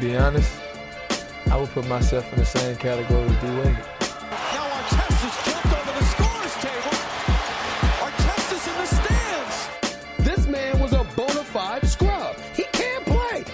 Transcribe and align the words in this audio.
Be 0.00 0.16
honest, 0.16 0.58
I 1.50 1.58
would 1.58 1.68
put 1.70 1.86
myself 1.86 2.32
in 2.32 2.38
the 2.38 2.46
same 2.46 2.74
category 2.76 3.20
as 3.20 3.36
D 3.42 3.46
Wade. 3.48 3.76
Now 4.54 4.66
Artest 4.80 5.26
is 5.28 5.36
jumped 5.44 5.66
over 5.66 5.92
the 5.98 6.04
scorer's 6.06 6.54
table. 6.54 6.96
Artest 8.00 8.52
is 8.56 8.66
in 8.66 8.76
the 8.80 8.86
stands. 8.86 9.68
This 10.20 10.46
man 10.46 10.80
was 10.80 10.94
a 10.94 11.04
bona 11.14 11.44
fide 11.44 11.86
scrub. 11.86 12.34
He 12.54 12.62
can't 12.72 13.04
play. 13.04 13.44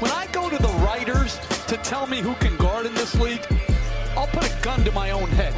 When 0.00 0.10
I 0.10 0.26
go 0.32 0.50
to 0.50 0.60
the 0.60 0.72
writers 0.84 1.38
to 1.68 1.76
tell 1.76 2.08
me 2.08 2.20
who 2.20 2.34
can 2.34 2.56
guard 2.56 2.86
in 2.86 2.94
this 2.94 3.14
league, 3.20 3.46
I'll 4.16 4.26
put 4.26 4.44
a 4.44 4.62
gun 4.62 4.82
to 4.84 4.90
my 4.90 5.12
own 5.12 5.28
head. 5.28 5.54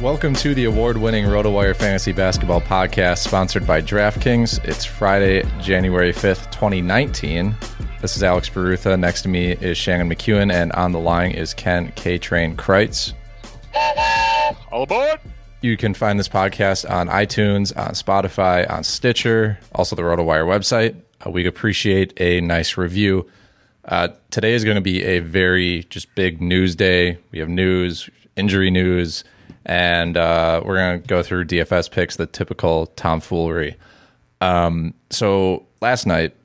Welcome 0.00 0.32
to 0.36 0.54
the 0.54 0.64
award 0.64 0.96
winning 0.96 1.26
RotoWire 1.26 1.76
Fantasy 1.76 2.12
Basketball 2.12 2.62
Podcast, 2.62 3.18
sponsored 3.18 3.66
by 3.66 3.82
DraftKings. 3.82 4.64
It's 4.64 4.86
Friday, 4.86 5.42
January 5.60 6.14
5th, 6.14 6.50
2019. 6.52 7.54
This 8.00 8.16
is 8.16 8.22
Alex 8.22 8.48
Barutha. 8.48 8.96
Next 8.96 9.22
to 9.22 9.28
me 9.28 9.50
is 9.50 9.76
Shannon 9.76 10.08
McKeown, 10.08 10.52
and 10.52 10.70
on 10.70 10.92
the 10.92 11.00
line 11.00 11.32
is 11.32 11.52
Ken 11.52 11.90
K 11.96 12.16
Train 12.16 12.54
Crites. 12.54 13.12
All 14.70 14.84
aboard! 14.84 15.18
You 15.62 15.76
can 15.76 15.94
find 15.94 16.16
this 16.16 16.28
podcast 16.28 16.88
on 16.88 17.08
iTunes, 17.08 17.76
on 17.76 17.94
Spotify, 17.94 18.70
on 18.70 18.84
Stitcher, 18.84 19.58
also 19.74 19.96
the 19.96 20.02
RotoWire 20.02 20.46
website. 20.46 20.94
Uh, 21.26 21.30
we'd 21.30 21.48
appreciate 21.48 22.12
a 22.20 22.40
nice 22.40 22.76
review. 22.76 23.28
Uh, 23.84 24.08
today 24.30 24.52
is 24.52 24.62
going 24.62 24.76
to 24.76 24.80
be 24.80 25.02
a 25.02 25.18
very 25.18 25.82
just 25.90 26.14
big 26.14 26.40
news 26.40 26.76
day. 26.76 27.18
We 27.32 27.40
have 27.40 27.48
news, 27.48 28.08
injury 28.36 28.70
news, 28.70 29.24
and 29.66 30.16
uh, 30.16 30.62
we're 30.64 30.76
going 30.76 31.02
to 31.02 31.08
go 31.08 31.24
through 31.24 31.46
DFS 31.46 31.90
picks, 31.90 32.14
the 32.14 32.26
typical 32.26 32.86
tomfoolery. 32.86 33.76
Um, 34.40 34.94
so 35.10 35.66
last 35.80 36.06
night, 36.06 36.36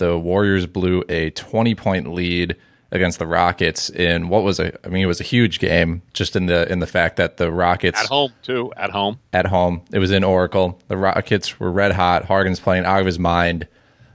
the 0.00 0.18
Warriors 0.18 0.66
blew 0.66 1.04
a 1.08 1.30
20 1.30 1.74
point 1.76 2.12
lead 2.12 2.56
against 2.90 3.20
the 3.20 3.26
Rockets 3.26 3.88
in 3.88 4.28
what 4.28 4.42
was 4.42 4.58
a 4.58 4.72
I 4.84 4.88
mean 4.88 5.04
it 5.04 5.06
was 5.06 5.20
a 5.20 5.24
huge 5.24 5.60
game 5.60 6.02
just 6.12 6.34
in 6.34 6.46
the 6.46 6.70
in 6.70 6.80
the 6.80 6.88
fact 6.88 7.16
that 7.18 7.36
the 7.36 7.52
Rockets 7.52 8.00
At 8.00 8.06
home, 8.08 8.32
too. 8.42 8.72
At 8.76 8.90
home. 8.90 9.20
at 9.32 9.46
home. 9.46 9.82
It 9.92 10.00
was 10.00 10.10
in 10.10 10.24
Oracle. 10.24 10.80
The 10.88 10.96
Rockets 10.96 11.60
were 11.60 11.70
red 11.70 11.92
hot. 11.92 12.24
Harden's 12.24 12.58
playing 12.58 12.84
out 12.84 12.98
of 12.98 13.06
his 13.06 13.20
mind. 13.20 13.68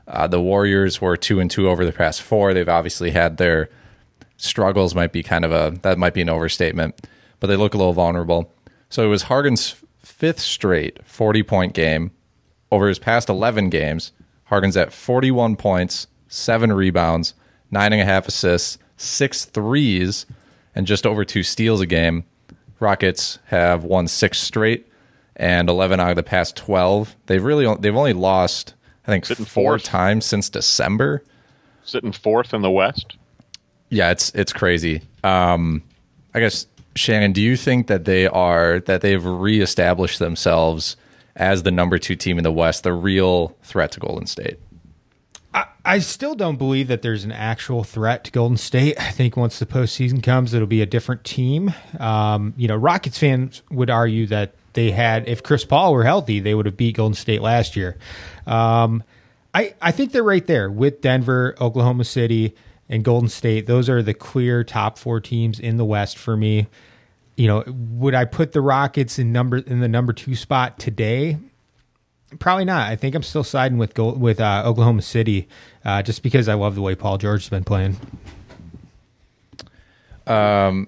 Uh, 0.08 0.28
the 0.28 0.42
Warriors 0.42 1.00
were 1.00 1.16
two 1.16 1.40
and 1.40 1.50
two 1.50 1.70
over 1.70 1.86
the 1.86 1.94
past 1.94 2.22
four. 2.22 2.54
They've 2.54 2.68
obviously 2.68 3.12
had 3.12 3.38
their 3.38 3.70
struggles. 4.38 4.94
Might 4.94 5.14
be 5.14 5.24
kind 5.24 5.46
of 5.46 5.52
a 5.54 5.78
that 5.84 5.98
might 5.98 6.14
be 6.14 6.22
an 6.22 6.30
overstatement, 6.30 7.08
but 7.40 7.48
they 7.48 7.56
look 7.56 7.74
a 7.74 7.78
little 7.78 7.94
vulnerable. 7.94 8.54
So 8.90 9.04
it 9.06 9.08
was 9.08 9.24
Harden's 9.24 9.76
fifth 10.00 10.40
straight 10.42 11.00
forty 11.08 11.44
point 11.44 11.74
game 11.74 12.12
over 12.72 12.90
his 12.90 13.00
past 13.00 13.30
eleven 13.30 13.70
games. 13.70 14.12
Harden's 14.46 14.78
at 14.78 14.94
forty 14.94 15.32
one 15.32 15.56
points, 15.56 16.08
seven 16.28 16.72
rebounds, 16.74 17.34
nine 17.72 17.94
and 17.94 18.02
a 18.02 18.06
half 18.06 18.28
assists, 18.28 18.78
six 18.98 19.46
threes, 19.46 20.26
and 20.74 20.88
just 20.88 21.06
over 21.06 21.26
two 21.26 21.44
steals 21.44 21.82
a 21.82 21.86
game. 21.86 22.24
Rockets 22.80 23.40
have 23.46 23.84
won 23.84 24.08
six 24.08 24.38
straight 24.38 24.88
and 25.38 25.70
11 25.70 26.00
out 26.00 26.10
of 26.12 26.16
the 26.16 26.24
past 26.24 26.56
12. 26.58 27.16
They've 27.26 27.44
really 27.44 27.74
they've 27.80 27.96
only 27.96 28.14
lost 28.14 28.74
I 29.08 29.12
think 29.12 29.26
Sitting 29.26 29.46
four 29.46 29.74
fourth. 29.74 29.84
times 29.84 30.26
since 30.26 30.50
December. 30.50 31.24
Sitting 31.84 32.12
fourth 32.12 32.54
in 32.54 32.62
the 32.62 32.72
West. 32.72 33.16
Yeah, 33.90 34.12
it's 34.12 34.32
it's 34.36 34.52
crazy. 34.54 35.02
Um, 35.24 35.84
I 36.34 36.40
guess 36.40 36.68
Shannon, 36.96 37.34
do 37.34 37.42
you 37.42 37.56
think 37.58 37.88
that 37.88 38.06
they 38.06 38.28
are 38.28 38.80
that 38.82 39.02
they've 39.02 39.24
reestablished 39.24 40.20
themselves 40.20 40.98
as 41.36 41.64
the 41.64 41.72
number 41.72 41.98
two 41.98 42.16
team 42.16 42.38
in 42.38 42.44
the 42.44 42.52
West, 42.52 42.84
the 42.84 42.94
real 42.94 43.56
threat 43.64 43.92
to 43.94 44.00
Golden 44.00 44.26
State? 44.26 44.60
I, 45.86 46.00
still 46.00 46.36
don't 46.36 46.58
believe 46.58 46.90
that 46.90 47.02
there's 47.02 47.24
an 47.24 47.32
actual 47.32 47.86
threat 47.86 48.26
to 48.26 48.32
Golden 48.32 48.58
State. 48.58 49.00
I 49.00 49.12
think 49.12 49.38
once 49.38 49.60
the 49.60 49.66
postseason 49.66 50.22
comes, 50.22 50.54
it'll 50.54 50.68
be 50.68 50.82
a 50.82 50.86
different 50.86 51.24
team. 51.24 51.74
Um, 51.98 52.54
you 52.58 52.68
know, 52.68 52.76
Rockets 52.76 53.18
fans 53.18 53.62
would 53.72 53.90
argue 53.90 54.26
that 54.28 54.54
they 54.74 54.92
had, 54.92 55.30
if 55.30 55.44
Chris 55.44 55.64
Paul 55.64 55.94
were 55.94 56.04
healthy, 56.04 56.42
they 56.42 56.54
would 56.54 56.66
have 56.66 56.76
beat 56.76 56.98
Golden 56.98 57.16
State 57.16 57.42
last 57.42 57.78
year. 57.78 57.98
Um, 58.46 59.04
I, 59.54 59.76
I 59.82 59.92
think 59.92 60.12
they're 60.12 60.24
right 60.24 60.46
there 60.46 60.70
with 60.70 61.00
Denver, 61.00 61.56
Oklahoma 61.62 62.04
City, 62.04 62.54
and 62.90 63.04
Golden 63.04 63.30
State. 63.30 63.68
Those 63.68 63.90
are 63.90 64.04
the 64.04 64.14
clear 64.14 64.64
top 64.66 65.00
four 65.00 65.22
teams 65.22 65.60
in 65.60 65.78
the 65.78 65.86
West 65.86 66.18
for 66.18 66.36
me. 66.36 66.68
You 67.38 67.48
know, 67.48 67.64
would 67.68 68.16
I 68.16 68.26
put 68.26 68.52
the 68.54 68.62
Rockets 68.62 69.20
in 69.20 69.32
number 69.32 69.58
in 69.58 69.80
the 69.80 69.88
number 69.88 70.14
two 70.14 70.36
spot 70.36 70.80
today? 70.80 71.38
Probably 72.40 72.66
not. 72.66 72.90
I 72.90 72.96
think 72.96 73.16
I'm 73.16 73.24
still 73.24 73.44
siding 73.44 73.78
with 73.78 73.94
Gold, 73.94 74.20
with 74.20 74.40
uh, 74.40 74.64
Oklahoma 74.66 75.02
City, 75.02 75.48
uh, 75.84 76.02
just 76.02 76.24
because 76.24 76.48
I 76.48 76.54
love 76.56 76.76
the 76.76 76.82
way 76.82 76.96
Paul 76.96 77.18
George 77.18 77.44
has 77.44 77.50
been 77.50 77.64
playing. 77.64 77.98
Um, 80.28 80.88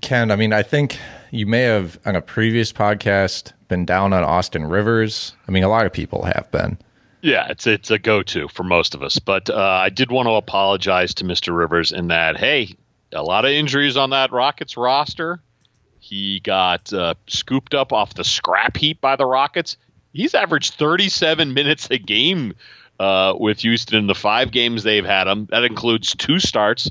Ken, 0.00 0.30
I 0.30 0.36
mean, 0.36 0.52
I 0.52 0.62
think 0.62 0.98
you 1.30 1.46
may 1.46 1.62
have 1.62 1.98
on 2.06 2.16
a 2.16 2.22
previous 2.22 2.72
podcast 2.72 3.52
been 3.68 3.84
down 3.84 4.12
on 4.12 4.22
Austin 4.24 4.64
Rivers. 4.64 5.34
I 5.46 5.50
mean, 5.50 5.62
a 5.62 5.68
lot 5.68 5.86
of 5.86 5.92
people 5.92 6.24
have 6.24 6.50
been. 6.50 6.78
Yeah, 7.22 7.48
it's 7.48 7.66
it's 7.66 7.90
a 7.90 7.98
go-to 7.98 8.46
for 8.48 8.62
most 8.62 8.94
of 8.94 9.02
us. 9.02 9.18
But 9.18 9.50
uh, 9.50 9.56
I 9.56 9.88
did 9.88 10.10
want 10.10 10.26
to 10.26 10.32
apologize 10.32 11.14
to 11.14 11.24
Mr. 11.24 11.56
Rivers 11.56 11.90
in 11.90 12.08
that 12.08 12.36
hey, 12.36 12.76
a 13.12 13.22
lot 13.22 13.44
of 13.44 13.50
injuries 13.50 13.96
on 13.96 14.10
that 14.10 14.32
Rockets 14.32 14.76
roster. 14.76 15.40
He 16.06 16.38
got 16.38 16.92
uh, 16.92 17.14
scooped 17.26 17.74
up 17.74 17.92
off 17.92 18.14
the 18.14 18.22
scrap 18.22 18.76
heap 18.76 19.00
by 19.00 19.16
the 19.16 19.26
Rockets. 19.26 19.76
He's 20.12 20.34
averaged 20.34 20.74
37 20.74 21.52
minutes 21.52 21.90
a 21.90 21.98
game 21.98 22.54
uh, 23.00 23.34
with 23.36 23.60
Houston 23.60 23.98
in 23.98 24.06
the 24.06 24.14
five 24.14 24.52
games 24.52 24.84
they've 24.84 25.04
had 25.04 25.26
him. 25.26 25.46
That 25.50 25.64
includes 25.64 26.14
two 26.14 26.38
starts 26.38 26.90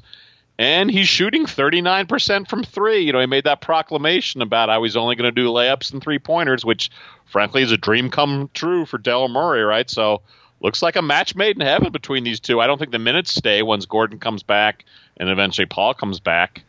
and 0.60 0.92
he's 0.92 1.08
shooting 1.08 1.46
39% 1.46 2.50
from 2.50 2.64
three. 2.64 3.06
You 3.06 3.14
know, 3.14 3.22
he 3.22 3.26
made 3.26 3.46
that 3.46 3.62
proclamation 3.62 4.42
about 4.42 4.68
how 4.68 4.84
he's 4.84 4.98
only 4.98 5.16
going 5.16 5.34
to 5.34 5.42
do 5.42 5.50
layups 5.50 5.94
and 5.94 6.02
three 6.04 6.20
pointers, 6.20 6.66
which 6.66 6.92
frankly 7.26 7.62
is 7.62 7.72
a 7.72 7.78
dream 7.78 8.10
come 8.10 8.50
true 8.54 8.86
for 8.86 8.98
Daryl 8.98 9.32
Morey, 9.32 9.64
right? 9.64 9.90
So 9.90 10.24
looks 10.60 10.82
like 10.82 10.98
a 10.98 11.02
match 11.02 11.36
made 11.36 11.56
in 11.56 11.62
heaven 11.62 11.92
between 11.92 12.26
these 12.26 12.42
two. 12.42 12.60
I 12.60 12.68
don't 12.68 12.78
think 12.78 12.92
the 12.92 13.00
minutes 13.00 13.34
stay 13.34 13.62
once 13.64 13.86
Gordon 13.86 14.20
comes 14.20 14.44
back 14.44 14.84
and 15.18 15.30
eventually 15.30 15.66
Paul 15.66 15.94
comes 15.94 16.20
back. 16.20 16.64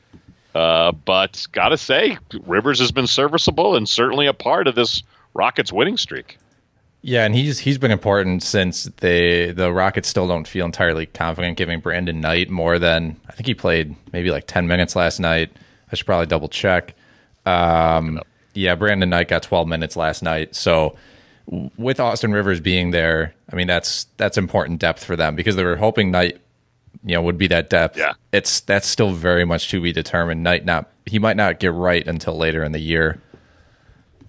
Uh, 0.56 0.92
but 0.92 1.46
gotta 1.52 1.76
say, 1.76 2.16
Rivers 2.46 2.78
has 2.78 2.90
been 2.90 3.06
serviceable 3.06 3.76
and 3.76 3.86
certainly 3.86 4.26
a 4.26 4.32
part 4.32 4.66
of 4.66 4.74
this 4.74 5.02
Rockets 5.34 5.70
winning 5.70 5.98
streak. 5.98 6.38
Yeah, 7.02 7.26
and 7.26 7.34
he's 7.34 7.58
he's 7.58 7.76
been 7.76 7.90
important 7.90 8.42
since 8.42 8.84
they 8.84 9.52
the 9.52 9.70
Rockets 9.70 10.08
still 10.08 10.26
don't 10.26 10.48
feel 10.48 10.64
entirely 10.64 11.04
confident 11.04 11.58
giving 11.58 11.80
Brandon 11.80 12.22
Knight 12.22 12.48
more 12.48 12.78
than 12.78 13.20
I 13.28 13.32
think 13.32 13.46
he 13.46 13.54
played 13.54 13.94
maybe 14.14 14.30
like 14.30 14.46
ten 14.46 14.66
minutes 14.66 14.96
last 14.96 15.20
night. 15.20 15.52
I 15.92 15.94
should 15.94 16.06
probably 16.06 16.26
double 16.26 16.48
check. 16.48 16.94
Um, 17.44 18.22
yeah, 18.54 18.76
Brandon 18.76 19.10
Knight 19.10 19.28
got 19.28 19.42
twelve 19.42 19.68
minutes 19.68 19.94
last 19.94 20.22
night. 20.22 20.56
So 20.56 20.96
with 21.76 22.00
Austin 22.00 22.32
Rivers 22.32 22.60
being 22.60 22.92
there, 22.92 23.34
I 23.52 23.56
mean 23.56 23.66
that's 23.66 24.06
that's 24.16 24.38
important 24.38 24.80
depth 24.80 25.04
for 25.04 25.16
them 25.16 25.36
because 25.36 25.54
they 25.54 25.64
were 25.64 25.76
hoping 25.76 26.10
Knight, 26.10 26.40
you 27.04 27.14
know, 27.14 27.22
would 27.22 27.38
be 27.38 27.46
that 27.48 27.70
depth. 27.70 27.96
Yeah, 27.96 28.12
it's 28.32 28.60
that's 28.60 28.86
still 28.86 29.12
very 29.12 29.44
much 29.44 29.68
to 29.70 29.80
be 29.80 29.92
determined. 29.92 30.42
Knight 30.42 30.64
not 30.64 30.90
he 31.04 31.18
might 31.18 31.36
not 31.36 31.60
get 31.60 31.72
right 31.72 32.06
until 32.06 32.36
later 32.36 32.62
in 32.62 32.72
the 32.72 32.80
year. 32.80 33.20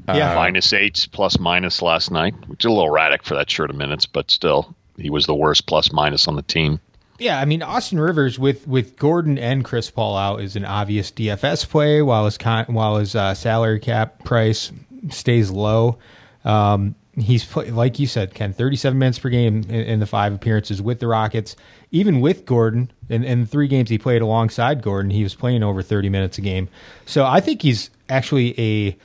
Yeah, 0.07 0.31
uh, 0.31 0.35
minus 0.35 0.71
eight 0.71 1.07
plus 1.11 1.37
minus 1.37 1.81
last 1.81 2.11
night, 2.11 2.33
which 2.47 2.63
is 2.63 2.65
a 2.65 2.69
little 2.69 2.87
erratic 2.87 3.23
for 3.23 3.35
that 3.35 3.49
short 3.49 3.69
of 3.69 3.75
minutes, 3.75 4.05
but 4.05 4.31
still, 4.31 4.73
he 4.97 5.09
was 5.09 5.25
the 5.25 5.35
worst 5.35 5.67
plus 5.67 5.91
minus 5.91 6.27
on 6.27 6.35
the 6.35 6.41
team. 6.43 6.79
Yeah, 7.19 7.39
I 7.39 7.45
mean 7.45 7.63
Austin 7.63 7.99
Rivers 7.99 8.37
with 8.37 8.67
with 8.67 8.95
Gordon 8.95 9.37
and 9.37 9.65
Chris 9.65 9.89
Paul 9.89 10.15
out 10.15 10.41
is 10.41 10.55
an 10.55 10.65
obvious 10.65 11.11
DFS 11.11 11.67
play 11.67 12.01
while 12.01 12.25
his 12.25 12.37
con, 12.37 12.65
while 12.67 12.97
his 12.97 13.15
uh, 13.15 13.33
salary 13.33 13.79
cap 13.79 14.23
price 14.23 14.71
stays 15.09 15.49
low. 15.49 15.97
Um, 16.45 16.95
he's 17.17 17.43
play, 17.45 17.69
like 17.71 17.99
you 17.99 18.07
said, 18.07 18.33
Ken, 18.33 18.53
37 18.53 18.97
minutes 18.97 19.19
per 19.19 19.29
game 19.29 19.63
in, 19.69 19.71
in, 19.71 19.99
the 19.99 20.05
five 20.05 20.33
appearances 20.33 20.81
with 20.81 20.99
the 20.99 21.07
Rockets. 21.07 21.55
Even 21.91 22.21
with 22.21 22.45
Gordon, 22.45 22.91
in, 23.09 23.23
in 23.23 23.45
three 23.45 23.67
games 23.67 23.89
he 23.89 23.97
played 23.97 24.21
alongside 24.21 24.81
Gordon, 24.81 25.11
he 25.11 25.23
was 25.23 25.35
playing 25.35 25.63
over 25.63 25.81
30 25.81 26.09
minutes 26.09 26.37
a 26.37 26.41
game. 26.41 26.69
So 27.05 27.25
I 27.25 27.39
think 27.39 27.61
he's 27.61 27.89
actually 28.09 28.59
a 28.59 28.97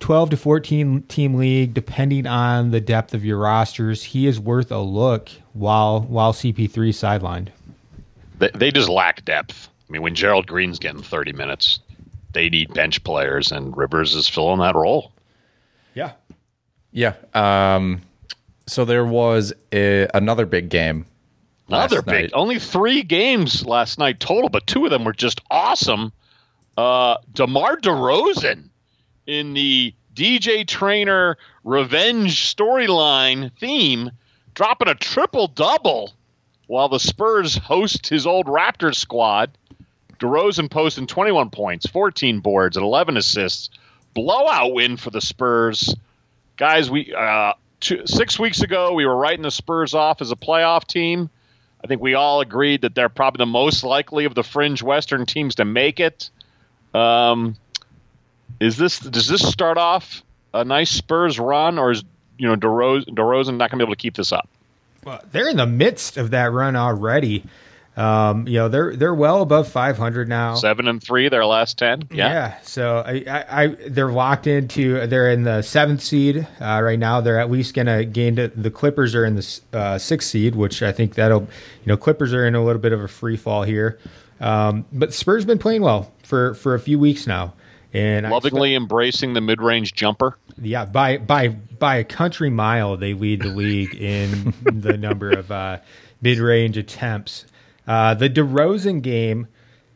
12 0.00 0.30
to 0.30 0.36
14 0.36 1.02
team 1.02 1.34
league, 1.34 1.74
depending 1.74 2.26
on 2.26 2.70
the 2.70 2.80
depth 2.80 3.14
of 3.14 3.24
your 3.24 3.38
rosters, 3.38 4.02
he 4.02 4.26
is 4.26 4.38
worth 4.38 4.70
a 4.70 4.78
look 4.78 5.28
while 5.52 6.02
while 6.02 6.32
CP3 6.32 6.70
sidelined. 6.70 7.48
They, 8.38 8.50
they 8.54 8.70
just 8.70 8.88
lack 8.88 9.24
depth. 9.24 9.68
I 9.88 9.92
mean, 9.92 10.02
when 10.02 10.14
Gerald 10.14 10.46
Green's 10.46 10.78
getting 10.78 11.02
30 11.02 11.32
minutes, 11.32 11.80
they 12.32 12.48
need 12.48 12.72
bench 12.74 13.02
players, 13.04 13.50
and 13.50 13.76
Rivers 13.76 14.14
is 14.14 14.28
filling 14.28 14.60
that 14.60 14.74
role. 14.74 15.12
Yeah. 16.98 17.14
Um, 17.32 18.02
so 18.66 18.84
there 18.84 19.04
was 19.04 19.52
a, 19.72 20.08
another 20.14 20.46
big 20.46 20.68
game. 20.68 21.06
Another 21.68 22.02
big. 22.02 22.22
Night. 22.22 22.30
Only 22.34 22.58
three 22.58 23.04
games 23.04 23.64
last 23.64 24.00
night 24.00 24.18
total, 24.18 24.48
but 24.48 24.66
two 24.66 24.84
of 24.84 24.90
them 24.90 25.04
were 25.04 25.12
just 25.12 25.40
awesome. 25.48 26.12
Uh, 26.76 27.18
DeMar 27.32 27.76
DeRozan 27.76 28.70
in 29.28 29.54
the 29.54 29.94
DJ 30.12 30.66
Trainer 30.66 31.38
revenge 31.62 32.52
storyline 32.52 33.56
theme, 33.60 34.10
dropping 34.54 34.88
a 34.88 34.96
triple 34.96 35.46
double 35.46 36.14
while 36.66 36.88
the 36.88 36.98
Spurs 36.98 37.56
host 37.56 38.08
his 38.08 38.26
old 38.26 38.46
Raptors 38.46 38.96
squad. 38.96 39.56
DeRozan 40.18 40.68
posting 40.68 41.06
21 41.06 41.50
points, 41.50 41.86
14 41.86 42.40
boards, 42.40 42.76
and 42.76 42.84
11 42.84 43.16
assists. 43.16 43.70
Blowout 44.14 44.72
win 44.72 44.96
for 44.96 45.10
the 45.10 45.20
Spurs. 45.20 45.94
Guys, 46.58 46.90
we 46.90 47.14
uh, 47.14 47.52
two, 47.78 48.02
six 48.06 48.38
weeks 48.38 48.60
ago 48.62 48.92
we 48.92 49.06
were 49.06 49.16
writing 49.16 49.42
the 49.42 49.50
Spurs 49.50 49.94
off 49.94 50.20
as 50.20 50.32
a 50.32 50.36
playoff 50.36 50.86
team. 50.86 51.30
I 51.82 51.86
think 51.86 52.02
we 52.02 52.14
all 52.14 52.40
agreed 52.40 52.82
that 52.82 52.96
they're 52.96 53.08
probably 53.08 53.38
the 53.38 53.46
most 53.46 53.84
likely 53.84 54.24
of 54.24 54.34
the 54.34 54.42
fringe 54.42 54.82
Western 54.82 55.24
teams 55.24 55.54
to 55.54 55.64
make 55.64 56.00
it. 56.00 56.30
Um, 56.92 57.54
is 58.58 58.76
this 58.76 58.98
does 58.98 59.28
this 59.28 59.48
start 59.48 59.78
off 59.78 60.24
a 60.52 60.64
nice 60.64 60.90
Spurs 60.90 61.38
run, 61.38 61.78
or 61.78 61.92
is 61.92 62.02
you 62.36 62.48
know 62.48 62.56
DeRozan, 62.56 63.06
DeRozan 63.06 63.56
not 63.56 63.70
going 63.70 63.78
to 63.78 63.84
be 63.84 63.84
able 63.84 63.94
to 63.94 64.00
keep 64.00 64.16
this 64.16 64.32
up? 64.32 64.48
Well, 65.04 65.22
they're 65.30 65.48
in 65.48 65.56
the 65.56 65.66
midst 65.66 66.16
of 66.16 66.30
that 66.30 66.50
run 66.50 66.74
already. 66.74 67.44
Um, 67.98 68.46
you 68.46 68.54
know 68.54 68.68
they're 68.68 68.94
they're 68.94 69.14
well 69.14 69.42
above 69.42 69.66
500 69.66 70.28
now. 70.28 70.54
Seven 70.54 70.86
and 70.86 71.02
three, 71.02 71.28
their 71.28 71.44
last 71.44 71.78
ten. 71.78 72.02
Yeah. 72.12 72.30
Yeah. 72.30 72.60
So 72.62 73.02
I, 73.04 73.24
I, 73.28 73.64
I 73.64 73.66
they're 73.88 74.12
locked 74.12 74.46
into. 74.46 75.04
They're 75.08 75.30
in 75.32 75.42
the 75.42 75.62
seventh 75.62 76.00
seed 76.00 76.46
uh, 76.60 76.80
right 76.80 76.98
now. 76.98 77.20
They're 77.20 77.40
at 77.40 77.50
least 77.50 77.74
going 77.74 77.86
to 77.86 78.04
gain. 78.04 78.36
To, 78.36 78.48
the 78.48 78.70
Clippers 78.70 79.16
are 79.16 79.24
in 79.24 79.34
the 79.34 79.60
uh, 79.72 79.98
sixth 79.98 80.28
seed, 80.28 80.54
which 80.54 80.80
I 80.80 80.92
think 80.92 81.14
that'll. 81.14 81.42
You 81.42 81.86
know, 81.86 81.96
Clippers 81.96 82.32
are 82.32 82.46
in 82.46 82.54
a 82.54 82.64
little 82.64 82.80
bit 82.80 82.92
of 82.92 83.02
a 83.02 83.08
free 83.08 83.36
fall 83.36 83.64
here. 83.64 83.98
Um, 84.40 84.84
but 84.92 85.12
Spurs 85.12 85.42
have 85.42 85.48
been 85.48 85.58
playing 85.58 85.82
well 85.82 86.12
for 86.22 86.54
for 86.54 86.76
a 86.76 86.80
few 86.80 87.00
weeks 87.00 87.26
now 87.26 87.54
and 87.92 88.28
lovingly 88.28 88.74
expect, 88.74 88.82
embracing 88.82 89.32
the 89.32 89.40
mid-range 89.40 89.94
jumper. 89.94 90.36
Yeah, 90.60 90.84
by 90.84 91.18
by 91.18 91.48
by 91.48 91.96
a 91.96 92.04
country 92.04 92.50
mile, 92.50 92.96
they 92.96 93.14
lead 93.14 93.42
the 93.42 93.48
league 93.48 93.94
in 93.94 94.54
the 94.62 94.96
number 94.96 95.30
of 95.30 95.50
uh, 95.50 95.78
mid-range 96.20 96.76
attempts. 96.76 97.46
Uh, 97.88 98.12
the 98.12 98.28
DeRozan 98.28 99.00
game, 99.00 99.48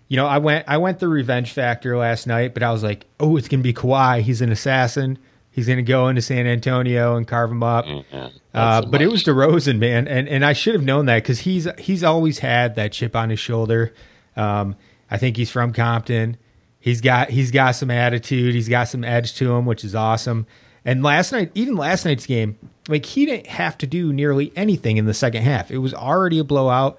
you 0.09 0.17
know, 0.17 0.27
I 0.27 0.39
went 0.39 0.65
I 0.67 0.79
went 0.79 0.99
the 0.99 1.09
revenge 1.09 1.53
factor 1.53 1.97
last 1.97 2.27
night, 2.27 2.55
but 2.55 2.63
I 2.63 2.73
was 2.73 2.83
like, 2.83 3.05
oh, 3.21 3.37
it's 3.37 3.49
gonna 3.49 3.63
be 3.63 3.75
Kawhi. 3.75 4.23
He's 4.23 4.41
an 4.41 4.51
assassin. 4.51 5.19
He's 5.51 5.69
gonna 5.69 5.83
go 5.83 6.09
into 6.09 6.23
San 6.23 6.47
Antonio 6.47 7.17
and 7.17 7.29
carve 7.29 7.51
him 7.51 7.63
up. 7.63 7.85
Mm-hmm. 7.85 8.37
Uh, 8.55 8.87
but 8.87 9.03
it 9.03 9.09
was 9.09 9.23
DeRozan, 9.23 9.79
man, 9.79 10.09
and 10.09 10.27
and 10.27 10.43
I 10.43 10.55
should 10.55 10.75
have 10.75 10.83
known 10.83 11.07
that 11.07 11.23
because 11.23 11.41
he's 11.41 11.69
he's 11.79 12.03
always 12.03 12.39
had 12.39 12.77
that 12.77 12.93
chip 12.93 13.15
on 13.15 13.29
his 13.29 13.39
shoulder. 13.39 13.93
Um, 14.37 14.77
I 15.11 15.19
think 15.19 15.37
he's 15.37 15.51
from 15.51 15.75
Compton. 15.75 16.39
He's 16.81 17.03
got 17.03 17.29
he's 17.29 17.51
got 17.51 17.73
some 17.73 17.91
attitude. 17.91 18.55
He's 18.55 18.71
got 18.71 18.89
some 18.89 19.05
edge 19.05 19.35
to 19.35 19.55
him, 19.55 19.67
which 19.67 19.85
is 19.85 19.95
awesome. 19.95 20.47
And 20.85 21.03
last 21.03 21.31
night, 21.31 21.53
even 21.55 21.77
last 21.77 22.07
night's 22.07 22.27
game, 22.27 22.59
like 22.89 23.05
he 23.05 23.27
didn't 23.27 23.47
have 23.49 23.77
to 23.79 23.87
do 23.87 24.13
nearly 24.13 24.51
anything 24.57 24.97
in 24.97 25.05
the 25.05 25.15
second 25.15 25.43
half. 25.43 25.71
It 25.71 25.79
was 25.79 25.93
already 25.93 26.39
a 26.39 26.45
blowout. 26.45 26.99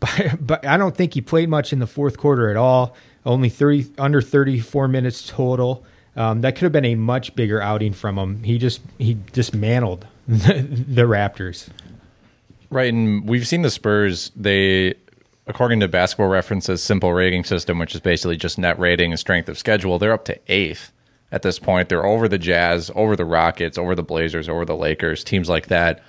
But, 0.00 0.46
but 0.46 0.64
I 0.64 0.76
don't 0.76 0.96
think 0.96 1.14
he 1.14 1.20
played 1.20 1.48
much 1.48 1.72
in 1.72 1.80
the 1.80 1.86
fourth 1.86 2.18
quarter 2.18 2.50
at 2.50 2.56
all. 2.56 2.94
Only 3.26 3.48
thirty 3.48 3.86
under 3.98 4.22
thirty 4.22 4.60
four 4.60 4.86
minutes 4.86 5.26
total. 5.26 5.84
Um, 6.14 6.40
that 6.42 6.54
could 6.54 6.62
have 6.62 6.72
been 6.72 6.84
a 6.84 6.94
much 6.94 7.34
bigger 7.34 7.60
outing 7.60 7.92
from 7.92 8.16
him. 8.16 8.44
He 8.44 8.58
just 8.58 8.80
he 8.98 9.18
dismantled 9.32 10.06
the, 10.28 10.62
the 10.88 11.02
Raptors. 11.02 11.68
Right, 12.70 12.92
and 12.92 13.28
we've 13.28 13.46
seen 13.46 13.62
the 13.62 13.70
Spurs. 13.70 14.30
They 14.36 14.94
according 15.48 15.80
to 15.80 15.88
Basketball 15.88 16.28
Reference's 16.28 16.82
simple 16.82 17.12
rating 17.12 17.42
system, 17.42 17.78
which 17.78 17.94
is 17.94 18.00
basically 18.00 18.36
just 18.36 18.58
net 18.58 18.78
rating 18.78 19.10
and 19.10 19.18
strength 19.18 19.48
of 19.48 19.58
schedule, 19.58 19.98
they're 19.98 20.12
up 20.12 20.26
to 20.26 20.38
eighth 20.46 20.92
at 21.32 21.42
this 21.42 21.58
point. 21.58 21.88
They're 21.88 22.06
over 22.06 22.28
the 22.28 22.38
Jazz, 22.38 22.90
over 22.94 23.16
the 23.16 23.24
Rockets, 23.24 23.78
over 23.78 23.94
the 23.94 24.02
Blazers, 24.02 24.48
over 24.48 24.64
the 24.64 24.76
Lakers, 24.76 25.24
teams 25.24 25.48
like 25.48 25.68
that. 25.68 26.02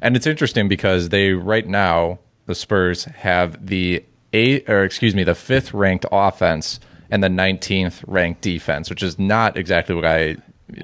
And 0.00 0.16
it's 0.16 0.26
interesting 0.26 0.66
because 0.66 1.10
they 1.10 1.32
right 1.32 1.66
now 1.66 2.18
the 2.46 2.54
Spurs 2.54 3.04
have 3.04 3.66
the 3.66 4.04
eight 4.32 4.68
or 4.68 4.84
excuse 4.84 5.14
me 5.14 5.24
the 5.24 5.34
fifth 5.34 5.72
ranked 5.72 6.06
offense 6.10 6.80
and 7.10 7.22
the 7.22 7.28
19th 7.28 8.02
ranked 8.06 8.40
defense, 8.40 8.90
which 8.90 9.02
is 9.02 9.18
not 9.18 9.56
exactly 9.56 9.94
what 9.94 10.04
I 10.04 10.36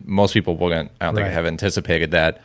most 0.04 0.34
people 0.34 0.56
wouldn't 0.56 0.90
I 1.00 1.06
don't 1.06 1.14
think 1.14 1.26
right. 1.26 1.32
have 1.32 1.46
anticipated 1.46 2.12
that. 2.12 2.40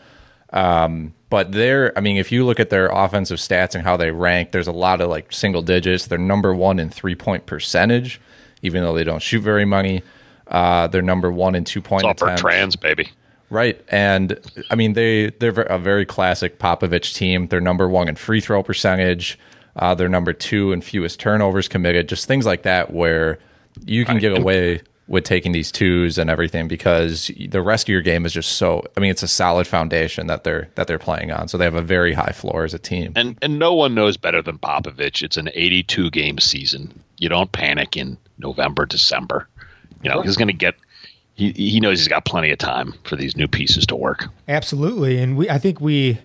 Um, 0.52 1.14
but 1.30 1.52
they're, 1.52 1.96
I 1.98 2.02
mean, 2.02 2.18
if 2.18 2.32
you 2.32 2.46
look 2.46 2.60
at 2.60 2.70
their 2.70 2.88
offensive 2.88 3.38
stats 3.38 3.76
and 3.76 3.84
how 3.84 3.98
they 3.98 4.12
rank, 4.12 4.52
there's 4.52 4.68
a 4.68 4.72
lot 4.72 5.02
of 5.02 5.10
like 5.10 5.34
single 5.34 5.62
digits. 5.62 6.08
They're 6.08 6.18
number 6.18 6.54
one 6.56 6.80
in 6.80 6.90
three 6.90 7.16
point 7.16 7.46
percentage, 7.46 8.22
even 8.62 8.84
though 8.84 8.94
they 8.94 9.04
don't 9.04 9.22
shoot 9.22 9.42
very 9.42 9.66
many. 9.66 10.04
Uh, 10.48 10.88
they're 10.88 11.02
number 11.02 11.30
one 11.30 11.56
in 11.56 11.66
two 11.66 11.82
point 11.82 12.06
it's 12.06 12.22
all 12.22 12.28
attempts. 12.28 12.42
trans, 12.42 12.76
baby. 12.78 13.10
Right, 13.50 13.82
and 13.88 14.40
I 14.70 14.76
mean 14.76 14.94
they 14.94 15.30
they're 15.40 15.62
a 15.62 15.80
very 15.80 16.06
classic 16.06 16.60
Popovich 16.60 17.16
team. 17.16 17.48
They're 17.48 17.62
number 17.62 17.88
one 17.88 18.10
in 18.10 18.16
free 18.16 18.42
throw 18.42 18.62
percentage. 18.62 19.40
Uh, 19.76 19.96
they're 19.96 20.10
number 20.10 20.34
two 20.34 20.72
in 20.72 20.82
fewest 20.82 21.20
turnovers 21.20 21.68
committed. 21.68 22.10
Just 22.10 22.28
things 22.28 22.46
like 22.46 22.64
that 22.64 22.94
where 22.94 23.40
you 23.86 24.06
can 24.06 24.18
get 24.18 24.38
away 24.38 24.82
with 25.08 25.24
taking 25.24 25.54
these 25.54 25.72
twos 25.72 26.18
and 26.18 26.30
everything 26.30 26.68
because 26.68 27.32
the 27.50 27.62
rest 27.62 27.86
of 27.86 27.90
your 27.90 28.02
game 28.02 28.26
is 28.26 28.34
just 28.34 28.54
so 28.54 28.84
I 28.98 29.00
mean 29.00 29.12
it's 29.12 29.24
a 29.24 29.28
solid 29.28 29.66
foundation 29.66 30.28
that 30.28 30.44
they're 30.44 30.70
that 30.76 30.88
they're 30.88 31.00
playing 31.00 31.32
on. 31.32 31.48
So 31.48 31.58
they 31.58 31.64
have 31.64 31.76
a 31.76 31.82
very 31.82 32.14
high 32.14 32.34
floor 32.34 32.66
as 32.66 32.74
a 32.74 32.80
team. 32.80 33.14
And 33.16 33.38
and 33.42 33.58
no 33.58 33.74
one 33.74 33.96
knows 33.96 34.18
better 34.18 34.42
than 34.42 34.58
Popovich. 34.58 35.24
It's 35.24 35.38
an 35.38 35.50
82 35.54 36.10
game 36.12 36.40
season. 36.40 37.02
You 37.18 37.30
don't 37.30 37.52
panic 37.52 37.96
in 37.96 38.18
November, 38.38 38.86
December. 38.86 39.48
You 40.04 40.12
know, 40.12 40.22
he's 40.22 40.38
going 40.38 40.50
to 40.50 40.54
get 40.54 40.76
he 41.38 41.52
he 41.54 41.80
knows 41.80 42.00
he's 42.00 42.08
got 42.08 42.26
plenty 42.26 42.52
of 42.52 42.58
time 42.58 42.94
for 43.04 43.16
these 43.16 43.38
new 43.38 43.48
pieces 43.48 43.86
to 43.86 43.96
work. 43.96 44.26
Absolutely. 44.48 45.20
And 45.20 45.38
we 45.38 45.50
I 45.50 45.60
think 45.60 45.80
we 45.80 46.20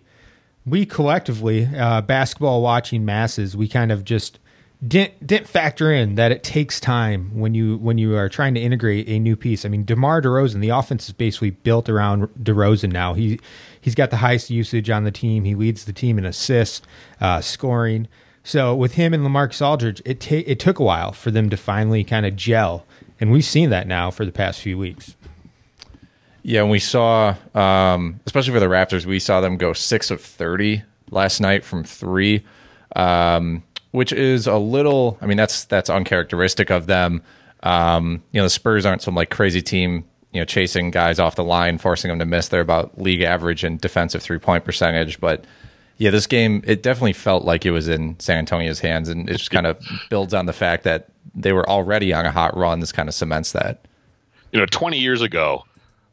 we 0.66 0.86
collectively 0.86 1.68
uh, 1.76 2.00
basketball 2.00 2.62
watching 2.62 3.04
masses, 3.04 3.56
we 3.56 3.68
kind 3.68 3.92
of 3.92 4.04
just 4.04 4.38
didn't 4.86 5.24
didn't 5.24 5.46
factor 5.46 5.92
in 5.92 6.16
that 6.16 6.32
it 6.32 6.42
takes 6.42 6.80
time 6.80 7.30
when 7.38 7.54
you 7.54 7.76
when 7.76 7.98
you 7.98 8.16
are 8.16 8.28
trying 8.28 8.54
to 8.54 8.60
integrate 8.60 9.08
a 9.08 9.18
new 9.18 9.36
piece. 9.36 9.64
I 9.64 9.68
mean, 9.68 9.84
DeMar 9.84 10.22
DeRozan, 10.22 10.60
the 10.60 10.70
offense 10.70 11.06
is 11.06 11.12
basically 11.12 11.50
built 11.50 11.88
around 11.88 12.28
DeRozan 12.42 12.90
now. 12.90 13.14
He 13.14 13.38
he's 13.80 13.94
got 13.94 14.10
the 14.10 14.16
highest 14.16 14.50
usage 14.50 14.90
on 14.90 15.04
the 15.04 15.12
team. 15.12 15.44
He 15.44 15.54
leads 15.54 15.84
the 15.84 15.92
team 15.92 16.18
in 16.18 16.24
assists, 16.24 16.82
uh, 17.20 17.40
scoring. 17.40 18.08
So 18.44 18.74
with 18.74 18.94
him 18.94 19.14
and 19.14 19.24
LaMarcus 19.24 19.64
Aldridge, 19.64 20.02
it 20.04 20.20
ta- 20.20 20.42
it 20.46 20.58
took 20.58 20.80
a 20.80 20.82
while 20.82 21.12
for 21.12 21.30
them 21.30 21.48
to 21.50 21.56
finally 21.56 22.02
kind 22.02 22.26
of 22.26 22.34
gel, 22.34 22.84
and 23.22 23.32
we've 23.32 23.44
seen 23.44 23.70
that 23.70 23.86
now 23.86 24.10
for 24.10 24.26
the 24.26 24.32
past 24.32 24.60
few 24.60 24.76
weeks. 24.76 25.16
Yeah, 26.42 26.62
and 26.62 26.70
we 26.70 26.80
saw, 26.80 27.36
um, 27.54 28.20
especially 28.26 28.52
for 28.52 28.60
the 28.60 28.66
Raptors, 28.66 29.06
we 29.06 29.20
saw 29.20 29.40
them 29.40 29.56
go 29.56 29.72
six 29.72 30.10
of 30.10 30.20
thirty 30.20 30.82
last 31.10 31.40
night 31.40 31.64
from 31.64 31.84
three. 31.84 32.44
Um, 32.94 33.62
which 33.92 34.12
is 34.12 34.46
a 34.46 34.56
little. 34.56 35.18
I 35.20 35.26
mean, 35.26 35.36
that's 35.36 35.64
that's 35.64 35.88
uncharacteristic 35.88 36.70
of 36.70 36.86
them. 36.86 37.22
Um, 37.62 38.22
you 38.32 38.40
know, 38.40 38.44
the 38.44 38.50
Spurs 38.50 38.84
aren't 38.84 39.02
some 39.02 39.14
like 39.14 39.30
crazy 39.30 39.62
team. 39.62 40.04
You 40.32 40.40
know, 40.40 40.44
chasing 40.44 40.90
guys 40.90 41.18
off 41.18 41.36
the 41.36 41.44
line, 41.44 41.78
forcing 41.78 42.08
them 42.08 42.18
to 42.18 42.24
miss. 42.24 42.48
They're 42.48 42.60
about 42.60 43.00
league 43.00 43.22
average 43.22 43.64
in 43.64 43.76
defensive 43.76 44.22
three 44.22 44.38
point 44.38 44.64
percentage, 44.64 45.20
but 45.20 45.44
yeah, 46.02 46.10
this 46.10 46.26
game 46.26 46.64
it 46.66 46.82
definitely 46.82 47.12
felt 47.12 47.44
like 47.44 47.64
it 47.64 47.70
was 47.70 47.86
in 47.86 48.18
San 48.18 48.36
Antonio's 48.36 48.80
hands, 48.80 49.08
and 49.08 49.30
it 49.30 49.34
just 49.34 49.52
kind 49.52 49.68
of 49.68 49.80
builds 50.10 50.34
on 50.34 50.46
the 50.46 50.52
fact 50.52 50.82
that 50.82 51.06
they 51.32 51.52
were 51.52 51.68
already 51.70 52.12
on 52.12 52.26
a 52.26 52.32
hot 52.32 52.56
run. 52.56 52.80
This 52.80 52.90
kind 52.90 53.08
of 53.08 53.14
cements 53.14 53.52
that. 53.52 53.86
You 54.50 54.58
know, 54.58 54.66
20 54.66 54.98
years 54.98 55.22
ago, 55.22 55.62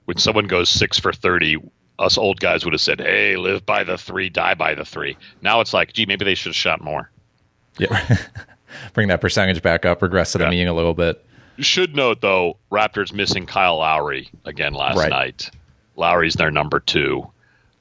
when 0.06 0.18
someone 0.18 0.46
goes 0.46 0.70
six 0.70 1.00
for 1.00 1.12
30, 1.12 1.58
us 1.98 2.20
old 2.20 2.40
guys 2.40 2.64
would 2.66 2.74
have 2.76 2.82
said, 2.82 3.00
"Hey, 3.00 3.36
live 3.36 3.66
by 3.66 3.84
the 3.84 3.98
three, 3.98 4.30
die 4.30 4.54
by 4.54 4.76
the 4.76 4.86
three. 4.86 5.18
Now 5.42 5.60
it's 5.60 5.74
like, 5.74 5.94
gee, 5.94 6.06
maybe 6.06 6.24
they 6.24 6.36
should 6.36 6.50
have 6.50 6.56
shot 6.56 6.84
more. 6.84 7.10
Yeah. 7.80 8.18
Bring 8.94 9.08
that 9.08 9.22
percentage 9.22 9.64
back 9.64 9.88
up, 9.88 10.04
regress 10.04 10.34
to 10.34 10.38
the 10.38 10.44
yeah. 10.44 10.52
mean 10.52 10.68
a 10.68 10.74
little 10.74 10.94
bit. 10.94 11.26
You 11.58 11.64
should 11.64 11.96
note 11.96 12.22
though, 12.22 12.58
Raptors 12.72 13.12
missing 13.12 13.48
Kyle 13.48 13.78
Lowry 13.78 14.30
again 14.46 14.76
last 14.76 14.98
right. 15.00 15.10
night. 15.10 15.50
Lowry's 15.96 16.36
their 16.36 16.52
number 16.52 16.80
two. 16.80 17.28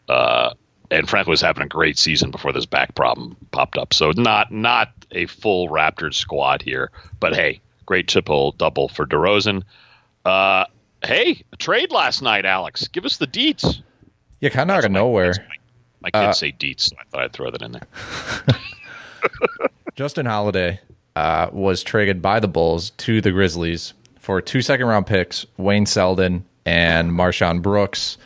Uh, 0.08 0.54
and 0.90 1.08
Frank 1.08 1.26
was 1.26 1.40
having 1.40 1.62
a 1.62 1.68
great 1.68 1.98
season 1.98 2.30
before 2.30 2.52
this 2.52 2.66
back 2.66 2.94
problem 2.94 3.36
popped 3.50 3.76
up. 3.76 3.92
So 3.92 4.12
not 4.12 4.50
not 4.50 4.92
a 5.10 5.26
full 5.26 5.68
Raptors 5.68 6.14
squad 6.14 6.62
here, 6.62 6.90
but 7.20 7.34
hey, 7.34 7.60
great 7.86 8.08
triple 8.08 8.52
double 8.52 8.88
for 8.88 9.06
DeRozan. 9.06 9.62
Uh, 10.24 10.64
hey, 11.04 11.42
a 11.52 11.56
trade 11.56 11.92
last 11.92 12.22
night, 12.22 12.44
Alex. 12.44 12.88
Give 12.88 13.04
us 13.04 13.16
the 13.16 13.26
deets. 13.26 13.82
Yeah, 14.40 14.50
kind 14.50 14.70
of 14.70 14.78
out 14.78 14.84
of 14.84 14.92
nowhere. 14.92 15.34
My, 15.36 15.56
my 16.00 16.10
kids 16.10 16.30
uh, 16.30 16.32
say 16.32 16.52
deets, 16.52 16.82
so 16.82 16.96
I 16.98 17.04
thought 17.10 17.20
I'd 17.22 17.32
throw 17.32 17.50
that 17.50 17.62
in 17.62 17.72
there. 17.72 17.86
Justin 19.96 20.26
Holiday 20.26 20.80
uh, 21.16 21.48
was 21.52 21.82
traded 21.82 22.22
by 22.22 22.38
the 22.38 22.46
Bulls 22.46 22.90
to 22.90 23.20
the 23.20 23.32
Grizzlies 23.32 23.94
for 24.18 24.40
two 24.40 24.62
second 24.62 24.86
round 24.86 25.06
picks, 25.06 25.46
Wayne 25.56 25.86
Selden 25.86 26.44
and 26.64 27.10
MarShon 27.10 27.62
Brooks. 27.62 28.18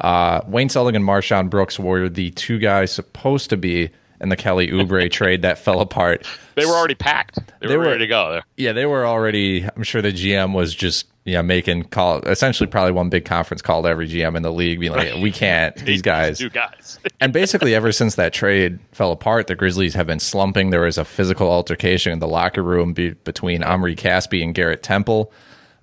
Uh, 0.00 0.40
Wayne 0.46 0.68
Selden 0.68 0.96
and 0.96 1.04
MarShon 1.04 1.50
Brooks 1.50 1.78
were 1.78 2.08
the 2.08 2.30
two 2.32 2.58
guys 2.58 2.92
supposed 2.92 3.50
to 3.50 3.56
be 3.56 3.90
in 4.20 4.28
the 4.28 4.36
Kelly 4.36 4.68
Oubre 4.68 5.10
trade 5.12 5.42
that 5.42 5.58
fell 5.58 5.80
apart. 5.80 6.26
They 6.54 6.66
were 6.66 6.72
already 6.72 6.94
packed. 6.94 7.38
They, 7.60 7.68
they 7.68 7.76
were, 7.76 7.84
were 7.84 7.90
ready 7.90 8.04
to 8.04 8.06
go. 8.06 8.32
There. 8.32 8.42
Yeah, 8.56 8.72
they 8.72 8.86
were 8.86 9.06
already. 9.06 9.64
I'm 9.64 9.82
sure 9.82 10.02
the 10.02 10.12
GM 10.12 10.54
was 10.54 10.74
just 10.74 11.06
yeah, 11.24 11.42
making 11.42 11.84
call 11.84 12.20
essentially 12.20 12.66
probably 12.66 12.92
one 12.92 13.10
big 13.10 13.24
conference 13.24 13.60
call 13.60 13.82
to 13.82 13.88
every 13.88 14.08
GM 14.08 14.36
in 14.36 14.42
the 14.42 14.52
league, 14.52 14.80
being 14.80 14.92
like, 14.92 15.14
we 15.16 15.30
can't 15.30 15.76
these 15.84 16.02
guys. 16.02 16.38
Two 16.38 16.50
guys. 16.50 16.98
and 17.20 17.32
basically, 17.32 17.74
ever 17.74 17.92
since 17.92 18.14
that 18.14 18.32
trade 18.32 18.78
fell 18.92 19.12
apart, 19.12 19.46
the 19.46 19.54
Grizzlies 19.54 19.94
have 19.94 20.06
been 20.06 20.18
slumping. 20.18 20.70
There 20.70 20.80
was 20.82 20.98
a 20.98 21.04
physical 21.04 21.50
altercation 21.50 22.12
in 22.12 22.20
the 22.20 22.28
locker 22.28 22.62
room 22.62 22.94
be, 22.94 23.10
between 23.10 23.62
Omri 23.62 23.96
Caspi 23.96 24.42
and 24.42 24.54
Garrett 24.54 24.82
Temple 24.82 25.32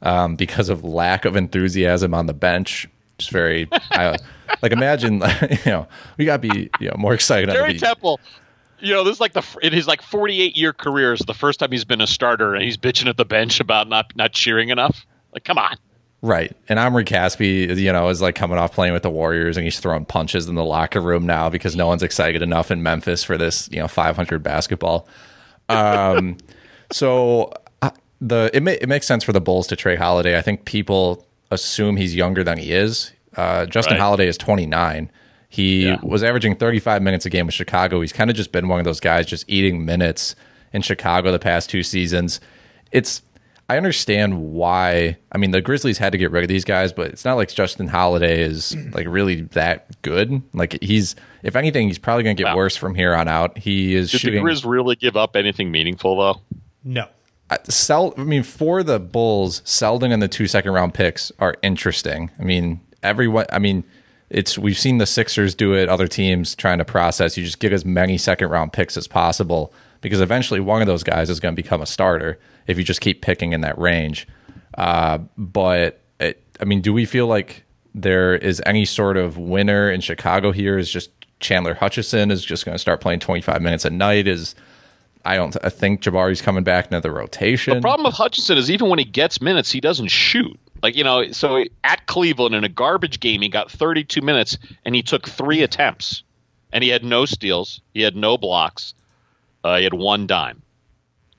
um, 0.01 0.35
because 0.35 0.69
of 0.69 0.83
lack 0.83 1.25
of 1.25 1.35
enthusiasm 1.35 2.13
on 2.13 2.25
the 2.25 2.33
bench. 2.33 2.87
Just 3.17 3.31
very 3.31 3.67
I, 3.71 4.17
like 4.61 4.71
imagine 4.71 5.21
you 5.65 5.71
know 5.71 5.87
we 6.17 6.25
got 6.25 6.41
to 6.41 6.49
be 6.49 6.69
you 6.79 6.89
know 6.89 6.95
more 6.97 7.13
excited. 7.13 7.49
Garrett 7.49 7.79
Temple 7.79 8.19
you 8.79 8.93
know, 8.93 9.03
this 9.03 9.15
is 9.15 9.19
like 9.19 9.33
the 9.33 9.43
in 9.61 9.73
his 9.73 9.87
like 9.87 10.01
48 10.01 10.55
year 10.55 10.73
career 10.73 11.13
is 11.13 11.21
the 11.21 11.33
first 11.33 11.59
time 11.59 11.71
he's 11.71 11.85
been 11.85 12.01
a 12.01 12.07
starter 12.07 12.53
and 12.53 12.63
he's 12.63 12.77
bitching 12.77 13.07
at 13.07 13.17
the 13.17 13.25
bench 13.25 13.59
about 13.59 13.87
not 13.87 14.15
not 14.15 14.33
cheering 14.33 14.69
enough. 14.69 15.05
Like, 15.33 15.43
come 15.43 15.57
on. 15.57 15.77
Right. 16.21 16.55
And 16.67 16.79
Omri 16.79 17.05
Caspi, 17.05 17.75
you 17.77 17.91
know, 17.91 18.09
is 18.09 18.21
like 18.21 18.35
coming 18.35 18.57
off 18.57 18.73
playing 18.73 18.93
with 18.93 19.03
the 19.03 19.09
Warriors 19.09 19.55
and 19.55 19.63
he's 19.63 19.79
throwing 19.79 20.05
punches 20.05 20.47
in 20.47 20.55
the 20.55 20.63
locker 20.63 20.99
room 20.99 21.25
now 21.25 21.49
because 21.49 21.75
no 21.75 21.87
one's 21.87 22.01
excited 22.01 22.41
enough 22.41 22.71
in 22.71 22.81
Memphis 22.81 23.23
for 23.23 23.37
this, 23.37 23.69
you 23.71 23.79
know, 23.79 23.87
500 23.87 24.41
basketball. 24.41 25.07
Um, 25.69 26.37
so 26.91 27.53
uh, 27.81 27.91
the 28.19 28.49
it, 28.53 28.67
it 28.67 28.89
makes 28.89 29.05
sense 29.05 29.23
for 29.23 29.31
the 29.31 29.41
Bulls 29.41 29.67
to 29.67 29.75
trade 29.75 29.99
Holiday. 29.99 30.37
I 30.37 30.41
think 30.41 30.65
people 30.65 31.26
assume 31.51 31.97
he's 31.97 32.15
younger 32.15 32.43
than 32.43 32.57
he 32.57 32.71
is. 32.71 33.11
Uh, 33.35 33.65
Justin 33.65 33.95
right. 33.95 34.01
Holiday 34.01 34.27
is 34.27 34.37
29. 34.37 35.11
He 35.49 35.85
yeah. 35.85 35.97
was 36.03 36.23
averaging 36.23 36.55
35 36.55 37.01
minutes 37.01 37.25
a 37.25 37.29
game 37.29 37.45
with 37.45 37.55
Chicago. 37.55 38.01
He's 38.01 38.11
kind 38.11 38.29
of 38.29 38.35
just 38.35 38.51
been 38.51 38.67
one 38.67 38.79
of 38.79 38.85
those 38.85 38.99
guys 38.99 39.25
just 39.25 39.45
eating 39.47 39.85
minutes 39.85 40.35
in 40.73 40.81
Chicago 40.81 41.31
the 41.31 41.39
past 41.39 41.69
two 41.69 41.83
seasons. 41.83 42.41
It's 42.91 43.21
I 43.69 43.75
understand 43.75 44.53
why. 44.53 45.17
I 45.31 45.37
mean, 45.37 45.51
the 45.51 45.61
Grizzlies 45.61 45.97
had 45.97 46.13
to 46.13 46.17
get 46.17 46.31
rid 46.31 46.43
of 46.43 46.47
these 46.47 46.63
guys, 46.63 46.93
but 46.93 47.07
it's 47.07 47.25
not 47.25 47.35
like 47.35 47.49
Justin 47.49 47.87
Holiday 47.87 48.41
is 48.41 48.75
like 48.93 49.07
really 49.07 49.41
that 49.41 50.01
good. 50.01 50.41
Like 50.53 50.81
he's, 50.81 51.15
if 51.43 51.55
anything, 51.55 51.87
he's 51.87 51.99
probably 51.99 52.23
going 52.23 52.37
to 52.37 52.43
get 52.43 52.49
wow. 52.49 52.57
worse 52.57 52.77
from 52.77 52.95
here 52.95 53.13
on 53.13 53.27
out. 53.27 53.57
He 53.57 53.95
is. 53.95 54.11
Did 54.11 54.21
shooting, 54.21 54.43
the 54.43 54.49
Grizz 54.49 54.65
really 54.65 54.95
give 54.95 55.17
up 55.17 55.35
anything 55.35 55.69
meaningful 55.69 56.17
though? 56.17 56.41
No. 56.83 57.07
I, 57.49 58.11
mean, 58.17 58.43
for 58.43 58.83
the 58.83 58.99
Bulls, 58.99 59.61
Selden 59.63 60.11
and 60.11 60.21
the 60.21 60.27
two 60.27 60.47
second 60.47 60.73
round 60.73 60.93
picks 60.93 61.31
are 61.39 61.55
interesting. 61.61 62.29
I 62.39 62.43
mean, 62.43 62.81
everyone. 63.03 63.45
I 63.51 63.59
mean, 63.59 63.83
it's 64.29 64.57
we've 64.57 64.77
seen 64.77 64.97
the 64.97 65.05
Sixers 65.05 65.55
do 65.55 65.73
it. 65.73 65.87
Other 65.87 66.07
teams 66.07 66.55
trying 66.55 66.79
to 66.79 66.85
process. 66.85 67.37
You 67.37 67.43
just 67.43 67.59
get 67.59 67.71
as 67.71 67.85
many 67.85 68.17
second 68.17 68.49
round 68.49 68.73
picks 68.73 68.97
as 68.97 69.07
possible 69.07 69.73
because 70.01 70.19
eventually 70.21 70.59
one 70.59 70.81
of 70.81 70.87
those 70.87 71.03
guys 71.03 71.29
is 71.29 71.39
going 71.39 71.55
to 71.55 71.61
become 71.61 71.81
a 71.81 71.85
starter 71.85 72.37
if 72.67 72.77
you 72.77 72.83
just 72.83 73.01
keep 73.01 73.21
picking 73.21 73.53
in 73.53 73.61
that 73.61 73.77
range. 73.77 74.27
Uh, 74.77 75.19
but 75.37 76.01
it, 76.19 76.43
I 76.59 76.65
mean, 76.65 76.81
do 76.81 76.93
we 76.93 77.05
feel 77.05 77.27
like 77.27 77.63
there 77.95 78.35
is 78.35 78.61
any 78.65 78.85
sort 78.85 79.17
of 79.17 79.37
winner 79.37 79.89
in 79.89 80.01
Chicago 80.01 80.51
here? 80.51 80.77
Is 80.77 80.89
just 80.91 81.11
Chandler 81.39 81.75
Hutchison 81.75 82.29
is 82.29 82.43
just 82.43 82.65
going 82.65 82.75
to 82.75 82.79
start 82.79 82.99
playing 82.99 83.19
25 83.19 83.61
minutes 83.61 83.85
a 83.85 83.89
night? 83.89 84.27
Is 84.27 84.53
I 85.27 85.35
don't 85.35 85.55
I 85.61 85.69
think 85.69 86.01
Jabari's 86.01 86.41
coming 86.41 86.63
back 86.63 86.85
into 86.85 87.01
the 87.01 87.11
rotation. 87.11 87.75
The 87.75 87.81
problem 87.81 88.05
with 88.05 88.15
Hutchison 88.15 88.57
is 88.57 88.71
even 88.71 88.87
when 88.89 88.97
he 88.97 89.05
gets 89.05 89.41
minutes, 89.41 89.69
he 89.69 89.81
doesn't 89.81 90.07
shoot. 90.07 90.57
Like, 90.81 90.95
you 90.95 91.03
know, 91.03 91.31
so 91.31 91.65
at 91.83 92.05
Cleveland 92.05 92.55
in 92.55 92.63
a 92.63 92.69
garbage 92.69 93.19
game, 93.19 93.41
he 93.41 93.49
got 93.49 93.69
32 93.69 94.21
minutes 94.21 94.57
and 94.85 94.95
he 94.95 95.03
took 95.03 95.27
three 95.27 95.63
attempts 95.63 96.23
and 96.71 96.83
he 96.83 96.89
had 96.89 97.03
no 97.03 97.25
steals, 97.25 97.81
he 97.93 98.01
had 98.01 98.15
no 98.15 98.37
blocks, 98.37 98.93
uh, 99.65 99.77
he 99.77 99.83
had 99.83 99.93
one 99.93 100.27
dime. 100.27 100.61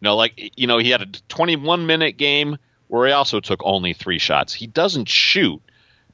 You 0.00 0.06
know, 0.06 0.16
like 0.16 0.52
you 0.58 0.66
know, 0.66 0.78
he 0.78 0.90
had 0.90 1.02
a 1.02 1.06
21 1.28 1.86
minute 1.86 2.18
game 2.18 2.58
where 2.88 3.06
he 3.06 3.12
also 3.12 3.40
took 3.40 3.60
only 3.64 3.94
three 3.94 4.18
shots. 4.18 4.52
He 4.52 4.66
doesn't 4.66 5.08
shoot. 5.08 5.62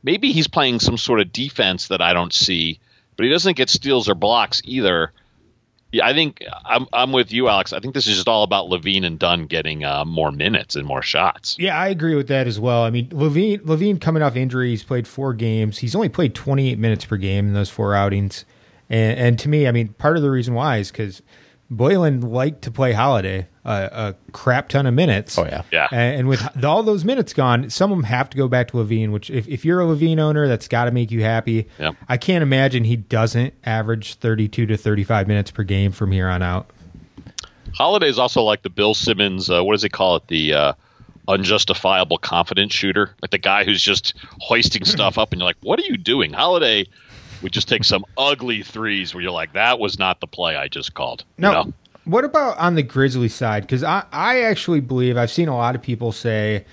Maybe 0.05 0.31
he's 0.31 0.49
playing 0.49 0.79
some 0.79 0.99
sort 0.99 1.21
of 1.21 1.33
defense 1.33 1.89
that 1.89 2.01
I 2.01 2.13
don't 2.13 2.33
see, 2.33 2.79
but 3.17 3.25
he 3.25 3.31
doesn't 3.31 3.57
get 3.57 3.69
steals 3.69 4.09
or 4.09 4.15
blocks 4.15 4.63
either. 4.65 5.13
Yeah, 5.95 6.09
I 6.09 6.13
think 6.13 6.43
I'm, 6.65 6.89
I'm 6.93 7.13
with 7.13 7.33
you, 7.33 7.49
Alex. 7.49 7.73
I 7.73 7.79
think 7.79 7.95
this 7.95 8.09
is 8.09 8.17
just 8.17 8.27
all 8.27 8.43
about 8.43 8.69
LaVine 8.69 9.05
and 9.05 9.17
Dunn 9.17 9.47
getting 9.47 9.85
uh, 9.85 10.05
more 10.05 10.33
minutes 10.33 10.75
and 10.75 10.85
more 10.85 11.03
shots. 11.03 11.57
Yeah, 11.57 11.79
I 11.79 11.87
agree 11.87 12.17
with 12.17 12.27
that 12.27 12.49
as 12.49 12.59
well. 12.59 12.83
I 12.83 12.91
mean, 12.91 13.09
LaVine 13.11 13.61
LaVine 13.61 14.01
coming 14.01 14.21
off 14.21 14.35
injury, 14.35 14.71
he's 14.71 14.83
played 14.83 15.07
four 15.07 15.35
games. 15.35 15.79
He's 15.79 15.95
only 15.95 16.09
played 16.09 16.35
28 16.35 16.81
minutes 16.81 17.05
per 17.05 17.17
game 17.17 17.47
in 17.47 17.55
those 17.55 17.71
four 17.71 17.95
outings, 17.95 18.45
and, 18.91 19.17
and 19.19 19.39
to 19.39 19.49
me, 19.49 19.69
I 19.69 19.71
mean, 19.71 19.89
part 19.91 20.17
of 20.17 20.25
the 20.25 20.33
reason 20.33 20.55
why 20.55 20.79
is 20.79 20.91
because 20.91 21.23
Boylen 21.77 22.23
liked 22.23 22.63
to 22.63 22.71
play 22.71 22.93
Holiday 22.93 23.49
uh, 23.65 23.89
a 23.93 24.33
crap 24.33 24.69
ton 24.69 24.87
of 24.87 24.95
minutes. 24.95 25.39
Oh 25.39 25.45
yeah, 25.45 25.63
yeah. 25.73 25.89
And, 25.91 26.21
and 26.21 26.29
with 26.29 26.65
all 26.65 26.83
those 26.83 27.05
minutes 27.05 27.33
gone, 27.33 27.71
some 27.71 27.91
of 27.91 27.99
them 27.99 28.05
have 28.05 28.29
to 28.31 28.37
go 28.37 28.47
back 28.47 28.69
to 28.69 28.75
LaVine. 28.75 29.11
Which, 29.11 29.31
if, 29.31 29.49
if 29.49 29.65
you're 29.65 29.81
a 29.81 29.85
LaVine 29.85 30.19
owner, 30.19 30.47
that's 30.47 30.69
got 30.69 30.85
to 30.85 30.91
make 30.91 31.11
you 31.11 31.23
happy. 31.23 31.69
Yeah. 31.79 31.93
I 32.09 32.17
can't 32.17 32.43
imagine 32.43 32.85
he 32.85 32.97
doesn't 32.97 33.55
average 33.65 34.17
32 34.17 34.67
to 34.67 34.77
35 34.77 35.29
minutes 35.29 35.51
per 35.51 35.63
game 35.63 35.93
from 35.93 36.13
here 36.13 36.29
on 36.29 36.43
out. 36.43 36.71
Holiday 37.75 38.09
is 38.09 38.19
also 38.19 38.43
like 38.43 38.63
the 38.63 38.71
Bill 38.71 38.95
Simmons. 38.95 39.51
Uh, 39.51 39.65
what 39.65 39.73
does 39.73 39.83
he 39.83 39.89
call 39.89 40.17
it? 40.17 40.29
The 40.29 40.55
uh, 40.55 40.73
unjustifiable 41.27 42.19
confidence 42.19 42.75
shooter, 42.75 43.15
like 43.23 43.31
the 43.31 43.39
guy 43.39 43.65
who's 43.65 43.83
just 43.83 44.15
hoisting 44.41 44.85
stuff 44.85 45.17
up, 45.19 45.33
and 45.33 45.41
you're 45.41 45.49
like, 45.49 45.57
"What 45.63 45.79
are 45.81 45.85
you 45.85 45.97
doing?" 45.97 46.33
Holiday 46.33 46.87
would 47.45 47.53
just 47.53 47.69
take 47.69 47.85
some 47.85 48.05
ugly 48.19 48.63
threes 48.63 49.15
where 49.15 49.23
you're 49.23 49.31
like, 49.31 49.53
"That 49.53 49.79
was 49.79 49.99
not 49.99 50.21
the 50.21 50.27
play 50.27 50.57
I 50.57 50.67
just 50.67 50.95
called." 50.95 51.25
No. 51.39 51.49
You 51.49 51.55
know? 51.55 51.73
What 52.07 52.25
about 52.25 52.59
on 52.59 52.75
the 52.75 52.83
Grizzly 52.83 53.29
side? 53.29 53.63
Because 53.63 53.83
I, 53.83 54.05
I 54.13 54.43
actually 54.43 54.81
believe 54.81 55.17
I've 55.17 55.31
seen 55.31 55.49
a 55.49 55.57
lot 55.57 55.75
of 55.75 55.81
people 55.81 56.13
say 56.13 56.67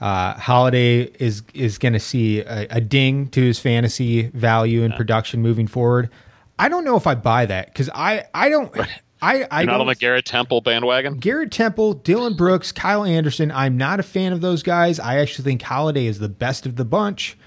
uh, 0.00 0.34
Holiday 0.34 1.02
is 1.18 1.42
is 1.54 1.78
going 1.78 1.94
to 1.94 2.00
see 2.00 2.40
a, 2.40 2.66
a, 2.70 2.80
ding 2.80 3.28
to 3.28 3.40
his 3.40 3.58
fantasy 3.58 4.28
value 4.28 4.82
and 4.82 4.92
yeah. 4.92 4.96
production 4.96 5.42
moving 5.42 5.66
forward. 5.66 6.10
I 6.58 6.68
don't 6.68 6.84
know 6.84 6.96
if 6.96 7.06
I 7.06 7.14
buy 7.14 7.46
that 7.46 7.66
because 7.66 7.90
I 7.94 8.24
I 8.34 8.48
don't. 8.48 8.72
I, 9.22 9.46
I 9.50 9.62
You're 9.62 9.70
not 9.70 9.80
on 9.80 9.86
the 9.86 9.94
Garrett 9.94 10.26
Temple 10.26 10.60
bandwagon. 10.60 11.16
Garrett 11.16 11.50
Temple, 11.50 11.94
Dillon 11.94 12.34
Brooks, 12.34 12.70
Kyle 12.70 13.02
Anderson. 13.02 13.50
I'm 13.50 13.78
not 13.78 13.98
a 13.98 14.02
fan 14.02 14.34
of 14.34 14.42
those 14.42 14.62
guys. 14.62 15.00
I 15.00 15.16
actually 15.16 15.44
think 15.44 15.62
Holiday 15.62 16.04
is 16.04 16.18
the 16.18 16.28
best 16.28 16.66
of 16.66 16.76
the 16.76 16.84
bunch. 16.84 17.38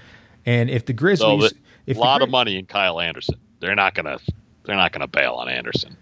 And 0.44 0.68
if 0.68 0.86
the 0.86 0.92
Grizzlies, 0.92 1.42
so 1.42 1.48
the, 1.48 1.54
a 1.88 1.92
lot 1.94 2.22
of 2.22 2.30
money 2.30 2.56
in 2.56 2.66
Kyle 2.66 3.00
Anderson, 3.00 3.36
they're 3.60 3.74
not 3.74 3.94
gonna 3.94 4.18
they're 4.64 4.76
not 4.76 4.92
gonna 4.92 5.08
bail 5.08 5.34
on 5.34 5.48
Anderson. 5.48 5.96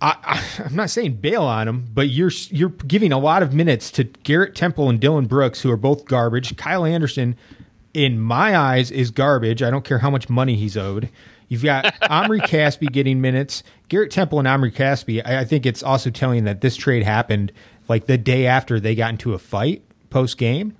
I, 0.00 0.42
am 0.58 0.74
not 0.74 0.90
saying 0.90 1.14
bail 1.14 1.42
on 1.42 1.66
him, 1.68 1.86
but 1.92 2.10
you're 2.10 2.32
you're 2.50 2.68
giving 2.68 3.12
a 3.12 3.18
lot 3.18 3.42
of 3.42 3.54
minutes 3.54 3.90
to 3.92 4.04
Garrett 4.04 4.54
Temple 4.54 4.90
and 4.90 5.00
Dillon 5.00 5.26
Brooks, 5.26 5.62
who 5.62 5.70
are 5.70 5.76
both 5.76 6.04
garbage. 6.04 6.54
Kyle 6.56 6.84
Anderson, 6.84 7.34
in 7.94 8.20
my 8.20 8.56
eyes, 8.56 8.90
is 8.90 9.10
garbage. 9.10 9.62
I 9.62 9.70
don't 9.70 9.84
care 9.84 9.98
how 9.98 10.10
much 10.10 10.28
money 10.28 10.56
he's 10.56 10.76
owed. 10.76 11.08
You've 11.48 11.62
got 11.62 11.94
Omri 12.10 12.40
Caspi 12.40 12.92
getting 12.92 13.20
minutes. 13.22 13.62
Garrett 13.88 14.10
Temple 14.10 14.38
and 14.38 14.46
Omri 14.46 14.70
Caspi. 14.70 15.22
I, 15.24 15.40
I 15.40 15.44
think 15.44 15.64
it's 15.64 15.82
also 15.82 16.10
telling 16.10 16.44
that 16.44 16.60
this 16.60 16.76
trade 16.76 17.02
happened 17.02 17.52
like 17.88 18.06
the 18.06 18.18
day 18.18 18.46
after 18.46 18.78
they 18.78 18.94
got 18.94 19.10
into 19.10 19.32
a 19.32 19.38
fight 19.38 19.82
post 20.10 20.36
game. 20.36 20.76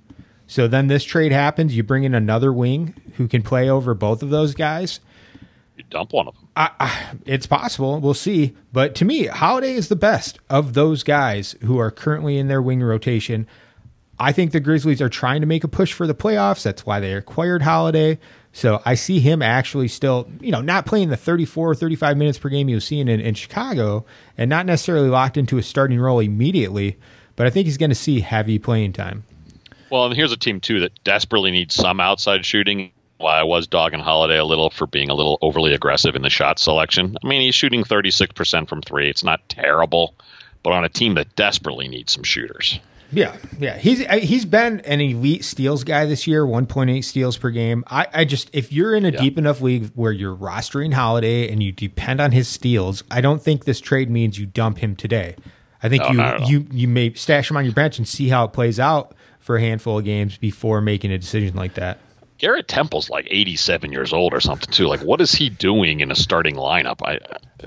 So 0.47 0.67
then 0.67 0.87
this 0.87 1.03
trade 1.03 1.31
happens. 1.31 1.75
You 1.75 1.83
bring 1.83 2.05
in 2.05 2.15
another 2.15 2.51
wing 2.53 2.95
who 3.17 3.27
can 3.27 3.43
play 3.43 3.69
over 3.69 3.93
both 3.93 4.23
of 4.23 4.29
those 4.29 4.55
guys. 4.55 5.01
You 5.75 5.83
dump 5.89 6.13
one 6.13 6.27
of 6.27 6.33
them. 6.33 6.47
I, 6.55 6.71
I, 6.79 7.05
it's 7.25 7.45
possible. 7.45 7.99
We'll 7.99 8.15
see. 8.15 8.55
But 8.73 8.95
to 8.95 9.05
me, 9.05 9.27
Holiday 9.27 9.73
is 9.73 9.89
the 9.89 9.95
best 9.95 10.39
of 10.49 10.73
those 10.73 11.03
guys 11.03 11.55
who 11.63 11.77
are 11.77 11.91
currently 11.91 12.37
in 12.37 12.47
their 12.47 12.61
wing 12.61 12.81
rotation. 12.81 13.45
I 14.19 14.31
think 14.31 14.51
the 14.51 14.59
Grizzlies 14.59 15.01
are 15.01 15.09
trying 15.09 15.41
to 15.41 15.47
make 15.47 15.63
a 15.63 15.67
push 15.67 15.93
for 15.93 16.07
the 16.07 16.15
playoffs. 16.15 16.63
That's 16.63 16.85
why 16.85 16.99
they 16.99 17.13
acquired 17.13 17.61
Holiday. 17.61 18.17
So 18.53 18.81
I 18.85 18.95
see 18.95 19.19
him 19.19 19.43
actually 19.43 19.87
still, 19.87 20.27
you 20.39 20.51
know, 20.51 20.61
not 20.61 20.87
playing 20.87 21.09
the 21.09 21.17
34 21.17 21.71
or 21.71 21.75
35 21.75 22.17
minutes 22.17 22.39
per 22.39 22.49
game 22.49 22.67
he 22.67 22.73
was 22.73 22.85
seeing 22.85 23.07
in, 23.07 23.19
in 23.19 23.35
Chicago 23.35 24.03
and 24.35 24.49
not 24.49 24.65
necessarily 24.65 25.09
locked 25.09 25.37
into 25.37 25.59
a 25.59 25.63
starting 25.63 25.99
role 25.99 26.19
immediately. 26.19 26.97
But 27.35 27.45
I 27.45 27.51
think 27.51 27.65
he's 27.67 27.77
going 27.77 27.91
to 27.91 27.95
see 27.95 28.21
heavy 28.21 28.57
playing 28.57 28.93
time. 28.93 29.25
Well, 29.89 30.05
and 30.05 30.15
here's 30.15 30.31
a 30.31 30.37
team, 30.37 30.59
too, 30.59 30.81
that 30.81 31.03
desperately 31.03 31.51
needs 31.51 31.75
some 31.75 31.99
outside 31.99 32.45
shooting 32.45 32.91
why 33.17 33.39
I 33.39 33.43
was 33.43 33.67
dogging 33.67 33.99
Holiday 33.99 34.37
a 34.37 34.45
little 34.45 34.69
for 34.69 34.87
being 34.87 35.09
a 35.09 35.13
little 35.13 35.37
overly 35.41 35.73
aggressive 35.73 36.15
in 36.15 36.21
the 36.21 36.29
shot 36.29 36.59
selection. 36.59 37.17
I 37.23 37.27
mean, 37.27 37.41
he's 37.41 37.55
shooting 37.55 37.83
36% 37.83 38.69
from 38.69 38.81
three. 38.81 39.09
It's 39.09 39.23
not 39.23 39.47
terrible, 39.49 40.13
but 40.63 40.73
on 40.73 40.83
a 40.83 40.89
team 40.89 41.15
that 41.15 41.35
desperately 41.35 41.87
needs 41.87 42.13
some 42.13 42.23
shooters. 42.23 42.79
Yeah, 43.09 43.37
yeah, 43.57 43.77
he's 43.77 44.05
uh, 44.05 44.17
he's 44.17 44.43
been 44.43 44.81
an 44.81 44.99
elite 44.99 45.45
steals 45.45 45.85
guy 45.85 46.05
this 46.05 46.27
year, 46.27 46.45
1.8 46.45 47.01
steals 47.05 47.37
per 47.37 47.51
game. 47.51 47.85
I, 47.87 48.05
I 48.13 48.25
just 48.25 48.49
if 48.51 48.73
you're 48.73 48.93
in 48.93 49.05
a 49.05 49.11
yeah. 49.11 49.21
deep 49.21 49.37
enough 49.37 49.61
league 49.61 49.91
where 49.95 50.11
you're 50.11 50.35
rostering 50.35 50.93
Holiday 50.93 51.49
and 51.49 51.63
you 51.63 51.71
depend 51.71 52.19
on 52.19 52.33
his 52.33 52.49
steals, 52.49 53.05
I 53.09 53.21
don't 53.21 53.41
think 53.41 53.63
this 53.63 53.79
trade 53.79 54.09
means 54.09 54.37
you 54.37 54.45
dump 54.45 54.79
him 54.79 54.97
today. 54.97 55.37
I 55.81 55.87
think 55.87 56.03
no, 56.03 56.37
you 56.39 56.45
you 56.47 56.67
you 56.69 56.87
may 56.89 57.13
stash 57.13 57.49
him 57.49 57.55
on 57.55 57.63
your 57.63 57.73
bench 57.73 57.97
and 57.97 58.05
see 58.05 58.27
how 58.27 58.43
it 58.43 58.51
plays 58.51 58.77
out 58.77 59.15
for 59.47 59.55
a 59.55 59.61
handful 59.61 59.97
of 59.97 60.03
games 60.03 60.37
before 60.37 60.81
making 60.81 61.09
a 61.09 61.17
decision 61.17 61.55
like 61.55 61.75
that. 61.75 61.99
Garrett 62.37 62.67
Temple's 62.67 63.09
like 63.09 63.25
87 63.31 63.93
years 63.93 64.11
old 64.11 64.33
or 64.33 64.41
something 64.41 64.69
too. 64.71 64.87
Like, 64.87 64.99
what 64.99 65.21
is 65.21 65.31
he 65.33 65.49
doing 65.49 66.01
in 66.01 66.11
a 66.11 66.15
starting 66.15 66.55
lineup? 66.55 67.01
I 67.01 67.19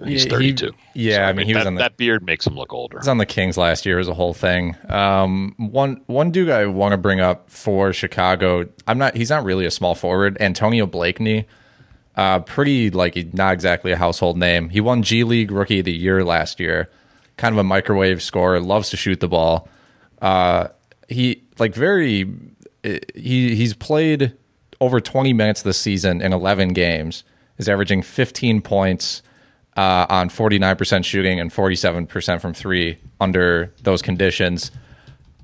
he's 0.06 0.26
32. 0.26 0.72
He, 0.92 1.08
yeah, 1.08 1.16
so, 1.16 1.22
I 1.22 1.32
mean, 1.32 1.46
he 1.46 1.54
that, 1.54 1.60
was 1.60 1.66
on 1.66 1.74
the, 1.76 1.78
that 1.78 1.96
beard 1.96 2.22
makes 2.22 2.46
him 2.46 2.54
look 2.54 2.74
older. 2.74 2.98
He's 2.98 3.08
on 3.08 3.16
the 3.16 3.24
Kings 3.24 3.56
last 3.56 3.86
year 3.86 3.98
as 3.98 4.08
a 4.08 4.14
whole 4.14 4.34
thing. 4.34 4.76
Um, 4.90 5.54
one 5.56 6.02
one 6.06 6.30
dude 6.30 6.50
I 6.50 6.66
want 6.66 6.92
to 6.92 6.98
bring 6.98 7.18
up 7.18 7.48
for 7.50 7.94
Chicago. 7.94 8.68
I'm 8.86 8.98
not. 8.98 9.16
He's 9.16 9.30
not 9.30 9.42
really 9.42 9.64
a 9.64 9.70
small 9.70 9.94
forward. 9.94 10.36
Antonio 10.38 10.86
Blakeney. 10.86 11.46
Uh, 12.14 12.40
pretty 12.40 12.90
like 12.90 13.32
not 13.32 13.54
exactly 13.54 13.90
a 13.90 13.96
household 13.96 14.36
name. 14.36 14.68
He 14.68 14.82
won 14.82 15.02
G 15.02 15.24
League 15.24 15.50
Rookie 15.50 15.78
of 15.78 15.86
the 15.86 15.96
Year 15.96 16.22
last 16.24 16.60
year. 16.60 16.90
Kind 17.38 17.54
of 17.54 17.58
a 17.58 17.64
microwave 17.64 18.22
scorer. 18.22 18.60
Loves 18.60 18.90
to 18.90 18.98
shoot 18.98 19.20
the 19.20 19.28
ball. 19.28 19.66
Uh, 20.20 20.68
he 21.08 21.42
like 21.60 21.74
very. 21.74 22.26
He 22.82 23.54
he's 23.54 23.74
played 23.74 24.32
over 24.80 25.00
20 25.00 25.32
minutes 25.34 25.62
this 25.62 25.78
season 25.78 26.22
in 26.22 26.32
11 26.32 26.70
games, 26.70 27.24
is 27.58 27.68
averaging 27.68 28.02
15 28.02 28.62
points 28.62 29.22
uh, 29.76 30.06
on 30.08 30.30
49% 30.30 31.04
shooting 31.04 31.38
and 31.38 31.50
47% 31.50 32.40
from 32.40 32.54
three 32.54 32.98
under 33.20 33.72
those 33.82 34.02
conditions. 34.02 34.70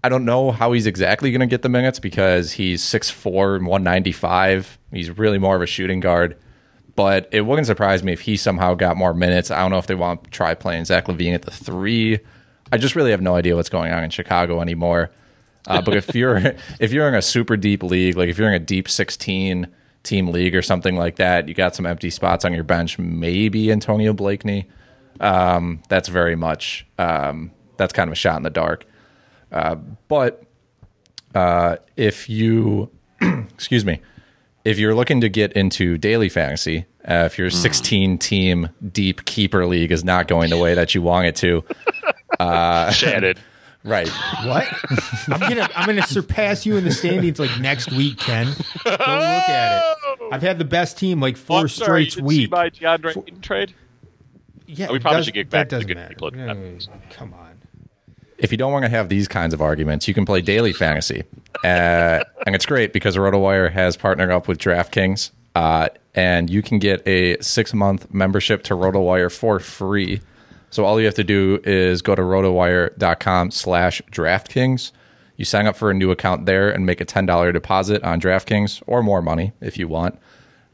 I 0.03 0.09
don't 0.09 0.25
know 0.25 0.51
how 0.51 0.73
he's 0.73 0.87
exactly 0.87 1.31
going 1.31 1.41
to 1.41 1.47
get 1.47 1.63
the 1.63 1.69
minutes 1.69 1.99
because 1.99 2.53
he's 2.53 2.83
6'4 2.83 3.57
and 3.57 3.67
195. 3.67 4.79
He's 4.93 5.11
really 5.11 5.39
more 5.39 5.57
of 5.57 5.63
a 5.63 5.67
shooting 5.67 6.01
guard. 6.01 6.37
But 6.95 7.29
it 7.33 7.43
wouldn't 7.43 7.67
surprise 7.67 8.03
me 8.03 8.13
if 8.13 8.21
he 8.23 8.37
somehow 8.37 8.75
got 8.75 8.97
more 8.97 9.13
minutes. 9.13 9.51
I 9.51 9.61
don't 9.61 9.71
know 9.71 9.79
if 9.79 9.87
they 9.87 9.95
want 9.95 10.25
to 10.25 10.31
try 10.31 10.55
playing 10.55 10.87
Zach 10.87 11.07
LaVine 11.07 11.35
at 11.35 11.43
the 11.43 11.51
three. 11.51 12.21
I 12.73 12.79
just 12.79 12.97
really 12.97 13.11
have 13.11 13.21
no 13.21 13.35
idea 13.35 13.55
what's 13.55 13.69
going 13.69 13.93
on 13.93 14.03
in 14.03 14.11
Chicago 14.11 14.63
anymore. 14.63 15.11
Uh, 15.67 15.83
but 15.83 15.97
if 15.97 16.15
you're 16.15 16.37
if 16.81 16.93
you're 16.93 17.09
in 17.09 17.15
a 17.15 17.23
super 17.23 17.57
deep 17.57 17.83
league, 17.83 18.17
like 18.17 18.29
if 18.29 18.39
you're 18.39 18.49
in 18.49 18.55
a 18.55 18.65
deep 18.65 18.89
16 18.89 19.69
team 20.03 20.29
league 20.29 20.55
or 20.55 20.63
something 20.63 20.97
like 20.97 21.17
that, 21.17 21.49
you 21.49 21.55
got 21.55 21.75
some 21.75 21.87
empty 21.87 22.11
spots 22.11 22.45
on 22.45 22.53
your 22.53 22.65
bench. 22.65 22.99
Maybe 22.99 23.73
Antonio 23.73 24.13
Blakeney. 24.13 24.69
Um, 25.21 25.83
that's 25.89 26.09
very 26.09 26.37
much 26.37 26.87
um, 26.99 27.51
that's 27.77 27.93
kind 27.93 28.09
of 28.09 28.13
a 28.13 28.17
shot 28.17 28.37
in 28.37 28.43
the 28.43 28.51
dark. 28.51 28.87
Uh, 29.51 29.77
but 30.09 30.45
uh, 31.35 31.77
if 31.97 32.29
you 32.29 32.91
excuse 33.21 33.85
me, 33.85 34.01
if 34.65 34.79
you're 34.79 34.95
looking 34.95 35.21
to 35.21 35.29
get 35.29 35.53
into 35.53 35.97
daily 35.99 36.29
fantasy, 36.29 36.87
uh, 37.09 37.25
if 37.27 37.39
your 37.39 37.51
16 37.51 38.19
team 38.19 38.69
deep 38.93 39.25
keeper 39.25 39.67
league 39.67 39.93
is 39.93 40.05
not 40.05 40.27
going 40.27 40.51
the 40.51 40.59
way 40.59 40.75
that 40.75 40.95
you 40.95 41.03
want 41.03 41.27
it 41.27 41.37
to, 41.37 41.65
uh, 42.41 42.91
Shattered. 42.91 43.39
Right. 43.87 44.09
What? 44.45 44.67
I'm 45.29 45.41
gonna 45.41 45.69
I'm 45.77 45.87
gonna 45.87 46.07
surpass 46.07 46.67
you 46.67 46.77
in 46.77 46.85
the 46.85 46.91
standings 46.91 47.39
like 47.39 47.59
next 47.61 47.93
week, 47.93 48.19
Ken. 48.19 48.47
Go 48.85 48.91
look 48.91 49.01
at 49.01 49.97
it. 50.03 50.19
I've 50.33 50.43
had 50.43 50.59
the 50.59 50.65
best 50.65 50.99
team 50.99 51.21
like 51.21 51.37
four 51.37 51.61
oh, 51.61 51.67
straight 51.69 52.13
sorry, 52.13 52.25
weeks. 52.25 52.51
by 52.51 52.69
DeAndre 52.71 53.15
For, 53.15 53.23
trade. 53.41 53.75
Yeah, 54.67 54.89
oh, 54.91 54.93
we 54.93 54.99
probably 54.99 55.23
should 55.23 55.35
get 55.35 55.49
back 55.49 55.69
to 55.69 55.77
doesn't 55.77 55.87
the 55.87 55.95
good 55.95 56.01
matter. 56.01 56.15
people. 56.15 56.33
Mm, 56.33 56.89
come 57.11 57.33
on. 57.33 57.61
If 58.39 58.51
you 58.51 58.59
don't 58.59 58.73
want 58.73 58.85
to 58.85 58.89
have 58.89 59.09
these 59.09 59.29
kinds 59.29 59.55
of 59.55 59.63
arguments, 59.63 60.09
you 60.09 60.15
can 60.15 60.27
play 60.27 60.41
daily 60.41 60.73
fantasy, 60.73 61.23
uh, 61.63 62.25
and 62.45 62.55
it's 62.57 62.67
great 62.67 62.93
because 62.93 63.17
RotoWire 63.17 63.71
has 63.71 63.97
partnered 63.97 64.31
up 64.31 64.49
with 64.49 64.59
DraftKings, 64.59 65.31
uh, 65.55 65.89
and 66.15 66.51
you 66.51 66.61
can 66.61 66.81
get 66.81 67.07
a 67.07 67.41
six 67.41 67.73
month 67.73 68.13
membership 68.13 68.65
to 68.65 68.75
RotoWire 68.75 69.33
for 69.33 69.61
free 69.61 70.21
so 70.77 70.85
all 70.85 71.01
you 71.01 71.07
have 71.07 71.15
to 71.15 71.25
do 71.25 71.59
is 71.65 72.03
go 72.03 72.15
to 72.15 72.21
rotowire.com 72.21 73.51
slash 73.51 74.03
DraftKings. 74.13 74.93
You 75.39 75.47
sign 75.47 75.67
up 75.67 75.75
for 75.75 75.91
a 75.91 75.95
new 75.95 76.11
account 76.11 76.45
there 76.45 76.69
and 76.69 76.85
make 76.85 77.01
a 77.01 77.07
$10 77.07 77.51
deposit 77.55 78.05
on 78.05 78.21
DraftKings 78.21 78.83
or 78.87 79.03
more 79.03 79.23
money 79.23 79.55
if 79.63 79.79
you 79.79 79.89
want. 79.89 80.19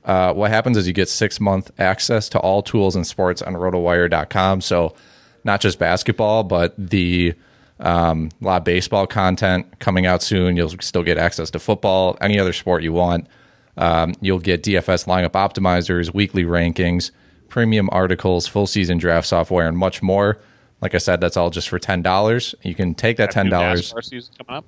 Uh, 0.05 0.33
what 0.33 0.51
happens 0.51 0.77
is 0.77 0.89
you 0.89 0.93
get 0.93 1.09
six 1.09 1.39
month 1.39 1.71
access 1.79 2.29
to 2.31 2.41
all 2.41 2.65
tools 2.65 2.97
and 2.97 3.07
sports 3.07 3.43
on 3.43 3.55
rotowire.com. 3.55 4.61
So 4.61 4.97
not 5.45 5.61
just 5.61 5.79
basketball, 5.79 6.43
but 6.43 6.75
the 6.77 7.35
um, 7.79 8.31
a 8.41 8.45
lot 8.45 8.57
of 8.57 8.65
baseball 8.65 9.07
content 9.07 9.79
coming 9.79 10.05
out 10.05 10.21
soon. 10.21 10.57
You'll 10.57 10.71
still 10.81 11.05
get 11.05 11.17
access 11.17 11.49
to 11.53 11.61
football, 11.61 12.19
any 12.21 12.41
other 12.41 12.53
sport 12.53 12.83
you 12.83 12.93
want. 12.93 13.29
Um, 13.77 14.15
you'll 14.21 14.41
get 14.41 14.65
DFS 14.65 15.07
lineup 15.07 15.35
optimizers, 15.35 16.13
weekly 16.13 16.43
rankings, 16.43 17.13
premium 17.53 17.89
articles, 17.93 18.47
full 18.47 18.67
season 18.67 18.97
draft 18.97 19.29
software, 19.29 19.69
and 19.69 19.77
much 19.77 20.03
more. 20.03 20.39
Like 20.81 20.95
I 20.95 20.99
said, 20.99 21.21
that's 21.21 21.37
all 21.37 21.51
just 21.51 21.69
for 21.69 21.79
ten 21.79 22.03
dollars. 22.03 22.55
You 22.63 22.75
can 22.75 22.95
take 22.95 23.19
that 23.19 23.31
ten 23.31 23.51
dollars. 23.51 23.93
NASCAR 23.93 24.05
season 24.05 24.35
coming 24.39 24.57
up. 24.57 24.65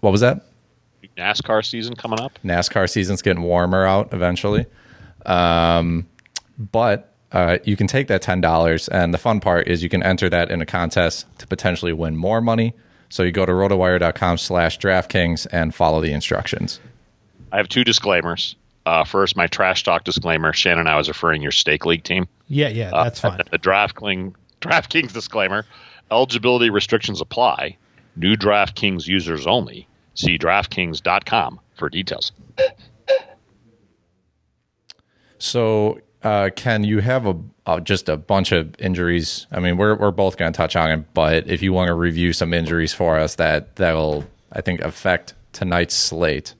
What 0.00 0.10
was 0.10 0.20
that? 0.20 0.46
NASCAR 1.16 1.64
season 1.64 1.94
coming 1.94 2.20
up. 2.20 2.38
NASCAR 2.44 2.90
season's 2.90 3.22
getting 3.22 3.42
warmer 3.42 3.84
out 3.86 4.12
eventually, 4.12 4.66
um, 5.24 6.08
but 6.58 7.14
uh, 7.32 7.58
you 7.64 7.76
can 7.76 7.86
take 7.86 8.08
that 8.08 8.22
$10. 8.22 8.88
And 8.90 9.14
the 9.14 9.18
fun 9.18 9.40
part 9.40 9.68
is 9.68 9.82
you 9.82 9.88
can 9.88 10.02
enter 10.02 10.28
that 10.28 10.50
in 10.50 10.60
a 10.60 10.66
contest 10.66 11.26
to 11.38 11.46
potentially 11.46 11.92
win 11.92 12.16
more 12.16 12.40
money. 12.40 12.74
So 13.08 13.22
you 13.22 13.32
go 13.32 13.46
to 13.46 13.52
rotowire.com 13.52 14.38
slash 14.38 14.78
DraftKings 14.78 15.46
and 15.52 15.74
follow 15.74 16.00
the 16.00 16.12
instructions. 16.12 16.80
I 17.52 17.58
have 17.58 17.68
two 17.68 17.84
disclaimers. 17.84 18.56
Uh, 18.90 19.04
first, 19.04 19.36
my 19.36 19.46
trash 19.46 19.84
talk 19.84 20.02
disclaimer. 20.02 20.52
Shannon, 20.52 20.88
I 20.88 20.96
was 20.96 21.06
referring 21.06 21.42
your 21.42 21.52
stake 21.52 21.86
league 21.86 22.02
team. 22.02 22.26
Yeah, 22.48 22.66
yeah, 22.66 22.90
that's 22.90 23.24
uh, 23.24 23.30
fine. 23.30 23.40
The 23.52 23.58
DraftKings 23.60 24.34
DraftKings 24.60 25.12
disclaimer: 25.12 25.64
eligibility 26.10 26.70
restrictions 26.70 27.20
apply. 27.20 27.76
New 28.16 28.34
DraftKings 28.34 29.06
users 29.06 29.46
only. 29.46 29.86
See 30.14 30.36
DraftKings.com 30.36 31.60
for 31.76 31.88
details. 31.88 32.32
So, 35.38 36.00
uh, 36.24 36.50
Ken, 36.56 36.82
you 36.82 36.98
have 36.98 37.26
a 37.26 37.38
uh, 37.66 37.78
just 37.78 38.08
a 38.08 38.16
bunch 38.16 38.50
of 38.50 38.74
injuries. 38.80 39.46
I 39.52 39.60
mean, 39.60 39.76
we're 39.76 39.94
we're 39.94 40.10
both 40.10 40.36
going 40.36 40.52
to 40.52 40.56
touch 40.56 40.74
on 40.74 40.90
it, 40.90 41.14
but 41.14 41.46
if 41.46 41.62
you 41.62 41.72
want 41.72 41.86
to 41.86 41.94
review 41.94 42.32
some 42.32 42.52
injuries 42.52 42.92
for 42.92 43.20
us, 43.20 43.36
that 43.36 43.76
that 43.76 43.92
will 43.92 44.24
I 44.50 44.62
think 44.62 44.80
affect 44.80 45.34
tonight's 45.52 45.94
slate. 45.94 46.56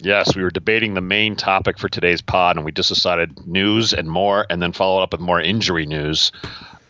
Yes, 0.00 0.36
we 0.36 0.42
were 0.42 0.50
debating 0.50 0.94
the 0.94 1.00
main 1.00 1.34
topic 1.34 1.76
for 1.76 1.88
today's 1.88 2.22
pod, 2.22 2.56
and 2.56 2.64
we 2.64 2.70
just 2.70 2.88
decided 2.88 3.46
news 3.48 3.92
and 3.92 4.08
more, 4.08 4.46
and 4.48 4.62
then 4.62 4.72
followed 4.72 5.02
up 5.02 5.12
with 5.12 5.20
more 5.20 5.40
injury 5.40 5.86
news. 5.86 6.30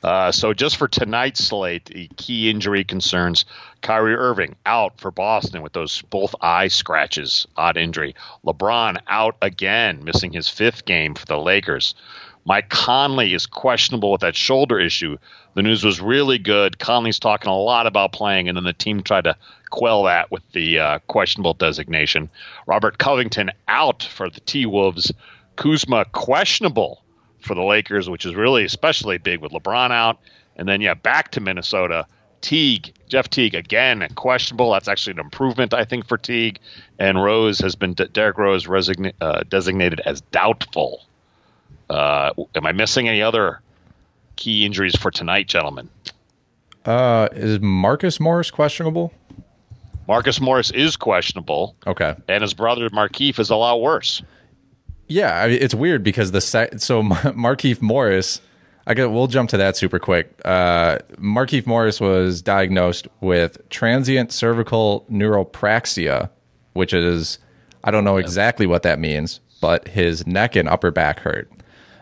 Uh, 0.03 0.31
so 0.31 0.53
just 0.53 0.77
for 0.77 0.89
tonight's 0.89 1.43
slate, 1.43 1.87
the 1.87 2.09
key 2.17 2.51
injury 2.51 2.85
concerns 2.85 3.47
Kyrie 3.81 4.15
Irving 4.15 4.57
out 4.67 5.01
for 5.01 5.11
Boston 5.11 5.63
with 5.63 5.73
those 5.73 6.03
both 6.03 6.35
eye 6.41 6.69
scratches, 6.69 7.47
odd 7.57 7.77
injury. 7.77 8.15
LeBron 8.45 8.99
out 9.09 9.37
again, 9.43 10.05
missing 10.05 10.33
his 10.33 10.49
fifth 10.49 10.85
game 10.85 11.15
for 11.15 11.27
the 11.27 11.39
Lakers. 11.39 11.95
Mike 12.45 12.69
Conley 12.69 13.35
is 13.35 13.47
questionable 13.47 14.13
with 14.13 14.21
that 14.21 14.37
shoulder 14.37 14.79
issue. 14.79 15.19
The 15.55 15.63
news 15.63 15.85
was 15.85 16.01
really 16.01 16.39
good. 16.39 16.79
Conley's 16.79 17.19
talking 17.19 17.51
a 17.51 17.57
lot 17.57 17.87
about 17.87 18.13
playing, 18.13 18.49
and 18.49 18.57
then 18.57 18.65
the 18.65 18.73
team 18.73 19.03
tried 19.03 19.25
to 19.25 19.37
quell 19.71 20.05
that 20.05 20.31
with 20.31 20.43
the 20.53 20.79
uh, 20.79 20.99
questionable 21.07 21.55
designation. 21.55 22.31
Robert 22.67 22.99
Covington 22.99 23.51
out 23.69 24.03
for 24.03 24.31
the 24.31 24.41
T 24.41 24.67
Wolves. 24.67 25.13
Kuzma 25.57 26.05
questionable 26.13 27.03
for 27.41 27.55
the 27.55 27.63
Lakers, 27.63 28.09
which 28.09 28.25
is 28.25 28.35
really 28.35 28.65
especially 28.65 29.19
big 29.19 29.41
with 29.41 29.53
LeBron 29.53 29.91
out. 29.91 30.19
And 30.57 30.69
then, 30.69 30.81
yeah, 30.81 30.95
back 30.95 31.31
to 31.33 31.41
Minnesota. 31.41 32.07
Teague, 32.41 32.93
Jeff 33.09 33.29
Teague, 33.29 33.55
again, 33.55 34.07
questionable. 34.15 34.73
That's 34.73 34.87
actually 34.87 35.15
an 35.15 35.21
improvement, 35.21 35.75
I 35.75 35.85
think, 35.85 36.07
for 36.07 36.17
Teague. 36.17 36.61
And 36.99 37.23
Rose 37.23 37.59
has 37.59 37.75
been, 37.75 37.95
Derrick 37.95 38.39
Rose 38.39 38.67
resigna- 38.67 39.13
uh, 39.21 39.43
designated 39.49 40.01
as 40.01 40.21
doubtful. 40.21 41.05
Uh, 41.91 42.33
am 42.55 42.67
I 42.67 42.73
missing 42.73 43.09
any 43.09 43.23
other 43.23 43.61
key 44.37 44.65
injuries 44.65 44.97
for 44.97 45.11
tonight, 45.11 45.49
gentlemen? 45.49 45.89
Uh, 46.85 47.29
is 47.33 47.61
Marcus 47.61 48.21
Morris 48.21 48.51
questionable? 48.51 49.13
Marcus 50.09 50.41
Morris 50.41 50.71
is 50.71 50.97
questionable. 50.97 51.77
Okay. 51.87 52.17
And 52.27 52.43
his 52.43 52.55
brother 52.55 52.89
Markieff 52.89 53.39
is 53.39 53.51
a 53.51 53.57
lot 53.57 53.81
worse. 53.83 54.23
Yeah, 55.07 55.43
I 55.43 55.49
mean, 55.49 55.59
it's 55.61 55.75
weird 55.75 56.03
because 56.03 56.33
the 56.33 56.41
sec- 56.41 56.81
so 56.81 57.03
Markieff 57.03 57.81
Morris, 57.83 58.41
I 58.87 58.95
get 58.95 59.11
we'll 59.11 59.27
jump 59.27 59.51
to 59.51 59.59
that 59.59 59.77
super 59.77 59.99
quick. 59.99 60.35
Uh, 60.45 60.99
Markieff 61.17 61.67
Morris 61.67 62.01
was 62.01 62.43
diagnosed 62.43 63.07
with 63.21 63.59
transient 63.69 64.33
cervical 64.33 65.07
neuropraxia, 65.11 66.31
which 66.73 66.95
is 66.95 67.39
I 67.85 67.91
don't 67.91 68.05
know 68.05 68.17
exactly 68.17 68.67
what 68.67 68.83
that 68.83 68.99
means, 68.99 69.41
but 69.61 69.89
his 69.89 70.27
neck 70.27 70.57
and 70.57 70.69
upper 70.69 70.91
back 70.91 71.21
hurt, 71.21 71.51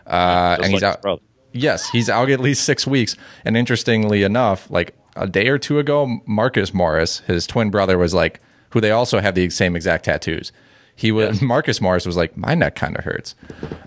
uh, 0.05 0.57
and 0.61 0.71
he's 0.71 0.81
like 0.81 1.05
out. 1.05 1.21
Yes, 1.53 1.89
he's 1.89 2.09
out 2.09 2.29
at 2.29 2.39
least 2.39 2.65
six 2.65 2.85
weeks. 2.85 3.15
And 3.43 3.57
interestingly 3.57 4.23
enough, 4.23 4.69
like 4.69 4.95
a 5.17 5.27
day 5.27 5.47
or 5.47 5.57
two 5.57 5.79
ago, 5.79 6.21
Marcus 6.25 6.73
Morris, 6.73 7.19
his 7.19 7.47
twin 7.47 7.69
brother, 7.69 7.97
was 7.97 8.13
like, 8.13 8.41
who 8.71 8.81
they 8.81 8.91
also 8.91 9.19
have 9.19 9.35
the 9.35 9.49
same 9.49 9.75
exact 9.75 10.05
tattoos 10.05 10.51
he 10.97 11.11
was. 11.11 11.41
Marcus 11.41 11.79
Morris 11.79 12.05
was 12.05 12.17
like, 12.17 12.35
my 12.35 12.55
neck 12.55 12.75
kind 12.75 12.97
of 12.97 13.05
hurts. 13.05 13.35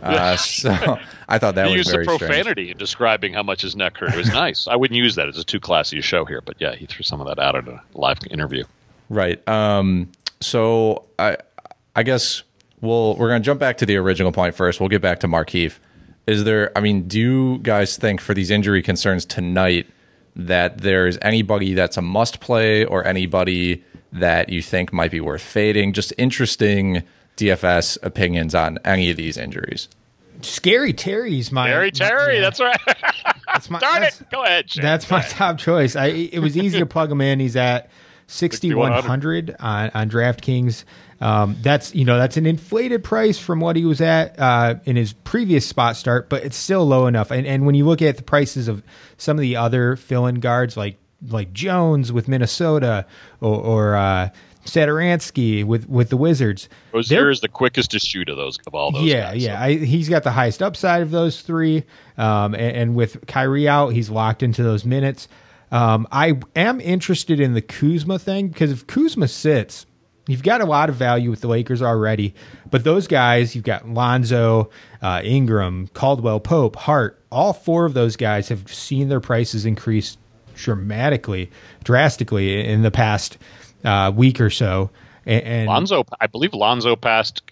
Uh, 0.01 0.37
so 0.37 0.99
I 1.29 1.38
thought 1.38 1.57
that 1.57 1.66
he 1.66 1.77
was 1.77 1.79
used 1.87 1.90
very 1.90 2.07
the 2.07 2.16
profanity 2.16 2.62
strange. 2.62 2.71
in 2.71 2.79
describing 2.79 3.35
how 3.35 3.43
much 3.43 3.61
his 3.61 3.77
neck 3.77 3.99
hurt. 3.99 4.14
It 4.14 4.16
was 4.16 4.33
nice. 4.33 4.66
I 4.66 4.77
wouldn't 4.77 4.97
use 4.97 5.16
that 5.16 5.29
It's 5.29 5.37
a 5.37 5.45
too 5.45 5.61
classy 5.61 5.99
a 5.99 6.03
show 6.03 6.25
here, 6.25 6.40
but 6.40 6.57
yeah, 6.59 6.75
he 6.75 6.87
threw 6.87 7.03
some 7.03 7.21
of 7.21 7.27
that 7.27 7.38
out 7.38 7.57
in 7.57 7.69
a 7.69 7.83
live 7.95 8.19
interview. 8.31 8.64
Right. 9.11 9.47
Um, 9.49 10.11
so 10.40 11.05
I 11.19 11.37
I 11.97 12.05
guess 12.05 12.45
we'll 12.81 13.16
we're 13.16 13.29
gonna 13.29 13.40
jump 13.40 13.59
back 13.59 13.77
to 13.79 13.87
the 13.87 13.97
original 13.97 14.31
point 14.31 14.55
first. 14.55 14.79
We'll 14.79 14.88
get 14.88 15.03
back 15.03 15.19
to 15.21 15.27
Markieff. 15.27 15.79
Is 16.29 16.45
there? 16.45 16.71
I 16.79 16.81
mean, 16.81 17.09
do 17.09 17.19
you 17.19 17.59
guys 17.59 17.97
think 17.97 18.21
for 18.21 18.35
these 18.35 18.53
injury 18.53 18.83
concerns 18.83 19.25
tonight 19.25 19.88
that 20.37 20.79
there's 20.79 21.19
anybody 21.23 21.75
that's 21.75 21.97
a 21.97 22.03
must 22.03 22.40
play 22.40 22.85
or 22.85 23.05
anybody 23.07 23.85
that 24.12 24.49
you 24.49 24.62
think 24.62 24.93
might 24.93 25.11
be 25.11 25.21
worth 25.21 25.43
fading? 25.43 25.93
Just 25.93 26.12
interesting 26.19 27.03
DFS 27.37 27.99
opinions 28.03 28.55
on 28.55 28.79
any 28.85 29.11
of 29.11 29.16
these 29.16 29.37
injuries. 29.37 29.88
Scary 30.43 30.93
Terry's 30.93 31.53
my 31.53 31.69
Scary 31.69 31.90
Terry. 31.90 32.37
My, 32.37 32.40
that's 32.40 32.61
right. 32.61 32.81
That's 33.47 33.69
my, 33.71 33.79
Darn 33.81 34.03
that's, 34.03 34.21
it. 34.21 34.31
Go 34.31 34.43
ahead. 34.43 34.71
Shane. 34.71 34.83
That's 34.83 35.07
Go 35.07 35.16
my 35.16 35.21
ahead. 35.21 35.33
top 35.33 35.59
choice. 35.59 35.97
I, 35.97 36.07
it 36.07 36.38
was 36.38 36.57
easy 36.57 36.79
to 36.79 36.87
plug 36.87 37.11
him 37.11 37.21
in. 37.21 37.40
He's 37.40 37.57
at 37.57 37.90
6100 38.31 39.57
on, 39.59 39.90
on 39.93 40.11
DraftKings. 40.11 40.85
Um, 41.21 41.57
that's 41.61 41.95
you 41.95 42.07
know 42.07 42.16
that's 42.16 42.38
an 42.38 42.47
inflated 42.47 43.05
price 43.05 43.38
from 43.38 43.61
what 43.61 43.77
he 43.77 43.85
was 43.85 44.01
at 44.01 44.38
uh, 44.38 44.77
in 44.85 44.97
his 44.97 45.12
previous 45.12 45.66
spot 45.66 45.97
start, 45.97 46.31
but 46.31 46.45
it's 46.45 46.57
still 46.57 46.87
low 46.87 47.07
enough. 47.07 47.31
And, 47.31 47.47
and 47.47 47.66
when 47.66 47.75
you 47.75 47.85
look 47.85 48.01
at 48.01 48.16
the 48.16 48.23
prices 48.23 48.69
of 48.69 48.83
some 49.19 49.37
of 49.37 49.43
the 49.43 49.57
other 49.57 49.97
fill-in 49.97 50.37
guards 50.37 50.77
like 50.77 50.97
like 51.29 51.53
Jones 51.53 52.12
with 52.12 52.29
Minnesota 52.29 53.05
or, 53.40 53.61
or 53.61 53.97
uh, 53.97 54.31
with 54.64 55.88
with 55.88 56.09
the 56.09 56.16
Wizards. 56.16 56.69
Rozier 56.93 57.31
is 57.31 57.40
the 57.40 57.49
quickest 57.49 57.90
to 57.90 57.99
shoot 57.99 58.29
of 58.29 58.37
those 58.37 58.59
of 58.66 58.75
all 58.75 58.93
those. 58.93 59.03
Yeah, 59.03 59.33
guys, 59.33 59.43
yeah. 59.43 59.59
So. 59.59 59.64
I, 59.64 59.77
he's 59.77 60.09
got 60.09 60.23
the 60.23 60.31
highest 60.31 60.62
upside 60.62 61.03
of 61.03 61.11
those 61.11 61.43
three, 61.43 61.85
um, 62.16 62.55
and, 62.55 62.77
and, 62.77 62.95
with 62.95 63.27
Kyrie 63.27 63.69
out, 63.69 63.88
he's 63.90 64.09
locked 64.09 64.43
into 64.43 64.62
those 64.62 64.85
minutes. 64.85 65.29
Um, 65.70 66.06
I 66.11 66.38
am 66.56 66.80
interested 66.80 67.40
in 67.40 67.54
the 67.54 67.62
Kuzma 67.62 68.18
thing 68.18 68.48
because 68.48 68.72
if 68.72 68.87
Kuzma 68.87 69.28
sits, 69.28 69.87
you've 70.26 70.42
got 70.42 70.61
a 70.61 70.64
lot 70.64 70.88
of 70.88 70.96
value 70.96 71.30
with 71.30 71.40
the 71.40 71.48
Lakers 71.48 71.83
already. 71.83 72.35
But 72.70 72.85
those 72.85 73.06
guys, 73.06 73.54
you've 73.54 73.64
got 73.64 73.88
Lonzo, 73.88 74.70
uh, 75.00 75.20
Ingram, 75.24 75.88
Caldwell 75.88 76.40
Pope, 76.40 76.76
Hart. 76.76 77.22
All 77.30 77.52
four 77.52 77.85
of 77.85 77.94
those 77.94 78.16
guys 78.16 78.48
have 78.48 78.72
seen 78.72 79.09
their 79.09 79.20
prices 79.20 79.64
increase 79.64 80.16
dramatically, 80.56 81.50
drastically 81.85 82.66
in 82.66 82.83
the 82.83 82.90
past 82.90 83.38
uh, 83.85 84.12
week 84.14 84.40
or 84.40 84.50
so. 84.50 84.90
And, 85.26 85.42
and, 85.44 85.66
Lonzo, 85.66 86.04
I 86.20 86.26
believe 86.26 86.54
Lonzo 86.54 86.96
passed 86.96 87.42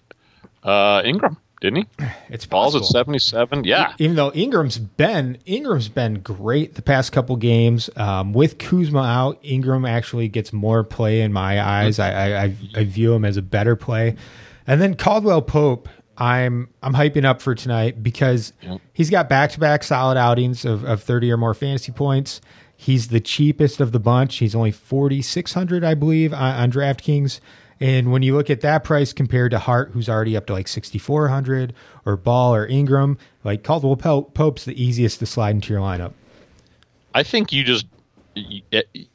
uh, 0.63 1.01
Ingram, 1.05 1.37
didn't 1.61 1.87
he? 1.99 2.05
It's 2.29 2.45
balls 2.45 2.73
possible. 2.73 2.85
at 2.85 2.91
seventy 2.91 3.19
seven. 3.19 3.63
Yeah, 3.63 3.93
even 3.97 4.15
though 4.15 4.31
Ingram's 4.31 4.77
been 4.77 5.39
Ingram's 5.45 5.89
been 5.89 6.19
great 6.21 6.75
the 6.75 6.81
past 6.81 7.11
couple 7.11 7.35
games. 7.37 7.89
Um, 7.95 8.33
with 8.33 8.59
Kuzma 8.59 9.01
out, 9.01 9.39
Ingram 9.41 9.83
actually 9.83 10.27
gets 10.27 10.53
more 10.53 10.83
play 10.83 11.21
in 11.21 11.33
my 11.33 11.59
eyes. 11.59 11.97
Mm-hmm. 11.97 12.75
I, 12.75 12.79
I 12.79 12.81
I 12.81 12.83
view 12.85 13.13
him 13.13 13.25
as 13.25 13.35
a 13.35 13.41
better 13.41 13.75
play. 13.75 14.15
And 14.67 14.79
then 14.79 14.93
Caldwell 14.93 15.41
Pope, 15.41 15.89
I'm 16.19 16.69
I'm 16.83 16.93
hyping 16.93 17.25
up 17.25 17.41
for 17.41 17.55
tonight 17.55 18.03
because 18.03 18.53
yep. 18.61 18.79
he's 18.93 19.09
got 19.09 19.27
back 19.29 19.49
to 19.51 19.59
back 19.59 19.83
solid 19.83 20.17
outings 20.17 20.65
of, 20.65 20.83
of 20.83 21.01
30 21.01 21.31
or 21.31 21.37
more 21.37 21.53
fantasy 21.53 21.91
points. 21.91 22.41
He's 22.75 23.07
the 23.07 23.19
cheapest 23.19 23.81
of 23.81 23.91
the 23.91 23.99
bunch. 23.99 24.37
He's 24.37 24.53
only 24.53 24.71
4600 24.71 25.83
I 25.83 25.95
believe, 25.95 26.33
on, 26.33 26.55
on 26.55 26.71
DraftKings. 26.71 27.39
And 27.81 28.11
when 28.11 28.23
you 28.23 28.35
look 28.35 28.49
at 28.49 28.61
that 28.61 28.83
price 28.83 29.13
compared 29.13 29.51
to 29.51 29.59
Hart, 29.59 29.91
who's 29.93 30.09
already 30.09 30.35
up 30.35 30.45
to 30.47 30.53
like 30.53 30.67
6,400, 30.67 31.73
or 32.05 32.17
Ball 32.17 32.53
or 32.53 32.67
Ingram, 32.67 33.17
like 33.43 33.63
Caldwell 33.63 33.95
Pope's 33.95 34.65
the 34.65 34.81
easiest 34.81 35.19
to 35.19 35.25
slide 35.25 35.51
into 35.55 35.73
your 35.73 35.81
lineup. 35.81 36.13
I 37.15 37.23
think 37.23 37.51
you 37.53 37.63
just, 37.63 37.85
you, 38.35 38.61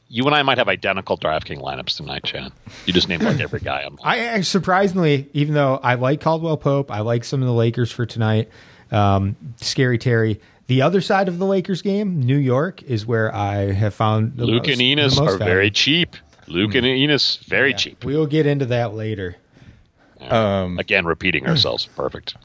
you 0.09 0.25
and 0.25 0.35
I 0.35 0.43
might 0.43 0.59
have 0.59 0.69
identical 0.69 1.19
DraftKings 1.19 1.61
lineups 1.61 1.97
tonight, 1.97 2.27
Shannon. 2.27 2.53
You 2.87 2.93
just 2.93 3.09
named 3.09 3.23
like 3.23 3.41
every 3.41 3.61
guy. 3.61 3.85
On 3.85 3.99
I 4.03 4.41
surprisingly, 4.41 5.29
even 5.33 5.55
though 5.55 5.79
I 5.83 5.95
like 5.95 6.21
Caldwell 6.21 6.57
Pope, 6.57 6.91
I 6.91 7.01
like 7.01 7.25
some 7.25 7.43
of 7.43 7.47
the 7.47 7.55
Lakers 7.55 7.93
for 7.93 8.07
tonight. 8.07 8.49
Um, 8.91 9.37
Scary 9.57 9.99
Terry. 9.99 10.41
The 10.67 10.81
other 10.83 11.03
side 11.03 11.29
of 11.29 11.39
the 11.39 11.45
Lakers 11.45 11.83
game, 11.83 12.21
New 12.21 12.37
York, 12.37 12.83
is 12.85 13.05
where 13.05 13.35
I 13.35 13.73
have 13.73 13.93
found 13.93 14.39
Luke 14.39 14.67
most, 14.67 14.81
and 14.81 14.81
Enes 14.81 15.21
are 15.21 15.37
value. 15.37 15.53
very 15.53 15.71
cheap. 15.71 16.17
Luke 16.47 16.75
and 16.75 16.85
Enes 16.87 17.39
very 17.45 17.71
yeah, 17.71 17.77
cheap. 17.77 18.05
We'll 18.05 18.27
get 18.27 18.47
into 18.47 18.67
that 18.67 18.95
later. 18.95 19.37
Um, 20.21 20.79
Again, 20.79 21.05
repeating 21.05 21.47
ourselves. 21.47 21.87
Perfect. 21.87 22.37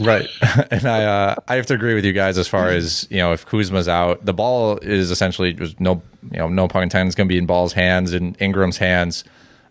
Right, 0.00 0.26
and 0.70 0.86
I 0.86 1.04
uh, 1.04 1.34
I 1.48 1.56
have 1.56 1.66
to 1.66 1.74
agree 1.74 1.94
with 1.94 2.04
you 2.04 2.14
guys 2.14 2.38
as 2.38 2.48
far 2.48 2.68
as 2.68 3.06
you 3.10 3.18
know 3.18 3.32
if 3.32 3.44
Kuzma's 3.44 3.88
out, 3.88 4.24
the 4.24 4.32
ball 4.32 4.78
is 4.78 5.10
essentially 5.10 5.52
just 5.52 5.80
no 5.80 6.00
you 6.30 6.38
know 6.38 6.48
no 6.48 6.66
pun 6.66 6.82
intended 6.82 7.08
is 7.08 7.14
going 7.14 7.28
to 7.28 7.32
be 7.32 7.36
in 7.36 7.44
Ball's 7.44 7.74
hands 7.74 8.14
and 8.14 8.40
Ingram's 8.40 8.78
hands 8.78 9.24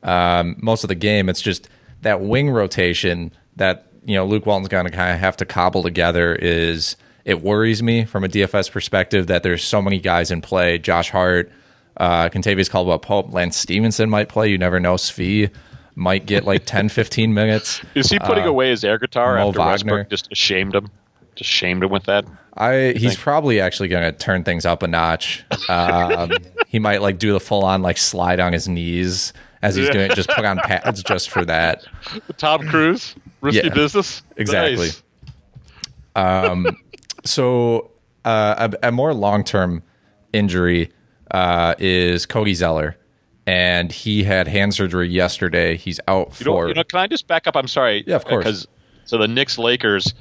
um, 0.03 0.55
most 0.61 0.83
of 0.83 0.89
the 0.89 0.95
game. 0.95 1.27
It's 1.27 1.41
just 1.41 1.69
that 2.01 2.21
wing 2.21 2.51
rotation 2.51 3.31
that 3.55 3.87
you 4.05 4.15
know 4.15 4.25
Luke 4.25 4.45
Walton's 4.45 4.67
going 4.67 4.85
to 4.85 4.91
kind 4.91 5.11
of 5.11 5.19
have 5.19 5.37
to 5.37 5.45
cobble 5.45 5.81
together 5.81 6.35
is 6.35 6.95
it 7.25 7.41
worries 7.41 7.81
me 7.81 8.05
from 8.05 8.23
a 8.23 8.27
DFS 8.27 8.71
perspective 8.71 9.27
that 9.27 9.43
there's 9.43 9.63
so 9.63 9.81
many 9.81 9.99
guys 9.99 10.31
in 10.31 10.41
play. 10.41 10.77
Josh 10.77 11.09
Hart, 11.09 11.51
uh, 12.01 12.29
Kentavious 12.29 12.69
Caldwell 12.69 12.99
Pope, 12.99 13.31
Lance 13.31 13.55
Stephenson 13.57 14.09
might 14.09 14.27
play. 14.27 14.49
You 14.49 14.57
never 14.57 14.79
know. 14.79 14.95
Svi 14.95 15.49
might 15.95 16.25
get 16.25 16.45
like 16.45 16.65
10, 16.65 16.89
15 16.89 17.33
minutes. 17.33 17.81
Is 17.95 18.09
he 18.09 18.17
putting 18.19 18.45
Uh, 18.45 18.49
away 18.49 18.69
his 18.71 18.83
air 18.83 18.97
guitar 18.97 19.35
Mo 19.37 19.49
after 19.49 19.59
Wagner. 19.59 19.71
Westbrook 19.71 20.09
just 20.09 20.35
shamed 20.35 20.73
him? 20.75 20.89
Just 21.35 21.49
shamed 21.49 21.83
him 21.83 21.91
with 21.91 22.03
that. 22.05 22.25
I 22.57 22.93
he's 22.97 23.15
probably 23.15 23.61
actually 23.61 23.87
going 23.87 24.03
to 24.03 24.11
turn 24.17 24.43
things 24.43 24.65
up 24.65 24.83
a 24.83 24.87
notch. 24.87 25.45
Um, 25.69 26.31
he 26.67 26.79
might 26.79 27.01
like 27.01 27.17
do 27.19 27.31
the 27.33 27.39
full 27.39 27.63
on 27.63 27.81
like 27.81 27.97
slide 27.97 28.39
on 28.41 28.51
his 28.51 28.67
knees 28.67 29.31
as 29.61 29.75
he's 29.75 29.89
doing 29.89 30.11
it. 30.11 30.15
Just 30.15 30.29
put 30.29 30.43
on 30.43 30.57
pads 30.63 31.01
just 31.03 31.29
for 31.29 31.45
that. 31.45 31.85
Tom 32.37 32.67
Cruise, 32.67 33.15
risky 33.41 33.67
Yeah, 33.67 33.73
business. 33.73 34.23
exactly. 34.37 34.89
Nice. 36.15 36.75
So 37.25 37.91
uh, 38.25 38.69
a, 38.83 38.87
a 38.87 38.91
more 38.91 39.13
long 39.13 39.43
term 39.43 39.83
injury 40.33 40.91
uh, 41.31 41.75
is 41.79 42.25
Cody 42.25 42.53
Zeller, 42.53 42.97
and 43.45 43.91
he 43.91 44.23
had 44.23 44.47
hand 44.47 44.73
surgery 44.73 45.09
yesterday. 45.09 45.77
He's 45.77 45.99
out 46.07 46.39
You 46.39 46.45
know, 46.45 46.57
for 46.57 46.67
you 46.67 46.73
know, 46.73 46.83
can 46.83 46.99
I 46.99 47.07
just 47.07 47.27
back 47.27 47.47
up? 47.47 47.55
I'm 47.55 47.67
sorry. 47.67 48.03
Yeah, 48.05 48.15
of 48.17 48.25
course. 48.25 48.43
Because 48.43 48.67
so 49.05 49.17
the 49.17 49.27
Knicks 49.27 49.57
Lakers 49.57 50.13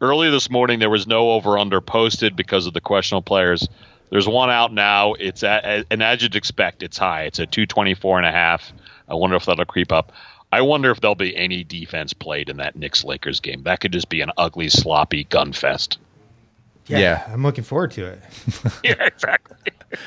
early 0.00 0.30
this 0.30 0.50
morning 0.50 0.78
there 0.78 0.90
was 0.90 1.06
no 1.06 1.32
over 1.32 1.58
under 1.58 1.80
posted 1.80 2.36
because 2.36 2.66
of 2.66 2.74
the 2.74 2.80
questionable 2.80 3.22
players. 3.22 3.68
There's 4.10 4.28
one 4.28 4.48
out 4.48 4.72
now. 4.72 5.14
It's 5.14 5.42
at, 5.42 5.86
and 5.90 6.02
as 6.02 6.22
you'd 6.22 6.36
expect, 6.36 6.82
it's 6.82 6.96
high. 6.96 7.24
It's 7.24 7.40
at 7.40 7.52
224 7.52 8.18
and 8.18 8.26
a 8.26 8.32
half. 8.32 8.72
I 9.08 9.14
wonder 9.14 9.36
if 9.36 9.44
that'll 9.44 9.64
creep 9.66 9.92
up. 9.92 10.12
I 10.50 10.62
wonder 10.62 10.90
if 10.90 11.00
there'll 11.00 11.14
be 11.14 11.36
any 11.36 11.62
defense 11.62 12.14
played 12.14 12.48
in 12.48 12.56
that 12.56 12.74
Knicks 12.74 13.04
Lakers 13.04 13.40
game. 13.40 13.64
That 13.64 13.80
could 13.80 13.92
just 13.92 14.08
be 14.08 14.22
an 14.22 14.30
ugly, 14.38 14.70
sloppy 14.70 15.24
gun 15.24 15.52
fest. 15.52 15.98
Yeah. 16.86 17.22
I'm 17.30 17.42
looking 17.42 17.64
forward 17.64 17.90
to 17.92 18.06
it. 18.06 18.22
yeah, 18.84 19.04
exactly. 19.04 19.56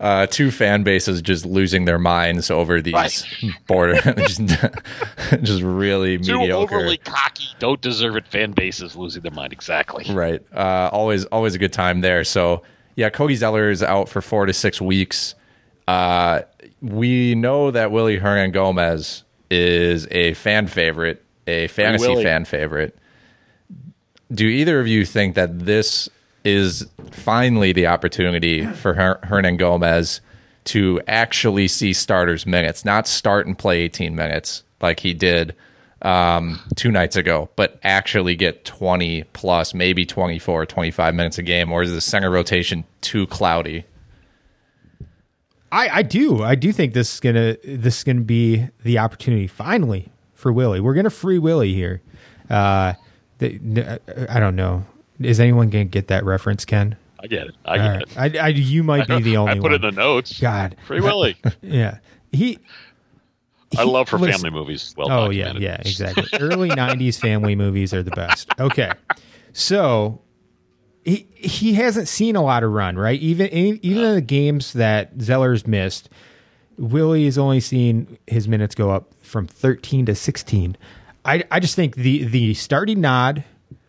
uh, 0.00 0.26
two 0.26 0.50
fan 0.50 0.82
bases 0.84 1.20
just 1.22 1.44
losing 1.44 1.84
their 1.84 1.98
minds 1.98 2.50
over 2.50 2.80
these 2.80 2.94
Right. 2.94 3.24
border, 3.66 4.00
just, 4.18 4.40
just 5.42 5.62
really 5.62 6.18
Too 6.18 6.38
mediocre. 6.38 6.76
overly 6.76 6.98
cocky, 6.98 7.46
don't 7.58 7.80
deserve 7.80 8.16
it. 8.16 8.26
Fan 8.28 8.52
bases 8.52 8.94
losing 8.96 9.22
their 9.22 9.32
mind. 9.32 9.52
Exactly. 9.52 10.04
Right. 10.12 10.40
Uh, 10.54 10.88
always, 10.92 11.24
always 11.26 11.54
a 11.54 11.58
good 11.58 11.72
time 11.72 12.00
there. 12.00 12.22
So, 12.24 12.62
yeah, 12.96 13.10
Cody 13.10 13.34
Zeller 13.36 13.70
is 13.70 13.82
out 13.82 14.08
for 14.08 14.20
four 14.20 14.46
to 14.46 14.52
six 14.52 14.80
weeks. 14.80 15.34
Uh, 15.86 16.42
we 16.82 17.34
know 17.34 17.70
that 17.70 17.90
Willy 17.90 18.18
Hernangomez 18.18 19.22
is 19.50 20.06
a 20.10 20.34
fan 20.34 20.66
favorite, 20.66 21.24
a 21.46 21.66
fantasy 21.68 22.22
fan 22.22 22.44
favorite. 22.44 22.96
Do 24.30 24.46
either 24.46 24.78
of 24.78 24.86
you 24.86 25.06
think 25.06 25.34
that 25.36 25.60
this 25.60 26.08
is 26.48 26.86
finally 27.10 27.72
the 27.72 27.86
opportunity 27.86 28.64
for 28.66 28.94
Her- 28.94 29.20
Hernangomez 29.24 30.20
to 30.64 31.00
actually 31.06 31.68
see 31.68 31.92
starters 31.92 32.46
minutes, 32.46 32.84
not 32.84 33.06
start 33.06 33.46
and 33.46 33.56
play 33.56 33.80
18 33.82 34.14
minutes 34.14 34.62
like 34.80 35.00
he 35.00 35.14
did 35.14 35.54
um, 36.02 36.60
two 36.76 36.90
nights 36.90 37.16
ago, 37.16 37.48
but 37.56 37.78
actually 37.82 38.34
get 38.36 38.64
20 38.64 39.24
plus, 39.32 39.74
maybe 39.74 40.04
24, 40.04 40.66
25 40.66 41.14
minutes 41.14 41.38
a 41.38 41.42
game? 41.42 41.72
Or 41.72 41.82
is 41.82 41.92
the 41.92 42.00
center 42.00 42.30
rotation 42.30 42.84
too 43.00 43.26
cloudy? 43.26 43.84
I, 45.70 45.88
I 45.98 46.02
do. 46.02 46.42
I 46.42 46.54
do 46.54 46.72
think 46.72 46.94
this 46.94 47.14
is 47.14 47.20
gonna 47.20 47.56
this 47.62 47.98
is 47.98 48.04
gonna 48.04 48.22
be 48.22 48.66
the 48.84 48.98
opportunity 48.98 49.46
finally 49.46 50.08
for 50.32 50.50
Willie. 50.50 50.80
We're 50.80 50.94
gonna 50.94 51.10
free 51.10 51.38
Willie 51.38 51.74
here. 51.74 52.00
Uh, 52.48 52.94
the, 53.38 53.54
n- 53.54 53.98
I 54.30 54.40
don't 54.40 54.56
know. 54.56 54.86
Is 55.20 55.40
anyone 55.40 55.70
gonna 55.70 55.84
get 55.84 56.08
that 56.08 56.24
reference, 56.24 56.64
Ken? 56.64 56.96
I 57.20 57.26
get 57.26 57.48
it. 57.48 57.54
I 57.64 57.76
get 57.76 57.88
right. 58.16 58.32
it. 58.32 58.40
I, 58.40 58.44
I, 58.44 58.48
you 58.48 58.84
might 58.84 59.08
be 59.08 59.20
the 59.20 59.36
only 59.38 59.50
one. 59.50 59.58
I 59.58 59.60
put 59.60 59.62
one. 59.62 59.72
it 59.72 59.84
in 59.84 59.94
the 59.94 60.00
notes. 60.00 60.38
God, 60.40 60.76
Free 60.86 61.00
Willie. 61.00 61.36
yeah. 61.62 61.98
He. 62.32 62.58
I 63.76 63.82
he- 63.82 63.90
love 63.90 64.08
her 64.10 64.18
listen- 64.18 64.42
family 64.42 64.50
movies. 64.50 64.94
Well 64.96 65.10
oh 65.10 65.30
yeah, 65.30 65.52
yeah, 65.54 65.76
exactly. 65.80 66.26
Early 66.38 66.70
'90s 66.70 67.18
family 67.20 67.54
movies 67.56 67.92
are 67.92 68.02
the 68.02 68.12
best. 68.12 68.48
Okay, 68.58 68.92
so 69.52 70.20
he 71.04 71.26
he 71.34 71.74
hasn't 71.74 72.08
seen 72.08 72.36
a 72.36 72.42
lot 72.42 72.62
of 72.62 72.70
run, 72.72 72.96
right? 72.96 73.20
Even 73.20 73.48
even 73.52 74.04
in 74.04 74.14
the 74.14 74.20
games 74.20 74.72
that 74.74 75.10
Zeller's 75.20 75.66
missed, 75.66 76.08
Willie 76.78 77.24
has 77.24 77.36
only 77.36 77.60
seen 77.60 78.18
his 78.26 78.46
minutes 78.48 78.74
go 78.74 78.90
up 78.90 79.12
from 79.20 79.46
13 79.46 80.06
to 80.06 80.14
16. 80.14 80.76
I 81.24 81.44
I 81.50 81.60
just 81.60 81.74
think 81.74 81.96
the 81.96 82.24
the 82.24 82.54
starting 82.54 83.00
nod 83.00 83.44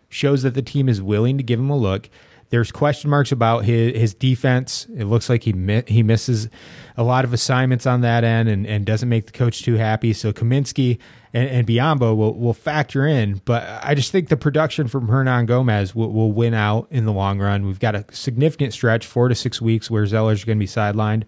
shows 0.09 0.43
that 0.43 0.53
the 0.55 0.61
team 0.61 0.89
is 0.89 1.01
willing 1.01 1.37
to 1.37 1.43
give 1.43 1.59
him 1.59 1.69
a 1.69 1.77
look. 1.77 2.09
There's 2.49 2.71
question 2.71 3.11
marks 3.11 3.31
about 3.31 3.63
his 3.65 3.95
his 3.95 4.13
defense. 4.15 4.87
It 4.97 5.05
looks 5.05 5.29
like 5.29 5.43
he 5.43 5.53
mi- 5.53 5.83
he 5.85 6.01
misses 6.01 6.49
a 6.97 7.03
lot 7.03 7.23
of 7.23 7.31
assignments 7.31 7.85
on 7.85 8.01
that 8.01 8.23
end 8.23 8.49
and, 8.49 8.65
and 8.65 8.85
doesn't 8.85 9.07
make 9.07 9.27
the 9.27 9.31
coach 9.31 9.61
too 9.61 9.75
happy. 9.75 10.13
So 10.13 10.33
Kaminsky 10.33 10.97
and, 11.31 11.47
and 11.47 11.67
Biyombo 11.67 12.17
will, 12.17 12.33
will 12.33 12.55
factor 12.55 13.05
in. 13.05 13.41
But 13.45 13.63
I 13.83 13.93
just 13.93 14.11
think 14.11 14.29
the 14.29 14.37
production 14.37 14.87
from 14.87 15.07
Hernangomez 15.07 15.93
will, 15.93 16.11
will 16.11 16.31
win 16.31 16.55
out 16.55 16.87
in 16.89 17.05
the 17.05 17.13
long 17.13 17.39
run. 17.39 17.67
We've 17.67 17.79
got 17.79 17.95
a 17.95 18.03
significant 18.11 18.73
stretch, 18.73 19.05
four 19.05 19.29
to 19.29 19.35
six 19.35 19.61
weeks, 19.61 19.91
where 19.91 20.05
Zeller's 20.07 20.43
going 20.43 20.57
to 20.57 20.59
be 20.59 20.67
sidelined 20.67 21.25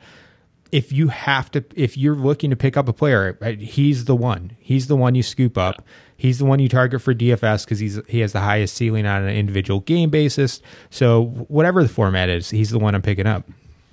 if 0.71 0.91
you 0.91 1.10
have 1.10 1.51
to 1.51 1.63
if 1.75 1.97
you're 1.97 2.15
looking 2.15 2.49
to 2.49 2.55
pick 2.55 2.77
up 2.77 2.88
a 2.88 2.93
player 2.93 3.38
right, 3.41 3.60
he's 3.60 4.05
the 4.05 4.15
one 4.15 4.55
he's 4.60 4.88
the 4.88 4.95
one 4.95 5.15
you 5.15 5.23
scoop 5.23 5.57
up 5.57 5.84
he's 6.17 6.39
the 6.39 6.45
one 6.45 6.60
you 6.60 6.69
target 6.69 7.01
for 7.01 7.13
dfs 7.13 7.65
because 7.65 7.79
he's 7.79 7.99
he 8.07 8.19
has 8.19 8.34
the 8.34 8.39
highest 8.39 8.75
ceiling 8.75 9.05
on 9.05 9.23
an 9.23 9.36
individual 9.36 9.79
game 9.81 10.10
basis 10.10 10.62
so 10.89 11.25
whatever 11.47 11.84
the 11.84 11.89
format 11.89 12.29
is 12.29 12.49
he's 12.49 12.69
the 12.69 12.79
one 12.79 12.95
i'm 12.95 13.01
picking 13.01 13.27
up 13.27 13.45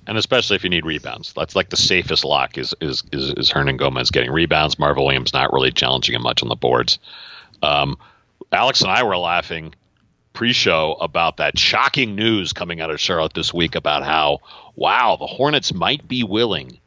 and 0.07 0.17
especially 0.17 0.55
if 0.55 0.63
you 0.63 0.71
need 0.71 0.87
rebounds. 0.87 1.33
That's 1.33 1.55
like 1.55 1.69
the 1.69 1.77
safest 1.77 2.25
lock 2.25 2.57
is 2.57 2.73
is 2.81 3.03
is, 3.11 3.31
is 3.33 3.51
Hernangomez 3.51 4.11
getting 4.11 4.31
rebounds. 4.31 4.79
Marvin 4.79 5.03
Williams 5.03 5.33
not 5.33 5.53
really 5.53 5.71
challenging 5.71 6.15
him 6.15 6.23
much 6.23 6.41
on 6.41 6.49
the 6.49 6.55
boards. 6.55 6.97
Um, 7.61 7.95
Alex 8.51 8.81
and 8.81 8.89
I 8.89 9.03
were 9.03 9.17
laughing 9.17 9.75
pre-show 10.39 10.93
about 11.01 11.35
that 11.35 11.59
shocking 11.59 12.15
news 12.15 12.53
coming 12.53 12.79
out 12.79 12.89
of 12.89 12.97
Charlotte 12.97 13.33
this 13.33 13.53
week 13.53 13.75
about 13.75 14.03
how 14.03 14.39
wow 14.73 15.17
the 15.19 15.27
Hornets 15.27 15.73
might 15.73 16.07
be 16.07 16.23
willing 16.23 16.79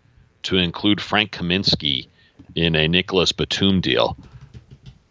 to 0.44 0.56
include 0.56 1.02
Frank 1.02 1.32
Kaminsky 1.32 2.08
in 2.54 2.74
a 2.74 2.88
Nicolas 2.88 3.30
Batum 3.32 3.82
deal. 3.82 4.16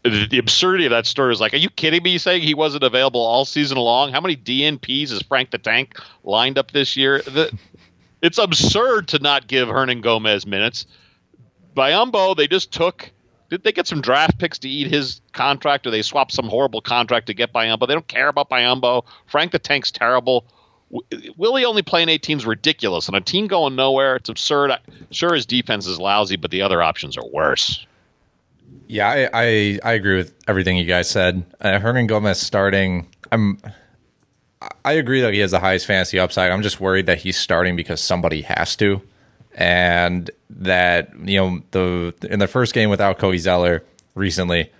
The, 0.01 0.39
absurdity 0.39 0.87
of 0.87 0.89
that 0.89 1.05
story 1.05 1.31
is 1.31 1.39
like, 1.39 1.53
are 1.53 1.57
you 1.57 1.69
kidding 1.69 2.01
me? 2.01 2.17
Saying 2.17 2.41
he 2.41 2.55
wasn't 2.55 2.83
available 2.83 3.21
all 3.21 3.45
season 3.45 3.77
long? 3.77 4.11
How 4.11 4.21
many 4.21 4.35
DNPs 4.35 5.11
has 5.11 5.21
Frank 5.21 5.51
the 5.51 5.59
Tank 5.59 5.99
lined 6.23 6.57
up 6.57 6.71
this 6.71 6.97
year? 6.97 7.21
The, 7.21 7.55
it's 8.23 8.39
absurd 8.39 9.09
to 9.09 9.19
not 9.19 9.45
give 9.45 9.67
Hernangomez 9.67 10.47
minutes. 10.47 10.87
Biyombo, 11.75 12.35
they 12.35 12.47
just 12.47 12.71
took. 12.71 13.11
Did 13.51 13.63
they 13.63 13.73
get 13.73 13.85
some 13.85 13.99
draft 13.99 14.39
picks 14.39 14.57
to 14.59 14.69
eat 14.69 14.89
his 14.89 15.19
contract, 15.33 15.85
or 15.85 15.91
they 15.91 16.01
swapped 16.01 16.31
some 16.31 16.47
horrible 16.47 16.79
contract 16.79 17.27
to 17.27 17.33
get 17.33 17.51
Biyombo? 17.51 17.85
They 17.85 17.93
don't 17.93 18.07
care 18.07 18.29
about 18.29 18.49
Biyombo. 18.49 19.03
Frank 19.27 19.51
the 19.51 19.59
Tank's 19.59 19.91
terrible. 19.91 20.45
Willie 21.35 21.65
only 21.65 21.81
playing 21.81 22.07
18 22.07 22.37
is 22.37 22.45
ridiculous. 22.45 23.09
and 23.09 23.17
a 23.17 23.19
team 23.19 23.47
going 23.47 23.75
nowhere, 23.75 24.15
it's 24.15 24.29
absurd. 24.29 24.71
Sure, 25.09 25.33
his 25.33 25.45
defense 25.45 25.85
is 25.85 25.99
lousy, 25.99 26.37
but 26.37 26.49
the 26.49 26.61
other 26.61 26.81
options 26.81 27.17
are 27.17 27.27
worse. 27.27 27.85
Yeah, 28.87 29.09
I, 29.09 29.29
I, 29.33 29.79
I 29.83 29.93
agree 29.93 30.15
with 30.15 30.33
everything 30.47 30.77
you 30.77 30.85
guys 30.85 31.09
said. 31.09 31.43
Uh, 31.59 31.77
Hernangomez 31.77 32.37
starting, 32.37 33.09
I'm, 33.33 33.57
I 34.85 34.93
agree 34.93 35.19
that 35.19 35.33
he 35.33 35.39
has 35.39 35.51
the 35.51 35.59
highest 35.59 35.87
fantasy 35.87 36.19
upside. 36.19 36.51
I'm 36.51 36.61
just 36.61 36.79
worried 36.79 37.05
that 37.07 37.17
he's 37.17 37.37
starting 37.37 37.75
because 37.75 37.99
somebody 37.99 38.43
has 38.43 38.77
to, 38.77 39.01
and 39.55 40.31
that 40.49 41.11
you 41.23 41.37
know 41.37 41.61
the 41.71 42.13
in 42.29 42.39
the 42.39 42.47
first 42.47 42.73
game 42.73 42.89
without 42.89 43.19
Cody 43.19 43.37
Zeller 43.37 43.83
recently, 44.15 44.71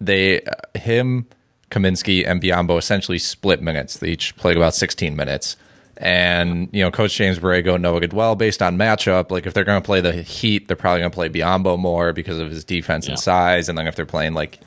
they 0.00 0.42
uh, 0.42 0.52
him, 0.78 1.26
Kaminsky, 1.70 2.26
and 2.26 2.40
Biyombo 2.40 2.78
essentially 2.78 3.18
split 3.18 3.62
minutes. 3.62 3.98
They 3.98 4.08
each 4.08 4.36
played 4.36 4.56
about 4.56 4.74
16 4.74 5.16
minutes. 5.16 5.56
And 5.98 6.68
you 6.72 6.82
know, 6.82 6.90
Coach 6.90 7.14
James 7.14 7.38
Borrego 7.38 7.80
know 7.80 7.98
good 7.98 8.12
well 8.12 8.36
based 8.36 8.60
on 8.60 8.76
matchup. 8.76 9.30
Like 9.30 9.46
if 9.46 9.54
they're 9.54 9.64
going 9.64 9.80
to 9.80 9.86
play 9.86 10.00
the 10.00 10.12
Heat, 10.12 10.68
they're 10.68 10.76
probably 10.76 11.00
going 11.00 11.10
to 11.10 11.14
play 11.14 11.28
Biyombo 11.28 11.78
more 11.78 12.12
because 12.12 12.38
of 12.38 12.50
his 12.50 12.64
defense 12.64 13.08
and 13.08 13.18
size. 13.18 13.68
And 13.68 13.78
then 13.78 13.86
if 13.86 13.96
they're 13.96 14.04
playing 14.04 14.34
like, 14.34 14.60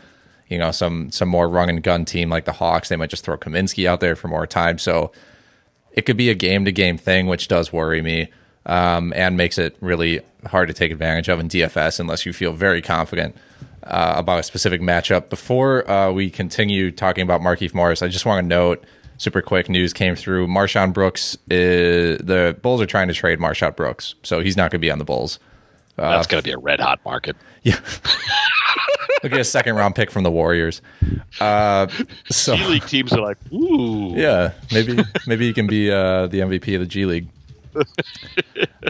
you 0.48 0.58
know, 0.58 0.72
some 0.72 1.12
some 1.12 1.30
more 1.30 1.48
run 1.48 1.70
and 1.70 1.84
gun 1.84 2.04
team 2.04 2.30
like 2.30 2.46
the 2.46 2.52
Hawks, 2.52 2.90
they 2.90 2.96
might 2.96 3.12
just 3.12 3.24
throw 3.24 3.38
Kaminsky 3.38 3.86
out 3.86 4.00
there 4.00 4.16
for 4.16 4.28
more 4.28 4.48
time. 4.48 4.80
So 4.80 5.12
it 5.92 6.04
could 6.08 6.18
be 6.18 6.32
a 6.32 6.36
game 6.36 6.66
to 6.66 6.72
game 6.72 6.98
thing, 6.98 7.28
which 7.28 7.48
does 7.48 7.72
worry 7.72 8.02
me 8.02 8.30
um, 8.70 9.12
and 9.16 9.36
makes 9.36 9.58
it 9.58 9.76
really 9.82 10.22
hard 10.46 10.68
to 10.68 10.74
take 10.74 10.92
advantage 10.92 11.28
of 11.28 11.40
in 11.40 11.50
DFS 11.50 12.00
unless 12.00 12.26
you 12.26 12.32
feel 12.32 12.54
very 12.54 12.82
confident 12.82 13.36
uh, 13.84 14.14
about 14.16 14.40
a 14.40 14.44
specific 14.44 14.80
matchup. 14.80 15.30
Before 15.30 15.90
uh, 15.90 16.12
we 16.12 16.30
continue 16.30 16.92
talking 16.92 17.24
about 17.24 17.42
Markieff 17.42 17.74
Morris, 17.74 18.04
I 18.04 18.08
just 18.08 18.28
want 18.28 18.44
to 18.44 18.48
note 18.48 18.84
super 19.18 19.42
quick 19.42 19.70
news 19.70 19.92
came 19.92 20.16
through. 20.16 20.48
MarShon 20.48 20.94
Brooks, 20.94 21.36
is, 21.50 22.20
the 22.20 22.56
Bulls 22.62 22.80
are 22.80 22.86
trying 22.86 23.08
to 23.08 23.14
trade 23.14 23.40
MarShon 23.40 23.76
Brooks, 23.76 24.14
so 24.22 24.40
he's 24.40 24.56
not 24.56 24.70
going 24.72 24.80
to 24.80 24.86
be 24.86 24.92
on 24.92 25.00
the 25.00 25.06
Bulls. 25.06 25.40
That's 25.96 26.28
going 26.28 26.42
to 26.42 26.48
be 26.48 26.54
a 26.54 26.58
red 26.58 26.80
hot 26.80 27.00
market. 27.04 27.36
Yeah. 27.64 27.78
Look 29.24 29.34
at 29.34 29.40
a 29.40 29.44
second 29.44 29.76
round 29.76 29.96
pick 29.96 30.12
from 30.12 30.24
the 30.24 30.32
Warriors. 30.32 30.82
Uh, 31.42 31.88
so 32.30 32.56
G 32.56 32.66
League 32.68 32.86
teams 32.86 33.12
are 33.12 33.20
like, 33.20 33.38
ooh, 33.52 34.14
yeah, 34.16 34.54
maybe 34.72 35.04
maybe 35.28 35.46
he 35.46 35.54
can 35.54 35.68
be 35.68 35.92
uh, 35.92 36.28
the 36.28 36.40
MVP 36.40 36.74
of 36.76 36.80
the 36.80 36.88
G 36.88 37.06
League. 37.06 37.28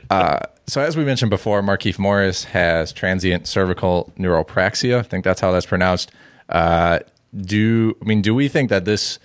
Uh, 0.10 0.40
so 0.66 0.82
as 0.82 0.98
we 0.98 1.04
mentioned 1.04 1.30
before, 1.30 1.62
Markieff 1.62 2.00
Morris 2.00 2.46
has 2.46 2.92
transient 2.92 3.46
cervical 3.46 4.12
neuropraxia. 4.18 4.98
I 4.98 5.02
think 5.04 5.24
that's 5.24 5.40
how 5.40 5.52
that's 5.52 5.68
pronounced. 5.68 6.12
Uh, 6.48 7.00
do 7.36 7.96
I 8.02 8.06
mean 8.06 8.24
do 8.24 8.34
we 8.34 8.48
think 8.48 8.72
that 8.72 8.86
this 8.86 9.20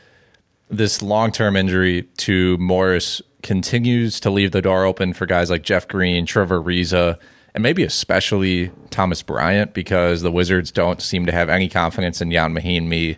this 0.69 1.01
long 1.01 1.33
term 1.33 1.57
injury 1.57 2.03
to 2.19 2.59
Morris 2.59 3.23
continues 3.43 4.21
to 4.21 4.31
leave 4.31 4.53
the 4.53 4.61
door 4.63 4.85
open 4.85 5.15
for 5.15 5.25
guys 5.27 5.51
like 5.51 5.63
Jeff 5.63 5.89
Green, 5.89 6.27
Trevor 6.27 6.61
Ariza, 6.61 7.19
and 7.55 7.63
maybe 7.63 7.83
especially 7.83 8.71
Thomas 8.91 9.23
Bryant 9.23 9.73
because 9.75 10.23
the 10.23 10.31
Wizards 10.33 10.71
don't 10.71 11.01
seem 11.01 11.25
to 11.27 11.33
have 11.33 11.49
any 11.49 11.69
confidence 11.69 12.21
in 12.21 12.33
Ian 12.33 12.55
Mahinmi 12.55 13.17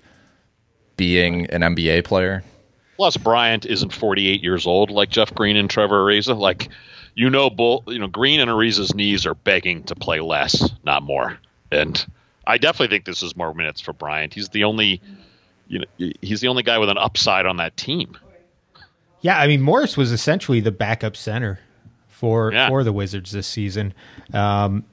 being 0.96 1.46
an 1.46 1.62
NBA 1.62 2.04
player. 2.04 2.44
Plus, 2.96 3.16
Bryant 3.16 3.66
isn't 3.66 3.92
48 3.92 4.42
years 4.42 4.66
old 4.66 4.90
like 4.90 5.10
Jeff 5.10 5.34
Green 5.34 5.56
and 5.56 5.68
Trevor 5.68 6.04
Ariza. 6.04 6.36
Like, 6.36 6.68
you 7.14 7.28
know, 7.28 7.50
both 7.50 7.84
you 7.86 7.98
know 7.98 8.06
Green 8.06 8.40
and 8.40 8.50
Ariza's 8.50 8.94
knees 8.94 9.26
are 9.26 9.34
begging 9.34 9.82
to 9.84 9.94
play 9.94 10.20
less, 10.20 10.70
not 10.84 11.02
more. 11.02 11.38
And 11.70 12.04
I 12.46 12.58
definitely 12.58 12.94
think 12.94 13.04
this 13.04 13.22
is 13.22 13.36
more 13.36 13.52
minutes 13.54 13.80
for 13.80 13.92
Bryant. 13.92 14.32
He's 14.32 14.48
the 14.50 14.64
only, 14.64 15.00
you 15.68 15.80
know, 15.80 16.12
he's 16.22 16.40
the 16.40 16.48
only 16.48 16.62
guy 16.62 16.78
with 16.78 16.88
an 16.88 16.98
upside 16.98 17.44
on 17.44 17.58
that 17.58 17.76
team. 17.76 18.16
Yeah, 19.20 19.38
I 19.38 19.46
mean 19.46 19.60
Morris 19.60 19.96
was 19.96 20.12
essentially 20.12 20.60
the 20.60 20.72
backup 20.72 21.16
center 21.16 21.60
for 22.08 22.52
yeah. 22.52 22.68
for 22.68 22.84
the 22.84 22.92
Wizards 22.92 23.32
this 23.32 23.46
season. 23.46 23.92
Um, 24.32 24.84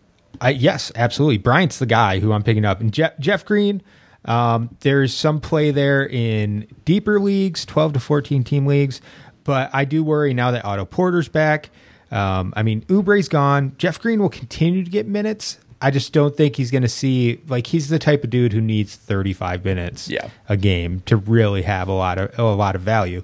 I, 0.42 0.50
yes, 0.50 0.92
absolutely. 0.96 1.38
Bryant's 1.38 1.80
the 1.80 1.86
guy 1.86 2.20
who 2.20 2.34
I'm 2.34 2.44
picking 2.44 2.66
up, 2.66 2.82
and 2.82 2.92
Jeff, 2.92 3.18
Jeff 3.20 3.46
Green. 3.46 3.82
Um, 4.26 4.76
there's 4.82 5.14
some 5.14 5.42
play 5.42 5.72
there 5.72 6.08
in 6.08 6.68
deeper 6.86 7.20
leagues, 7.20 7.66
12 7.66 7.94
to 7.94 8.00
14 8.00 8.44
team 8.44 8.66
leagues, 8.66 9.02
but 9.44 9.70
I 9.74 9.86
do 9.86 10.04
worry 10.04 10.34
now 10.34 10.52
that 10.52 10.64
Otto 10.64 10.86
Porter's 10.86 11.28
back. 11.28 11.70
Um, 12.12 12.54
I 12.56 12.64
mean, 12.64 12.86
Oubre's 12.90 13.28
gone. 13.28 13.76
Jeff 13.78 14.00
Green 14.00 14.22
will 14.22 14.30
continue 14.30 14.84
to 14.84 14.90
get 14.90 15.08
minutes. 15.08 15.58
I 15.82 15.92
just 15.92 16.14
don't 16.14 16.38
think 16.38 16.56
he's 16.56 16.72
going 16.72 16.84
to 16.84 16.90
see 16.90 17.42
like 17.48 17.68
he's 17.68 17.90
the 17.90 18.00
type 18.00 18.24
of 18.24 18.30
dude 18.30 18.54
who 18.54 18.62
needs 18.62 18.96
35 18.96 19.66
minutes 19.66 20.08
yeah. 20.08 20.30
a 20.48 20.56
game 20.56 21.02
to 21.02 21.18
really 21.18 21.64
have 21.64 21.90
a 21.90 21.94
lot 21.94 22.18
of 22.18 22.40
a 22.40 22.44
lot 22.44 22.76
of 22.76 22.82
value. 22.82 23.22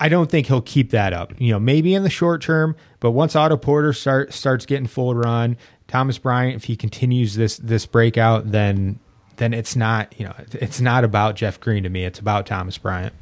I 0.00 0.08
don't 0.08 0.28
think 0.28 0.48
he'll 0.48 0.60
keep 0.60 0.90
that 0.90 1.12
up. 1.12 1.32
You 1.40 1.52
know, 1.52 1.60
maybe 1.60 1.94
in 1.94 2.02
the 2.02 2.10
short 2.10 2.42
term, 2.42 2.74
but 2.98 3.12
once 3.12 3.36
Otto 3.36 3.56
Porter 3.56 3.92
start 3.92 4.32
starts 4.32 4.66
getting 4.66 4.88
full 4.88 5.14
run, 5.14 5.56
Thomas 5.86 6.18
Bryant, 6.18 6.56
if 6.56 6.64
he 6.64 6.74
continues 6.74 7.36
this 7.36 7.58
this 7.58 7.86
breakout, 7.86 8.50
then 8.50 8.98
then 9.36 9.54
it's 9.54 9.76
not 9.76 10.14
you 10.18 10.26
know 10.26 10.34
it's 10.52 10.80
not 10.80 11.04
about 11.04 11.36
Jeff 11.36 11.60
Green 11.60 11.82
to 11.82 11.88
me. 11.88 12.04
It's 12.04 12.18
about 12.18 12.46
Thomas 12.46 12.78
Bryant. 12.78 13.14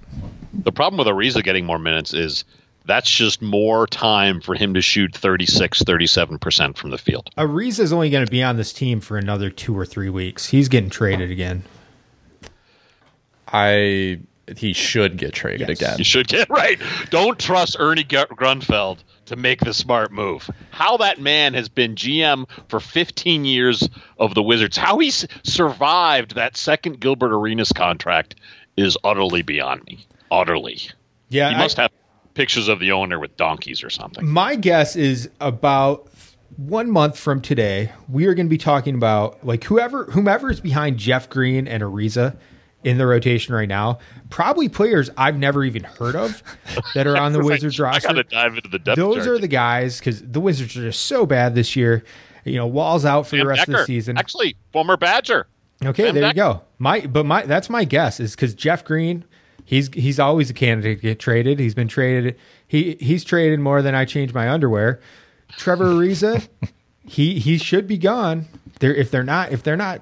The 0.53 0.72
problem 0.72 0.98
with 0.98 1.07
Ariza 1.07 1.42
getting 1.42 1.64
more 1.64 1.79
minutes 1.79 2.12
is 2.12 2.44
that's 2.85 3.09
just 3.09 3.40
more 3.40 3.87
time 3.87 4.40
for 4.40 4.55
him 4.55 4.75
to 4.75 4.81
shoot 4.83 5.14
36 5.14 5.83
37% 5.83 6.77
from 6.77 6.90
the 6.90 6.98
field. 6.98 7.31
Ariza 7.38 7.81
is 7.81 7.92
only 7.92 8.11
going 8.11 8.25
to 8.25 8.31
be 8.31 8.42
on 8.42 8.57
this 8.57 8.72
team 8.72 9.01
for 9.01 9.16
another 9.16 9.51
2 9.51 9.77
or 9.77 9.87
3 9.87 10.11
weeks. 10.11 10.46
He's 10.48 10.68
getting 10.68 10.90
traded 10.90 11.31
again. 11.31 11.62
I 13.46 14.20
he 14.57 14.72
should 14.72 15.16
get 15.16 15.33
traded 15.33 15.68
yes. 15.68 15.81
again. 15.81 15.98
You 15.98 16.05
should 16.05 16.29
get 16.29 16.51
right. 16.51 16.81
Don't 17.11 17.38
trust 17.38 17.77
Ernie 17.79 18.05
Grunfeld 18.05 18.98
to 19.26 19.37
make 19.37 19.61
the 19.61 19.74
smart 19.74 20.12
move. 20.12 20.50
How 20.70 20.96
that 20.98 21.20
man 21.20 21.54
has 21.54 21.68
been 21.68 21.94
GM 21.94 22.48
for 22.68 22.80
15 22.80 23.44
years 23.44 23.88
of 24.18 24.35
the 24.35 24.42
Wizards, 24.42 24.76
how 24.76 24.98
he's 24.98 25.26
survived 25.44 26.35
that 26.35 26.56
second 26.56 27.00
Gilbert 27.00 27.32
Arenas 27.32 27.72
contract 27.72 28.35
is 28.76 28.96
utterly 29.04 29.42
beyond 29.42 29.85
me. 29.85 30.06
Utterly. 30.30 30.80
Yeah, 31.28 31.50
he 31.50 31.56
must 31.56 31.76
have 31.76 31.90
pictures 32.35 32.68
of 32.68 32.80
the 32.80 32.92
owner 32.92 33.18
with 33.18 33.37
donkeys 33.37 33.82
or 33.82 33.90
something. 33.90 34.26
My 34.26 34.56
guess 34.56 34.96
is 34.96 35.28
about 35.40 36.08
one 36.56 36.90
month 36.90 37.18
from 37.18 37.40
today, 37.40 37.92
we 38.08 38.26
are 38.26 38.35
going 38.35 38.46
to 38.46 38.50
be 38.50 38.58
talking 38.58 38.94
about 38.94 39.44
like 39.44 39.64
whoever 39.64 40.04
whomever 40.04 40.50
is 40.50 40.61
behind 40.61 40.98
Jeff 40.98 41.28
Green 41.28 41.66
and 41.66 41.82
Ariza 41.82 42.37
in 42.84 42.98
the 42.98 43.06
rotation 43.06 43.54
right 43.54 43.68
now. 43.68 43.98
Probably 44.30 44.68
players 44.68 45.10
I've 45.16 45.38
never 45.38 45.64
even 45.64 45.84
heard 45.84 46.16
of 46.16 46.42
that 46.94 47.06
are 47.06 47.16
on 47.16 47.32
the 47.32 47.40
Wizards 47.44 47.78
roster. 47.78 48.08
I 48.08 48.12
got 48.14 48.28
to 48.28 48.34
dive 48.34 48.56
into 48.56 48.68
the 48.68 48.78
depth. 48.78 48.96
Those 48.96 49.16
chart. 49.24 49.28
are 49.28 49.38
the 49.38 49.48
guys 49.48 49.98
because 49.98 50.22
the 50.22 50.40
Wizards 50.40 50.76
are 50.76 50.82
just 50.82 51.06
so 51.06 51.26
bad 51.26 51.54
this 51.54 51.76
year. 51.76 52.04
You 52.44 52.56
know, 52.56 52.66
Wall's 52.66 53.04
out 53.04 53.26
for 53.26 53.36
Sam 53.36 53.40
the 53.40 53.46
rest 53.46 53.62
Dekker. 53.68 53.74
of 53.74 53.80
the 53.80 53.84
season. 53.86 54.18
Actually, 54.18 54.56
former 54.72 54.96
Badger. 54.96 55.46
Okay, 55.84 56.06
Sam 56.06 56.14
there 56.14 56.24
Dekker. 56.24 56.28
you 56.28 56.34
go. 56.34 56.62
My 56.78 57.00
but 57.00 57.26
my 57.26 57.42
that's 57.42 57.70
my 57.70 57.84
guess 57.84 58.18
is 58.20 58.34
because 58.34 58.54
Jeff 58.54 58.84
Green, 58.84 59.24
he's 59.64 59.88
he's 59.94 60.18
always 60.18 60.50
a 60.50 60.54
candidate 60.54 60.98
to 60.98 61.02
get 61.02 61.18
traded. 61.20 61.58
He's 61.58 61.74
been 61.74 61.88
traded. 61.88 62.36
He 62.66 62.96
he's 63.00 63.22
traded 63.22 63.60
more 63.60 63.82
than 63.82 63.94
I 63.94 64.04
change 64.04 64.32
my 64.34 64.48
underwear. 64.50 65.00
Trevor 65.56 65.84
Ariza, 65.86 66.48
he 67.06 67.38
he 67.38 67.58
should 67.58 67.86
be 67.86 67.98
gone. 67.98 68.46
They're 68.80 68.94
if 68.94 69.10
they're 69.10 69.22
not 69.22 69.52
if 69.52 69.62
they're 69.62 69.76
not 69.76 70.00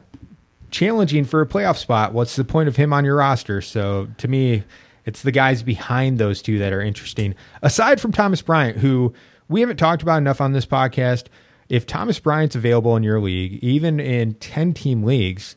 challenging 0.70 1.24
for 1.24 1.40
a 1.40 1.46
playoff 1.46 1.76
spot, 1.76 2.12
what's 2.12 2.36
the 2.36 2.44
point 2.44 2.68
of 2.68 2.76
him 2.76 2.92
on 2.92 3.04
your 3.04 3.16
roster? 3.16 3.60
So 3.60 4.08
to 4.18 4.28
me, 4.28 4.64
it's 5.04 5.22
the 5.22 5.32
guys 5.32 5.62
behind 5.62 6.18
those 6.18 6.42
two 6.42 6.58
that 6.58 6.72
are 6.72 6.80
interesting. 6.80 7.34
Aside 7.62 8.00
from 8.00 8.12
Thomas 8.12 8.42
Bryant, 8.42 8.78
who 8.78 9.12
we 9.48 9.60
haven't 9.60 9.76
talked 9.76 10.02
about 10.02 10.18
enough 10.18 10.40
on 10.40 10.52
this 10.52 10.66
podcast. 10.66 11.26
If 11.68 11.86
Thomas 11.86 12.18
Bryant's 12.18 12.56
available 12.56 12.96
in 12.96 13.02
your 13.02 13.20
league, 13.20 13.62
even 13.62 14.00
in 14.00 14.34
10 14.34 14.74
team 14.74 15.04
leagues, 15.04 15.56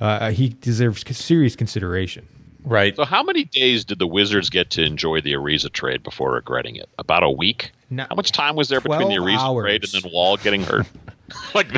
uh, 0.00 0.30
he 0.30 0.48
deserves 0.48 1.04
serious 1.16 1.56
consideration. 1.56 2.28
Right. 2.64 2.96
So, 2.96 3.04
how 3.04 3.22
many 3.22 3.44
days 3.44 3.84
did 3.84 4.00
the 4.00 4.08
Wizards 4.08 4.50
get 4.50 4.70
to 4.70 4.82
enjoy 4.82 5.20
the 5.20 5.34
Ariza 5.34 5.72
trade 5.72 6.02
before 6.02 6.32
regretting 6.32 6.74
it? 6.74 6.88
About 6.98 7.22
a 7.22 7.30
week. 7.30 7.70
how 7.96 8.14
much 8.16 8.32
time 8.32 8.56
was 8.56 8.68
there 8.68 8.80
between 8.80 9.08
the 9.08 9.14
Ariza 9.14 9.38
hours. 9.38 9.64
trade 9.64 9.84
and 9.84 10.02
then 10.02 10.12
Wall 10.12 10.36
getting 10.36 10.62
hurt? 10.62 10.86
like, 11.54 11.68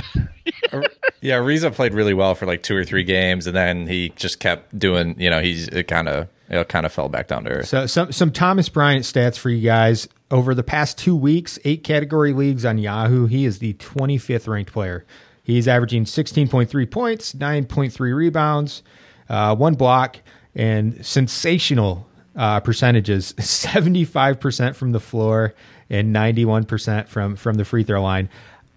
yeah, 1.20 1.36
Ariza 1.36 1.72
played 1.74 1.94
really 1.94 2.14
well 2.14 2.34
for 2.34 2.46
like 2.46 2.62
two 2.62 2.76
or 2.76 2.84
three 2.84 3.04
games, 3.04 3.46
and 3.46 3.56
then 3.56 3.86
he 3.86 4.10
just 4.16 4.40
kept 4.40 4.78
doing. 4.78 5.18
You 5.18 5.30
know, 5.30 5.40
he's 5.40 5.68
it 5.68 5.88
kind 5.88 6.08
of 6.08 6.28
it 6.48 6.68
kind 6.68 6.86
of 6.86 6.92
fell 6.92 7.08
back 7.08 7.28
down 7.28 7.44
to 7.44 7.50
earth. 7.50 7.68
So 7.68 7.86
some 7.86 8.12
some 8.12 8.30
Thomas 8.30 8.68
Bryant 8.68 9.04
stats 9.04 9.38
for 9.38 9.50
you 9.50 9.62
guys 9.62 10.08
over 10.30 10.54
the 10.54 10.62
past 10.62 10.98
two 10.98 11.16
weeks, 11.16 11.58
eight 11.64 11.84
category 11.84 12.32
leagues 12.32 12.64
on 12.64 12.78
Yahoo. 12.78 13.26
He 13.26 13.44
is 13.44 13.58
the 13.58 13.74
25th 13.74 14.46
ranked 14.48 14.72
player. 14.72 15.04
He's 15.42 15.66
averaging 15.66 16.04
16.3 16.04 16.90
points, 16.90 17.32
9.3 17.32 18.14
rebounds, 18.14 18.82
uh, 19.30 19.56
one 19.56 19.74
block 19.74 20.18
and 20.54 21.04
sensational 21.04 22.06
uh, 22.36 22.60
percentages 22.60 23.32
75% 23.38 24.74
from 24.74 24.92
the 24.92 25.00
floor 25.00 25.54
and 25.88 26.14
91% 26.14 27.08
from 27.08 27.36
from 27.36 27.54
the 27.54 27.64
free 27.64 27.82
throw 27.82 28.02
line 28.02 28.28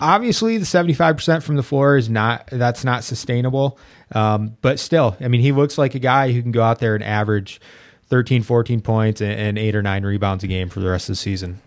obviously 0.01 0.57
the 0.57 0.65
75% 0.65 1.43
from 1.43 1.55
the 1.55 1.63
floor 1.63 1.95
is 1.95 2.09
not 2.09 2.47
that's 2.51 2.83
not 2.83 3.03
sustainable 3.03 3.77
um, 4.13 4.57
but 4.61 4.79
still 4.79 5.15
i 5.21 5.27
mean 5.27 5.41
he 5.41 5.51
looks 5.51 5.77
like 5.77 5.95
a 5.95 5.99
guy 5.99 6.31
who 6.31 6.41
can 6.41 6.51
go 6.51 6.61
out 6.61 6.79
there 6.79 6.95
and 6.95 7.03
average 7.03 7.61
13 8.07 8.43
14 8.43 8.81
points 8.81 9.21
and, 9.21 9.31
and 9.31 9.57
eight 9.57 9.75
or 9.75 9.81
nine 9.81 10.03
rebounds 10.03 10.43
a 10.43 10.47
game 10.47 10.67
for 10.67 10.79
the 10.79 10.89
rest 10.89 11.07
of 11.07 11.13
the 11.13 11.17
season 11.17 11.61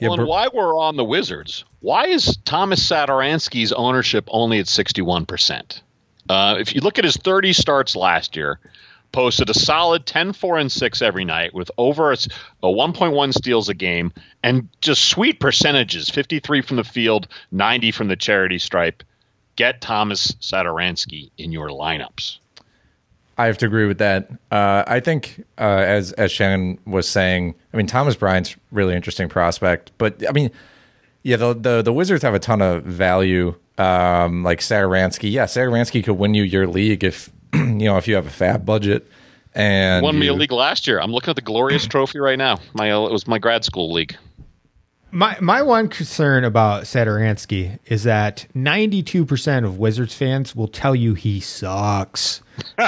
well, 0.00 0.14
and 0.14 0.28
why 0.28 0.48
we're 0.52 0.78
on 0.78 0.96
the 0.96 1.04
Wizards, 1.04 1.64
why 1.80 2.06
is 2.06 2.36
Thomas 2.44 2.86
Satoransky's 2.88 3.72
ownership 3.72 4.28
only 4.28 4.60
at 4.60 4.66
61%? 4.66 5.80
Uh, 6.28 6.56
if 6.58 6.74
you 6.74 6.80
look 6.82 6.98
at 6.98 7.04
his 7.04 7.16
30 7.16 7.52
starts 7.52 7.96
last 7.96 8.36
year, 8.36 8.60
posted 9.12 9.50
a 9.50 9.54
solid 9.54 10.06
10 10.06 10.32
4 10.32 10.58
and 10.58 10.72
6 10.72 11.02
every 11.02 11.24
night 11.24 11.54
with 11.54 11.70
over 11.78 12.12
a, 12.12 12.16
a 12.62 12.68
1.1 12.68 13.34
steals 13.34 13.68
a 13.68 13.74
game 13.74 14.12
and 14.42 14.68
just 14.80 15.04
sweet 15.04 15.40
percentages 15.40 16.10
53 16.10 16.62
from 16.62 16.76
the 16.76 16.84
field 16.84 17.28
90 17.52 17.92
from 17.92 18.08
the 18.08 18.16
charity 18.16 18.58
stripe 18.58 19.02
get 19.56 19.80
thomas 19.80 20.32
satoransky 20.40 21.30
in 21.38 21.52
your 21.52 21.68
lineups 21.68 22.38
I 23.38 23.46
have 23.46 23.56
to 23.58 23.66
agree 23.66 23.86
with 23.86 23.98
that. 23.98 24.28
Uh, 24.50 24.82
I 24.88 24.98
think, 24.98 25.44
uh, 25.58 25.62
as 25.62 26.10
as 26.14 26.32
Shannon 26.32 26.76
was 26.84 27.08
saying, 27.08 27.54
I 27.72 27.76
mean 27.76 27.86
Thomas 27.86 28.16
Bryant's 28.16 28.56
really 28.72 28.96
interesting 28.96 29.28
prospect, 29.28 29.92
but 29.96 30.28
I 30.28 30.32
mean, 30.32 30.50
yeah, 31.22 31.36
the 31.36 31.54
the, 31.54 31.82
the 31.82 31.92
Wizards 31.92 32.24
have 32.24 32.34
a 32.34 32.40
ton 32.40 32.60
of 32.60 32.82
value. 32.82 33.54
Um, 33.78 34.42
like 34.42 34.58
Satoransky, 34.58 35.30
yeah, 35.30 35.44
Satoransky 35.44 36.02
could 36.02 36.14
win 36.14 36.34
you 36.34 36.42
your 36.42 36.66
league 36.66 37.04
if 37.04 37.30
you 37.54 37.86
know, 37.86 37.96
if 37.96 38.08
you 38.08 38.14
have 38.14 38.26
a 38.26 38.30
FAAB 38.30 38.64
budget 38.64 39.10
and 39.54 40.02
won 40.02 40.14
you, 40.14 40.20
me 40.20 40.26
a 40.28 40.34
league 40.34 40.52
last 40.52 40.86
year. 40.86 41.00
I'm 41.00 41.12
looking 41.12 41.30
at 41.30 41.36
the 41.36 41.42
glorious 41.42 41.86
trophy 41.88 42.18
right 42.18 42.38
now. 42.38 42.58
My 42.74 42.90
uh, 42.90 43.06
it 43.06 43.12
was 43.12 43.26
my 43.26 43.38
grad 43.38 43.64
school 43.64 43.92
league. 43.92 44.16
My 45.10 45.38
my 45.40 45.62
one 45.62 45.88
concern 45.88 46.44
about 46.44 46.84
Satoransky 46.84 47.78
is 47.86 48.04
that 48.04 48.46
92% 48.54 49.64
of 49.64 49.78
Wizards 49.78 50.14
fans 50.14 50.54
will 50.54 50.68
tell 50.68 50.94
you 50.94 51.14
he 51.14 51.40
sucks. 51.40 52.42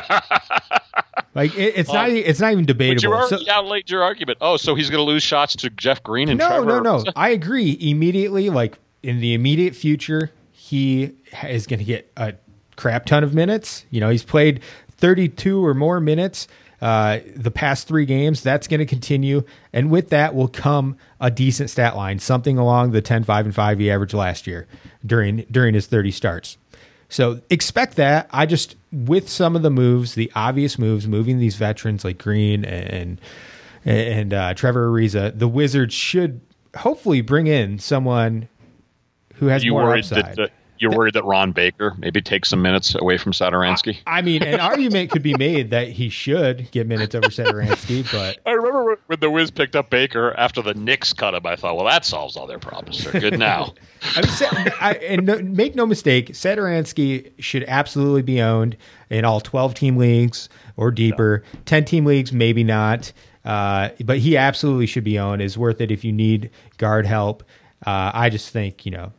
like 1.35 1.55
it, 1.57 1.77
it's 1.77 1.91
not 1.91 2.11
it's 2.11 2.41
not 2.41 2.53
even 2.53 2.67
debatable. 2.67 2.97
But 2.97 3.03
you 3.03 3.15
already 3.15 3.45
so, 3.47 3.53
outlaid 3.53 3.91
your 3.91 4.03
argument. 4.03 4.39
Oh, 4.43 4.59
so 4.59 4.75
he's 4.75 4.91
going 4.91 4.99
to 4.99 5.11
lose 5.11 5.23
shots 5.23 5.57
to 5.57 5.71
Jeff 5.71 6.03
Green 6.03 6.29
and 6.29 6.39
no, 6.39 6.49
Trevor. 6.49 6.67
no, 6.67 6.81
no. 6.81 6.99
No. 7.05 7.13
I 7.17 7.31
agree 7.31 7.79
immediately. 7.81 8.51
Like 8.51 8.79
in 9.03 9.21
the 9.21 9.33
immediate 9.33 9.75
future, 9.75 10.31
he 10.53 11.13
is 11.49 11.67
going 11.67 11.79
to 11.79 11.85
get 11.87 12.13
a 12.19 12.35
crap 12.81 13.05
ton 13.05 13.23
of 13.23 13.35
minutes. 13.35 13.85
You 13.91 14.01
know, 14.01 14.09
he's 14.09 14.25
played 14.25 14.61
32 14.97 15.65
or 15.65 15.75
more 15.75 16.01
minutes 16.01 16.49
uh, 16.81 17.19
the 17.37 17.51
past 17.51 17.87
three 17.87 18.07
games. 18.07 18.43
That's 18.43 18.67
going 18.67 18.81
to 18.81 18.87
continue. 18.87 19.45
And 19.73 19.91
with 19.91 20.09
that 20.09 20.35
will 20.35 20.49
come 20.49 20.97
a 21.21 21.31
decent 21.31 21.69
stat 21.69 21.95
line, 21.95 22.19
something 22.19 22.57
along 22.57 22.93
the 22.93 23.03
10, 23.03 23.25
5, 23.25 23.47
and 23.47 23.55
5 23.55 23.79
he 23.79 23.91
averaged 23.91 24.15
last 24.15 24.47
year 24.47 24.67
during 25.05 25.45
during 25.51 25.75
his 25.75 25.87
30 25.87 26.11
starts. 26.11 26.57
So 27.11 27.43
expect 27.51 27.97
that. 27.97 28.29
I 28.31 28.47
just 28.47 28.77
with 28.91 29.29
some 29.29 29.57
of 29.57 29.63
the 29.63 29.71
moves, 29.71 30.15
the 30.15 30.33
obvious 30.35 30.79
moves, 30.79 31.07
moving 31.07 31.39
these 31.39 31.57
veterans 31.57 32.03
like 32.03 32.17
Green 32.17 32.65
and 32.65 33.21
and 33.85 34.33
uh, 34.33 34.55
Trevor 34.55 34.91
Ariza, 34.91 35.39
the 35.39 35.49
Wizards 35.49 35.95
should 35.95 36.41
hopefully 36.77 37.21
bring 37.21 37.47
in 37.47 37.79
someone 37.79 38.49
who 39.35 39.47
has 39.47 39.65
you 39.65 39.73
more 39.73 39.97
upside. 39.97 40.37
that 40.37 40.53
you're 40.81 40.91
worried 40.91 41.15
that 41.15 41.25
Ron 41.25 41.53
Baker 41.53 41.95
maybe 41.99 42.23
takes 42.23 42.49
some 42.49 42.63
minutes 42.63 42.95
away 42.95 43.19
from 43.19 43.33
Satoransky? 43.33 43.99
I 44.07 44.23
mean, 44.23 44.43
an 44.43 44.59
argument 44.61 45.11
could 45.11 45.23
be 45.23 45.35
made 45.37 45.71
that 45.71 45.89
he 45.89 46.09
should 46.09 46.71
get 46.71 46.87
minutes 46.87 47.15
over 47.15 47.29
Satoransky, 47.29 48.11
but 48.11 48.39
I 48.47 48.53
remember 48.53 48.99
when 49.07 49.21
the 49.21 49.31
Wiz 49.31 49.51
picked 49.51 49.77
up 49.77 49.91
Baker 49.91 50.35
after 50.39 50.63
the 50.63 50.75
Knicks 50.75 51.13
cut 51.13 51.35
him. 51.35 51.45
I 51.45 51.55
thought, 51.55 51.77
well, 51.77 51.85
that 51.85 52.05
solves 52.05 52.37
all 52.37 52.47
their 52.47 52.59
problems. 52.59 53.05
They're 53.05 53.21
good 53.21 53.39
now. 53.39 53.75
I 54.17 54.23
mean, 54.23 54.73
I, 54.81 54.95
and 54.95 55.27
no, 55.27 55.39
make 55.43 55.75
no 55.75 55.85
mistake, 55.85 56.31
Satoransky 56.31 57.31
should 57.39 57.65
absolutely 57.69 58.23
be 58.23 58.41
owned 58.41 58.77
in 59.11 59.27
all 59.27 59.41
12 59.41 59.75
team 59.75 59.97
leagues 59.99 60.49
or 60.79 60.91
deeper. 60.91 61.45
10 61.67 61.85
team 61.85 62.07
leagues, 62.07 62.33
maybe 62.33 62.65
not. 62.65 63.13
Uh, 63.45 63.91
but 64.05 64.19
he 64.19 64.37
absolutely 64.37 64.87
should 64.87 65.05
be 65.05 65.19
owned. 65.19 65.43
Is 65.43 65.57
worth 65.57 65.81
it 65.81 65.91
if 65.91 66.05
you 66.05 66.13
need 66.13 66.51
guard 66.79 67.07
help. 67.07 67.43
Uh, 67.87 68.11
I 68.13 68.29
just 68.29 68.51
think 68.51 68.85
you 68.85 68.93
know. 68.93 69.13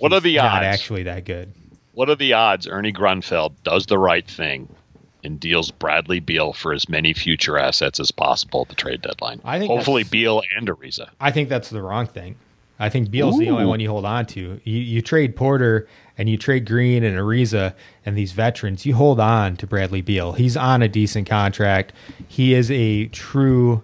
What 0.00 0.12
are 0.12 0.20
the 0.20 0.36
not 0.36 0.62
odds? 0.62 0.66
actually 0.66 1.04
that 1.04 1.24
good? 1.24 1.52
What 1.92 2.08
are 2.08 2.16
the 2.16 2.32
odds 2.32 2.66
Ernie 2.66 2.92
Grunfeld 2.92 3.52
does 3.64 3.86
the 3.86 3.98
right 3.98 4.26
thing 4.26 4.74
and 5.22 5.38
deals 5.38 5.70
Bradley 5.70 6.20
Beal 6.20 6.52
for 6.52 6.72
as 6.72 6.88
many 6.88 7.12
future 7.12 7.58
assets 7.58 8.00
as 8.00 8.10
possible 8.10 8.62
at 8.62 8.68
the 8.68 8.74
trade 8.74 9.02
deadline? 9.02 9.40
I 9.44 9.58
think 9.58 9.70
hopefully 9.70 10.04
Beal 10.04 10.42
and 10.56 10.68
Ariza. 10.68 11.10
I 11.20 11.30
think 11.30 11.48
that's 11.48 11.70
the 11.70 11.82
wrong 11.82 12.06
thing. 12.06 12.36
I 12.78 12.88
think 12.88 13.10
Beal's 13.10 13.38
the 13.38 13.50
only 13.50 13.66
one 13.66 13.78
you 13.78 13.90
hold 13.90 14.06
on 14.06 14.24
to. 14.26 14.58
You, 14.64 14.78
you 14.78 15.02
trade 15.02 15.36
Porter 15.36 15.86
and 16.16 16.30
you 16.30 16.38
trade 16.38 16.64
Green 16.64 17.04
and 17.04 17.18
Ariza 17.18 17.74
and 18.06 18.16
these 18.16 18.32
veterans. 18.32 18.86
You 18.86 18.94
hold 18.94 19.20
on 19.20 19.56
to 19.56 19.66
Bradley 19.66 20.00
Beal. 20.00 20.32
He's 20.32 20.56
on 20.56 20.80
a 20.80 20.88
decent 20.88 21.28
contract. 21.28 21.92
He 22.26 22.54
is 22.54 22.70
a 22.70 23.08
true 23.08 23.82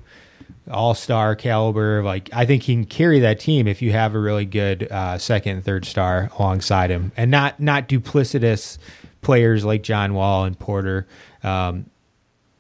all 0.71 0.95
star 0.95 1.35
caliber. 1.37 2.03
Like 2.03 2.31
I 2.33 2.47
think 2.47 2.65
he 2.65 2.75
can 2.75 2.85
carry 2.85 3.21
that 3.21 3.41
team 3.41 3.67
if 3.69 3.83
you 3.83 3.93
have 3.93 4.15
a 4.15 4.19
really 4.19 4.45
good 4.45 4.89
uh, 4.91 5.19
second 5.19 5.57
and 5.57 5.65
third 5.65 5.85
star 5.85 6.31
alongside 6.39 6.91
him, 6.91 7.13
and 7.17 7.31
not 7.31 7.61
not 7.61 7.89
duplicitous 7.89 8.79
players 9.23 9.65
like 9.65 9.83
John 9.83 10.15
Wall 10.15 10.45
and 10.45 10.59
Porter. 10.59 11.07
Um, 11.43 11.87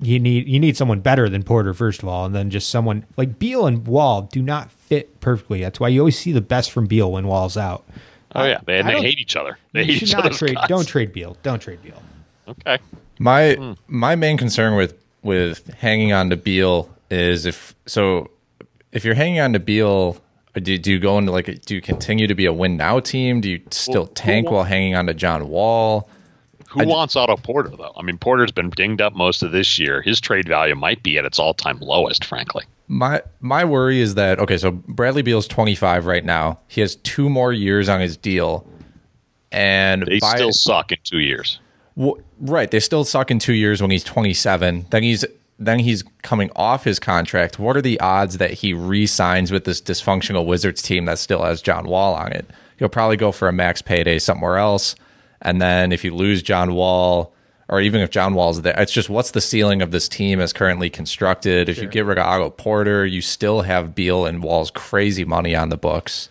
you 0.01 0.19
need 0.19 0.47
you 0.47 0.61
need 0.61 0.77
someone 0.77 1.01
better 1.01 1.29
than 1.29 1.43
Porter 1.43 1.73
first 1.73 2.03
of 2.03 2.09
all, 2.09 2.27
and 2.27 2.35
then 2.35 2.51
just 2.51 2.69
someone 2.71 3.05
like 3.17 3.39
Beal 3.39 3.67
and 3.67 3.87
Wall 3.87 4.23
do 4.23 4.43
not 4.43 4.71
fit 4.71 5.21
perfectly. 5.21 5.61
That's 5.63 5.81
why 5.81 5.89
you 5.89 6.01
always 6.01 6.19
see 6.19 6.33
the 6.33 6.41
best 6.43 6.71
from 6.71 6.87
Beal 6.87 7.13
when 7.13 7.27
Wall's 7.27 7.57
out. 7.57 7.85
Oh 8.35 8.45
yeah, 8.45 8.59
they, 8.67 8.81
and 8.81 8.89
they 8.89 9.01
hate 9.01 9.19
each 9.19 9.37
other. 9.37 9.59
They 9.73 9.81
you 9.81 9.93
hate 9.93 9.99
should 10.01 10.09
each 10.09 10.15
not 10.17 10.33
trade. 10.33 10.55
guts. 10.57 10.69
Don't 10.69 10.87
trade 10.87 11.13
Beal. 11.13 11.37
Don't 11.43 11.61
trade 11.61 11.83
Beal. 11.83 12.03
Okay. 12.47 12.79
My 13.19 13.55
Hmm. 13.55 13.73
my 13.89 14.15
main 14.15 14.37
concern 14.37 14.77
with 14.77 14.95
with 15.23 15.73
hanging 15.75 16.13
on 16.13 16.29
to 16.31 16.37
Beal 16.37 16.91
is 17.11 17.47
if 17.47 17.75
so 17.87 18.31
if 18.93 19.05
you're 19.05 19.15
hanging 19.15 19.41
on 19.41 19.53
to 19.53 19.59
Beal, 19.61 20.17
uh, 20.57 20.61
do, 20.61 20.79
do 20.79 20.93
you 20.93 20.99
go 20.99 21.19
into 21.19 21.33
like 21.33 21.49
a, 21.49 21.55
do 21.55 21.75
you 21.75 21.81
continue 21.81 22.27
to 22.27 22.35
be 22.35 22.47
a 22.47 22.53
win 22.53 22.77
now 22.77 23.01
team? 23.01 23.41
Do 23.41 23.51
you 23.51 23.61
still 23.71 24.05
Well, 24.05 24.07
tank 24.07 24.51
while 24.51 24.65
hanging 24.65 24.95
on 24.95 25.07
to 25.07 25.15
John 25.15 25.49
Wall? 25.49 26.09
Who 26.71 26.87
wants 26.87 27.17
Otto 27.17 27.37
Porter 27.37 27.71
though? 27.71 27.93
I 27.97 28.03
mean, 28.03 28.19
Porter's 28.19 28.53
been 28.53 28.71
dinged 28.71 29.01
up 29.01 29.15
most 29.15 29.43
of 29.43 29.53
this 29.53 29.79
year. 29.79 30.03
His 30.03 30.21
trade 30.21 30.49
value 30.49 30.75
might 30.75 31.03
be 31.03 31.17
at 31.17 31.25
its 31.25 31.39
all-time 31.39 31.79
lowest, 31.81 32.25
frankly. 32.25 32.65
My 32.89 33.23
my 33.41 33.65
worry 33.65 34.01
is 34.01 34.15
that 34.17 34.39
okay, 34.41 34.59
so 34.59 34.71
Bradley 34.73 35.23
Beal's 35.23 35.47
25 35.49 36.07
right 36.07 36.25
now. 36.25 36.59
He 36.69 36.81
has 36.81 36.97
two 36.97 37.29
more 37.31 37.53
years 37.53 37.89
on 37.89 38.01
his 38.01 38.17
deal, 38.17 38.67
and 39.53 40.03
They 40.07 40.19
by- 40.19 40.35
still 40.37 40.53
suck 40.53 40.93
in 40.93 40.99
two 41.03 41.19
years. 41.19 41.61
Well, 41.95 42.19
right, 42.39 42.71
they 42.71 42.81
still 42.81 43.05
suck 43.05 43.31
in 43.31 43.39
two 43.39 43.55
years 43.55 43.81
when 43.81 43.91
he's 43.91 44.05
27. 44.05 44.87
Then 44.91 45.03
he's 45.03 45.25
then 45.59 45.79
he's 45.79 46.05
coming 46.23 46.51
off 46.55 46.85
his 46.85 46.99
contract. 46.99 47.59
What 47.59 47.77
are 47.77 47.83
the 47.83 47.99
odds 48.01 48.39
that 48.39 48.53
he 48.53 48.73
re-signs 48.73 49.51
with 49.51 49.65
this 49.65 49.81
dysfunctional 49.81 50.47
Wizards 50.47 50.83
team 50.83 51.07
that 51.07 51.19
still 51.19 51.43
has 51.43 51.63
John 51.63 51.87
Wall 51.87 52.15
on 52.15 52.33
it? 52.33 52.47
He'll 52.79 52.89
probably 52.89 53.17
go 53.17 53.33
for 53.33 53.49
a 53.49 53.53
max 53.53 53.81
payday 53.81 54.19
somewhere 54.19 54.59
else. 54.59 54.95
And 55.41 55.61
then 55.61 55.93
if 55.93 56.05
you 56.05 56.15
lose 56.15 56.43
John 56.43 56.75
Wall, 56.75 57.33
or 57.69 57.81
even 57.81 58.01
if 58.01 58.11
John 58.11 58.35
Wall's 58.35 58.63
there, 58.63 58.79
it's 58.79 58.93
just 58.93 59.09
what's 59.09 59.33
the 59.33 59.41
ceiling 59.41 59.83
of 59.83 59.91
this 59.91 60.09
team 60.09 60.41
as 60.41 60.53
currently 60.53 60.91
constructed? 60.91 61.69
If 61.69 61.79
you 61.79 61.89
get 61.89 62.05
rid 62.05 62.19
of 62.19 62.27
Otto 62.27 62.51
Porter, 62.51 63.07
you 63.07 63.21
still 63.21 63.63
have 63.63 63.95
Beal 63.95 64.27
and 64.27 64.43
Wall's 64.43 64.71
crazy 64.71 65.25
money 65.25 65.57
on 65.57 65.71
the 65.71 65.77
books. 65.77 66.29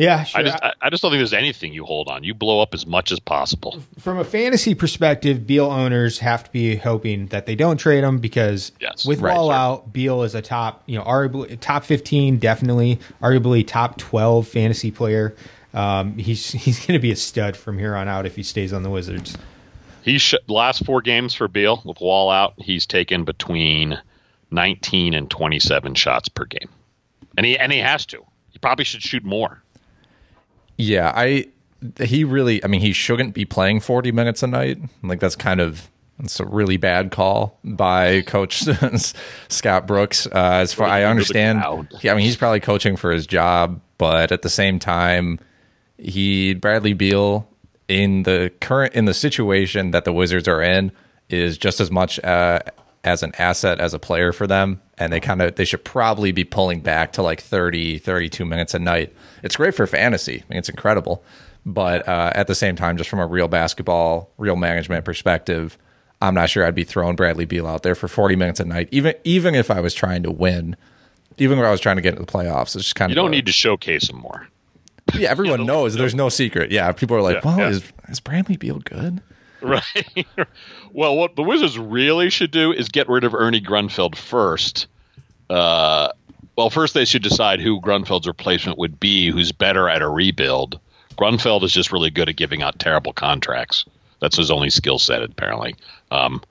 Yeah, 0.00 0.24
sure. 0.24 0.40
I 0.40 0.44
just, 0.44 0.62
I, 0.62 0.72
I 0.80 0.90
just 0.90 1.02
don't 1.02 1.10
think 1.10 1.20
there's 1.20 1.34
anything 1.34 1.74
you 1.74 1.84
hold 1.84 2.08
on. 2.08 2.24
You 2.24 2.32
blow 2.32 2.60
up 2.62 2.72
as 2.72 2.86
much 2.86 3.12
as 3.12 3.20
possible. 3.20 3.82
From 3.98 4.18
a 4.18 4.24
fantasy 4.24 4.74
perspective, 4.74 5.46
Beal 5.46 5.66
owners 5.66 6.18
have 6.20 6.44
to 6.44 6.50
be 6.52 6.76
hoping 6.76 7.26
that 7.26 7.44
they 7.46 7.54
don't 7.54 7.76
trade 7.76 8.02
him 8.02 8.18
because 8.18 8.72
Yes. 8.80 9.04
with 9.04 9.20
Right, 9.20 9.34
Wall 9.36 9.48
sure. 9.48 9.54
out, 9.54 9.92
Beal 9.92 10.22
is 10.22 10.34
a 10.34 10.40
top, 10.40 10.82
you 10.86 10.96
know, 10.96 11.04
arguably 11.04 11.58
top 11.60 11.84
fifteen, 11.84 12.38
definitely, 12.38 12.98
arguably 13.22 13.66
top 13.66 13.98
twelve 13.98 14.48
fantasy 14.48 14.90
player. 14.90 15.34
Um, 15.74 16.16
he's 16.16 16.50
he's 16.52 16.78
going 16.86 16.98
to 16.98 17.02
be 17.02 17.10
a 17.12 17.16
stud 17.16 17.56
from 17.56 17.78
here 17.78 17.94
on 17.94 18.08
out 18.08 18.24
if 18.24 18.36
he 18.36 18.42
stays 18.42 18.72
on 18.72 18.82
the 18.82 18.90
Wizards. 18.90 19.36
He 20.02 20.16
sh- 20.16 20.34
last 20.48 20.86
four 20.86 21.02
games 21.02 21.34
for 21.34 21.46
Beal 21.46 21.82
with 21.84 22.00
Wall 22.00 22.30
out, 22.30 22.54
he's 22.56 22.86
taken 22.86 23.24
between 23.24 24.00
19 24.50 25.12
and 25.14 25.30
27 25.30 25.94
shots 25.94 26.28
per 26.30 26.44
game, 26.46 26.68
and 27.36 27.44
he 27.44 27.58
and 27.58 27.70
he 27.70 27.78
has 27.80 28.06
to. 28.06 28.24
He 28.50 28.58
probably 28.58 28.84
should 28.86 29.02
shoot 29.02 29.24
more. 29.24 29.62
Yeah, 30.80 31.12
I 31.14 31.46
he 32.00 32.24
really 32.24 32.62
I 32.64 32.66
mean 32.66 32.80
he 32.80 32.92
shouldn't 32.92 33.34
be 33.34 33.44
playing 33.44 33.80
40 33.80 34.12
minutes 34.12 34.42
a 34.42 34.46
night. 34.46 34.78
Like 35.02 35.20
that's 35.20 35.36
kind 35.36 35.60
of 35.60 35.90
it's 36.22 36.38
a 36.38 36.44
really 36.44 36.76
bad 36.76 37.10
call 37.10 37.58
by 37.64 38.22
coach 38.22 38.62
Scott 39.48 39.86
Brooks. 39.86 40.26
Uh, 40.26 40.60
as 40.60 40.72
far 40.72 40.86
I 40.86 41.04
understand, 41.04 41.60
yeah, 42.02 42.12
I 42.12 42.16
mean 42.16 42.24
he's 42.26 42.36
probably 42.36 42.60
coaching 42.60 42.96
for 42.96 43.10
his 43.10 43.26
job, 43.26 43.80
but 43.98 44.30
at 44.30 44.42
the 44.42 44.50
same 44.50 44.78
time, 44.78 45.38
he 45.96 46.54
Bradley 46.54 46.92
Beal 46.92 47.48
in 47.88 48.22
the 48.24 48.52
current 48.60 48.94
in 48.94 49.06
the 49.06 49.14
situation 49.14 49.90
that 49.92 50.04
the 50.04 50.12
Wizards 50.12 50.46
are 50.46 50.62
in 50.62 50.92
is 51.28 51.56
just 51.56 51.80
as 51.80 51.90
much 51.90 52.22
uh, 52.22 52.60
as 53.04 53.22
an 53.22 53.32
asset 53.38 53.80
as 53.80 53.94
a 53.94 53.98
player 53.98 54.32
for 54.32 54.46
them 54.46 54.80
and 54.98 55.12
they 55.12 55.20
kind 55.20 55.40
of 55.40 55.54
they 55.54 55.64
should 55.64 55.84
probably 55.84 56.32
be 56.32 56.44
pulling 56.44 56.80
back 56.80 57.12
to 57.12 57.22
like 57.22 57.40
30 57.40 57.98
32 57.98 58.44
minutes 58.44 58.74
a 58.74 58.78
night. 58.78 59.14
It's 59.42 59.56
great 59.56 59.74
for 59.74 59.86
fantasy. 59.86 60.42
I 60.42 60.44
mean 60.50 60.58
it's 60.58 60.68
incredible. 60.68 61.24
But 61.66 62.08
uh, 62.08 62.32
at 62.34 62.46
the 62.46 62.54
same 62.54 62.76
time 62.76 62.96
just 62.96 63.08
from 63.10 63.18
a 63.20 63.26
real 63.26 63.48
basketball 63.48 64.30
real 64.38 64.56
management 64.56 65.04
perspective 65.04 65.76
i'm 66.22 66.34
not 66.34 66.50
sure 66.50 66.64
i'd 66.66 66.74
be 66.74 66.84
throwing 66.84 67.16
bradley 67.16 67.44
beal 67.46 67.66
out 67.66 67.82
there 67.82 67.94
for 67.94 68.08
40 68.08 68.36
minutes 68.36 68.60
a 68.60 68.64
night 68.66 68.88
even 68.92 69.14
even 69.24 69.54
if 69.54 69.70
i 69.70 69.80
was 69.80 69.94
trying 69.94 70.22
to 70.22 70.30
win 70.30 70.76
even 71.38 71.58
if 71.58 71.64
i 71.64 71.70
was 71.70 71.80
trying 71.80 71.96
to 71.96 72.02
get 72.02 72.14
into 72.14 72.24
the 72.24 72.30
playoffs. 72.30 72.74
It's 72.76 72.84
just 72.84 72.94
kind 72.96 73.10
You 73.10 73.14
of 73.14 73.16
you 73.16 73.22
don't 73.22 73.32
a- 73.32 73.36
need 73.36 73.46
to 73.46 73.52
showcase 73.52 74.10
him 74.10 74.16
more. 74.18 74.46
yeah 75.14 75.30
everyone 75.30 75.64
knows. 75.72 75.94
There's 75.94 76.14
no 76.14 76.28
secret. 76.28 76.70
Yeah 76.70 76.92
people 76.92 77.16
are 77.16 77.22
like 77.22 77.36
Yeah, 77.36 77.40
well 77.44 77.58
yeah. 77.58 77.68
is, 77.68 77.82
is 78.08 78.20
bradley 78.20 78.56
beal 78.58 78.78
good 78.80 79.22
Right. 79.62 80.26
well, 80.92 81.16
what 81.16 81.36
the 81.36 81.42
Wizards 81.42 81.78
really 81.78 82.30
should 82.30 82.50
do 82.50 82.72
is 82.72 82.88
get 82.88 83.08
rid 83.08 83.24
of 83.24 83.34
Ernie 83.34 83.60
Grunfeld 83.60 84.16
first. 84.16 84.86
Uh, 85.50 86.12
well, 86.56 86.70
first 86.70 86.94
they 86.94 87.04
should 87.04 87.22
decide 87.22 87.60
who 87.60 87.80
Grunfeld's 87.80 88.26
replacement 88.26 88.78
would 88.78 88.98
be, 88.98 89.30
who's 89.30 89.52
better 89.52 89.88
at 89.88 90.02
a 90.02 90.08
rebuild. 90.08 90.80
Grunfeld 91.18 91.62
is 91.62 91.72
just 91.72 91.92
really 91.92 92.10
good 92.10 92.28
at 92.28 92.36
giving 92.36 92.62
out 92.62 92.78
terrible 92.78 93.12
contracts. 93.12 93.84
That's 94.20 94.36
his 94.36 94.50
only 94.50 94.70
skill 94.70 94.98
set, 94.98 95.22
apparently. 95.22 95.74
Um, 96.10 96.42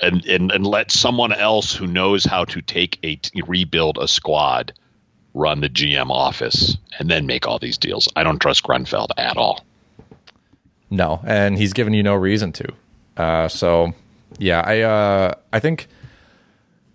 and, 0.00 0.24
and 0.26 0.52
and 0.52 0.66
let 0.66 0.90
someone 0.90 1.32
else 1.32 1.74
who 1.74 1.86
knows 1.86 2.24
how 2.24 2.44
to 2.46 2.62
take 2.62 2.98
a 3.02 3.16
t- 3.16 3.42
rebuild 3.46 3.98
a 3.98 4.06
squad 4.06 4.72
run 5.34 5.60
the 5.60 5.68
GM 5.68 6.10
office 6.10 6.76
and 6.98 7.10
then 7.10 7.26
make 7.26 7.46
all 7.46 7.58
these 7.58 7.78
deals. 7.78 8.08
I 8.16 8.22
don't 8.22 8.38
trust 8.38 8.64
Grunfeld 8.64 9.08
at 9.16 9.36
all. 9.36 9.64
No, 10.90 11.20
and 11.26 11.58
he's 11.58 11.72
given 11.72 11.92
you 11.94 12.02
no 12.02 12.14
reason 12.14 12.52
to. 12.52 12.72
Uh, 13.16 13.48
so, 13.48 13.92
yeah, 14.38 14.62
I 14.64 14.80
uh, 14.80 15.34
I 15.52 15.60
think 15.60 15.86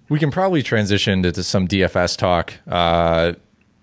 we 0.10 0.20
can 0.20 0.32
probably 0.32 0.64
transition 0.64 1.24
to, 1.24 1.44
some 1.44 1.68
DFS 1.68 2.18
talk. 2.18 2.54
Uh, 2.68 3.34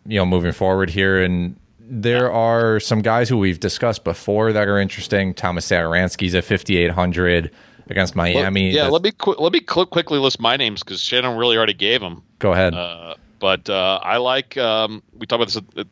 you 0.07 0.19
know, 0.19 0.27
moving 0.27 0.53
forward 0.53 0.91
here, 0.91 1.23
and 1.23 1.57
there 1.79 2.31
are 2.33 2.81
some 2.81 3.03
guys 3.03 3.29
who 3.29 3.37
we've 3.39 3.61
discussed 3.61 4.03
before 4.05 4.53
that 4.53 4.67
are 4.69 4.79
interesting. 4.81 5.35
Thomas 5.35 5.69
Satoransky's 5.69 6.35
at 6.35 6.45
fifty 6.45 6.77
eight 6.77 6.91
hundred 6.91 7.51
against 7.89 8.17
Miami. 8.17 8.71
yeah, 8.71 8.85
That's- 8.85 8.93
let 8.93 9.03
me 9.03 9.13
qu- 9.13 9.37
let 9.39 9.53
me 9.53 9.61
cl- 9.69 9.87
quickly 9.87 10.19
list 10.19 10.41
my 10.41 10.57
names 10.57 10.83
because 10.83 11.01
Shannon 11.01 11.37
really 11.37 11.57
already 11.57 11.75
gave 11.75 12.01
them. 12.01 12.23
go 12.39 12.53
ahead. 12.53 12.75
Uh, 12.75 13.15
but 13.39 13.69
uh, 13.71 13.99
I 14.03 14.19
like 14.19 14.57
um, 14.57 15.03
we 15.19 15.27
talked 15.27 15.43
about 15.55 15.73
this. 15.75 15.85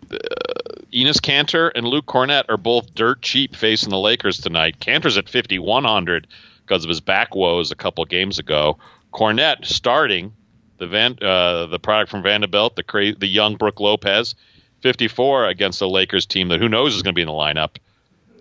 Enes 0.92 1.20
Kanter 1.20 1.70
and 1.74 1.86
Luke 1.86 2.06
Kornet 2.06 2.44
are 2.48 2.56
both 2.56 2.94
dirt 2.94 3.22
cheap 3.22 3.54
facing 3.54 3.90
the 3.90 3.98
Lakers 3.98 4.38
tonight. 4.38 4.80
Kanter's 4.80 5.18
at 5.18 5.28
5100 5.28 6.26
because 6.62 6.84
of 6.84 6.88
his 6.88 7.00
back 7.00 7.34
woes 7.34 7.70
a 7.70 7.76
couple 7.76 8.04
games 8.04 8.38
ago. 8.38 8.78
Cornett 9.12 9.64
starting 9.64 10.32
the 10.78 10.86
Van 10.86 11.18
uh, 11.20 11.66
the 11.66 11.78
product 11.78 12.10
from 12.10 12.22
Vanderbilt, 12.22 12.76
the 12.76 12.82
cra- 12.82 13.14
the 13.14 13.26
young 13.26 13.56
Brook 13.56 13.80
Lopez, 13.80 14.34
54 14.82 15.46
against 15.46 15.78
the 15.78 15.88
Lakers 15.88 16.26
team 16.26 16.48
that 16.48 16.60
who 16.60 16.68
knows 16.68 16.94
is 16.94 17.02
going 17.02 17.14
to 17.14 17.16
be 17.16 17.22
in 17.22 17.28
the 17.28 17.32
lineup. 17.32 17.76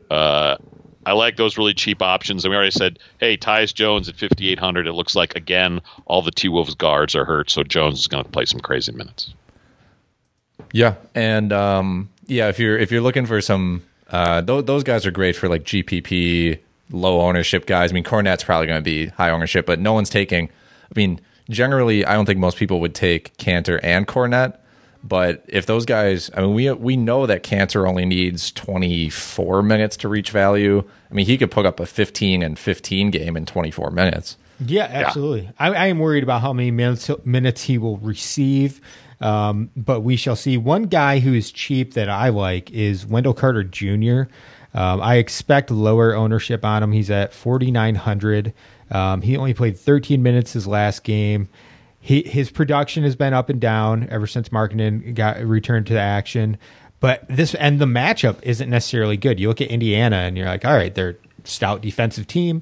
Uh, 0.10 0.58
I 1.06 1.14
like 1.14 1.38
those 1.38 1.58
really 1.58 1.74
cheap 1.74 2.02
options. 2.02 2.43
And 2.43 2.52
we 2.52 2.56
already 2.58 2.72
said, 2.72 3.00
hey, 3.18 3.38
Tyus 3.38 3.74
Jones 3.74 4.10
at 4.10 4.18
5,800. 4.18 4.88
It 4.88 4.93
looks 4.93 5.16
like, 5.16 5.36
again, 5.36 5.82
all 6.06 6.22
the 6.22 6.32
T 6.32 6.50
Wolves 6.50 6.76
guards 6.76 7.16
are 7.16 7.24
hurt. 7.24 7.50
So 7.50 7.64
Jones 7.64 8.00
is 8.00 8.08
going 8.08 8.26
to 8.26 8.30
play 8.30 8.43
some 8.43 8.60
crazy 8.60 8.91
minutes. 8.91 9.34
Yeah. 10.74 10.95
And, 11.16 11.54
um, 11.54 12.10
yeah, 12.28 12.50
if 12.50 12.60
you're, 12.60 12.78
if 12.78 12.92
you're 12.92 13.02
looking 13.02 13.26
for 13.26 13.42
some, 13.42 13.84
uh, 14.10 14.42
th- 14.42 14.66
those 14.66 14.84
guys 14.84 15.06
are 15.06 15.12
great 15.12 15.36
for 15.36 15.50
like 15.50 15.64
GPP, 15.64 16.60
low 16.92 17.22
ownership 17.22 17.66
guys. 17.66 17.92
I 17.92 17.94
mean, 17.94 18.04
Kornet's 18.04 18.44
probably 18.44 18.68
going 18.68 18.80
to 18.80 18.84
be 18.84 19.08
high 19.08 19.32
ownership, 19.32 19.66
but 19.66 19.80
no 19.80 19.94
one's 19.94 20.10
taking, 20.10 20.48
I 20.48 20.94
mean, 20.96 21.20
generally, 21.50 22.06
I 22.06 22.14
don't 22.14 22.26
think 22.26 22.40
most 22.40 22.58
people 22.58 22.80
would 22.82 22.96
take 22.96 23.36
Kanter 23.38 23.80
and 23.84 24.08
Kornet. 24.08 24.58
But 25.04 25.44
if 25.48 25.66
those 25.66 25.86
guys, 25.86 26.30
I 26.36 26.42
mean, 26.42 26.54
we 26.54 26.72
we 26.72 26.98
know 26.98 27.28
that 27.28 27.44
Kanter 27.44 27.88
only 27.88 28.04
needs 28.06 28.52
24 28.52 29.64
minutes 29.64 29.96
to 29.98 30.10
reach 30.10 30.32
value. 30.32 30.84
I 31.10 31.14
mean, 31.14 31.26
he 31.26 31.38
could 31.38 31.52
put 31.52 31.66
up 31.66 31.80
a 31.80 31.86
15 31.86 32.42
and 32.42 32.58
15 32.58 33.12
game 33.12 33.38
in 33.38 33.46
24 33.46 33.92
minutes. 33.92 34.38
Yeah, 34.60 34.84
absolutely. 34.84 35.44
Yeah. 35.44 35.52
I, 35.60 35.68
I, 35.68 35.86
am 35.88 36.00
worried 36.00 36.24
about 36.24 36.42
how 36.42 36.52
many 36.52 36.72
minutes, 36.72 37.12
minutes 37.24 37.62
he 37.62 37.78
will 37.78 37.98
receive, 37.98 38.82
um, 39.22 39.70
but 39.76 40.01
we 40.01 40.15
shall 40.15 40.36
see. 40.36 40.57
One 40.57 40.84
guy 40.84 41.20
who 41.20 41.34
is 41.34 41.51
cheap 41.51 41.93
that 41.93 42.09
I 42.09 42.30
like 42.30 42.72
is 42.72 43.05
Wendell 43.05 43.34
Carter 43.34 43.63
Jr. 43.63 44.24
Um, 44.74 45.01
I 45.01 45.15
expect 45.15 45.72
lower 45.72 46.15
ownership 46.15 46.63
on 46.63 46.84
him. 46.84 46.91
He's 46.91 47.09
at 47.09 47.34
4,900. 47.34 48.53
Um, 48.91 49.22
he 49.22 49.36
only 49.38 49.53
played 49.53 49.78
13 49.78 50.22
minutes 50.22 50.53
his 50.53 50.68
last 50.68 51.03
game 51.03 51.49
he 52.07 52.22
his 52.22 52.49
production 52.49 53.03
has 53.03 53.18
been 53.18 53.34
up 53.34 53.49
and 53.49 53.59
down 53.59 54.07
ever 54.09 54.28
since 54.28 54.47
Markkanen 54.47 55.13
got 55.13 55.41
returned 55.41 55.88
to 55.88 55.93
the 55.93 55.99
action. 55.99 56.57
But 57.01 57.28
this 57.28 57.53
and 57.55 57.80
the 57.80 57.86
matchup 57.86 58.38
isn't 58.43 58.70
necessarily 58.70 59.18
good. 59.18 59.41
You 59.41 59.49
look 59.49 59.59
at 59.59 59.68
Indiana 59.68 60.15
and 60.15 60.38
you're 60.38 60.47
like, 60.47 60.63
all 60.63 60.74
right, 60.74 60.95
they're 60.95 61.18
stout 61.43 61.82
defensive 61.82 62.26
team, 62.26 62.61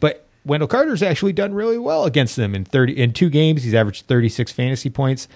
but 0.00 0.26
Wendell 0.46 0.68
Carter's 0.68 1.02
actually 1.02 1.34
done 1.34 1.52
really 1.52 1.76
well 1.76 2.04
against 2.04 2.36
them 2.36 2.54
in 2.54 2.64
thirty 2.64 2.94
in 2.94 3.12
two 3.12 3.28
games. 3.28 3.62
He's 3.62 3.74
averaged 3.74 4.06
thirty 4.06 4.30
six 4.30 4.50
fantasy 4.52 4.88
points. 4.88 5.28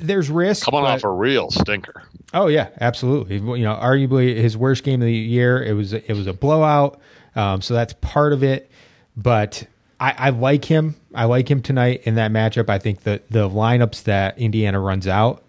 There's 0.00 0.30
risk 0.30 0.64
coming 0.64 0.82
but, 0.82 0.90
off 0.90 1.04
a 1.04 1.10
real 1.10 1.50
stinker. 1.50 2.02
Oh 2.32 2.46
yeah, 2.46 2.68
absolutely. 2.80 3.36
You 3.36 3.64
know, 3.64 3.74
arguably 3.74 4.36
his 4.36 4.56
worst 4.56 4.84
game 4.84 5.00
of 5.02 5.06
the 5.06 5.12
year. 5.12 5.62
It 5.62 5.72
was 5.72 5.92
it 5.92 6.10
was 6.10 6.26
a 6.26 6.32
blowout, 6.32 7.00
um, 7.34 7.60
so 7.60 7.74
that's 7.74 7.94
part 7.94 8.32
of 8.32 8.44
it. 8.44 8.70
But 9.16 9.66
I, 9.98 10.14
I 10.16 10.30
like 10.30 10.64
him. 10.64 10.96
I 11.14 11.24
like 11.24 11.50
him 11.50 11.60
tonight 11.60 12.02
in 12.04 12.14
that 12.14 12.30
matchup. 12.30 12.68
I 12.68 12.78
think 12.78 13.02
that 13.02 13.28
the 13.30 13.48
lineups 13.48 14.04
that 14.04 14.38
Indiana 14.38 14.78
runs 14.80 15.08
out 15.08 15.42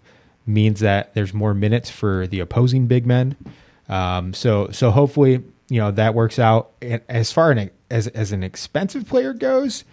means 0.44 0.80
that 0.80 1.14
there's 1.14 1.32
more 1.32 1.54
minutes 1.54 1.88
for 1.88 2.26
the 2.26 2.40
opposing 2.40 2.88
big 2.88 3.06
men. 3.06 3.36
Um, 3.88 4.34
so 4.34 4.70
so 4.70 4.90
hopefully 4.90 5.44
you 5.68 5.78
know 5.78 5.92
that 5.92 6.14
works 6.14 6.40
out. 6.40 6.72
As 7.08 7.30
far 7.30 7.56
as 7.90 8.08
as 8.08 8.32
an 8.32 8.42
expensive 8.42 9.06
player 9.06 9.32
goes, 9.34 9.84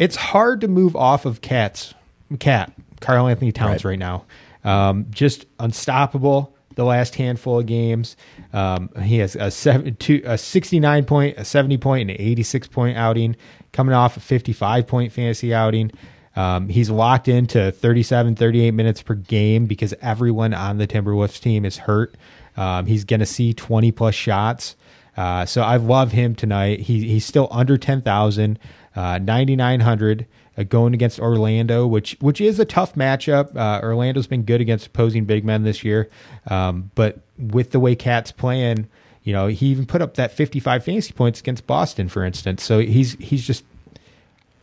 it's 0.00 0.16
hard 0.16 0.60
to 0.62 0.68
move 0.68 0.96
off 0.96 1.24
of 1.24 1.40
Cats 1.40 1.94
Cat 2.40 2.72
Karl-Anthony 3.00 3.52
Towns 3.52 3.84
right, 3.84 3.92
right 3.92 3.98
now. 3.98 4.24
Um, 4.64 5.06
just 5.10 5.46
unstoppable 5.58 6.54
the 6.78 6.84
last 6.84 7.16
handful 7.16 7.58
of 7.58 7.66
games. 7.66 8.16
Um, 8.52 8.90
he 9.02 9.18
has 9.18 9.34
a 9.34 9.50
seven, 9.50 9.96
two, 9.96 10.22
a 10.24 10.38
69 10.38 11.04
point, 11.06 11.36
a 11.36 11.44
70 11.44 11.76
point, 11.78 12.02
and 12.02 12.10
an 12.10 12.24
86 12.24 12.68
point 12.68 12.96
outing, 12.96 13.34
coming 13.72 13.94
off 13.94 14.16
a 14.16 14.20
55 14.20 14.86
point 14.86 15.12
fantasy 15.12 15.52
outing. 15.52 15.90
Um, 16.36 16.68
he's 16.68 16.88
locked 16.88 17.26
into 17.26 17.72
37, 17.72 18.36
38 18.36 18.70
minutes 18.70 19.02
per 19.02 19.14
game 19.14 19.66
because 19.66 19.92
everyone 20.00 20.54
on 20.54 20.78
the 20.78 20.86
Timberwolves 20.86 21.40
team 21.40 21.64
is 21.64 21.78
hurt. 21.78 22.14
Um, 22.56 22.86
he's 22.86 23.04
going 23.04 23.20
to 23.20 23.26
see 23.26 23.52
20 23.52 23.90
plus 23.90 24.14
shots. 24.14 24.76
Uh, 25.16 25.46
so 25.46 25.62
I 25.62 25.78
love 25.78 26.12
him 26.12 26.36
tonight. 26.36 26.78
He, 26.78 27.08
he's 27.08 27.24
still 27.24 27.48
under 27.50 27.76
10,000, 27.76 28.56
uh, 28.98 29.16
9,900 29.18 30.26
uh, 30.56 30.64
going 30.64 30.92
against 30.92 31.20
Orlando, 31.20 31.86
which 31.86 32.16
which 32.18 32.40
is 32.40 32.58
a 32.58 32.64
tough 32.64 32.96
matchup. 32.96 33.56
Uh, 33.56 33.80
Orlando's 33.80 34.26
been 34.26 34.42
good 34.42 34.60
against 34.60 34.88
opposing 34.88 35.24
big 35.24 35.44
men 35.44 35.62
this 35.62 35.84
year, 35.84 36.10
um, 36.48 36.90
but 36.96 37.20
with 37.38 37.70
the 37.70 37.78
way 37.78 37.94
KAT's 37.94 38.32
playing, 38.32 38.88
you 39.22 39.32
know, 39.32 39.46
he 39.46 39.66
even 39.66 39.86
put 39.86 40.02
up 40.02 40.14
that 40.14 40.32
55 40.32 40.84
fantasy 40.84 41.12
points 41.12 41.38
against 41.38 41.64
Boston, 41.64 42.08
for 42.08 42.24
instance. 42.24 42.64
So 42.64 42.80
he's 42.80 43.12
he's 43.20 43.46
just 43.46 43.62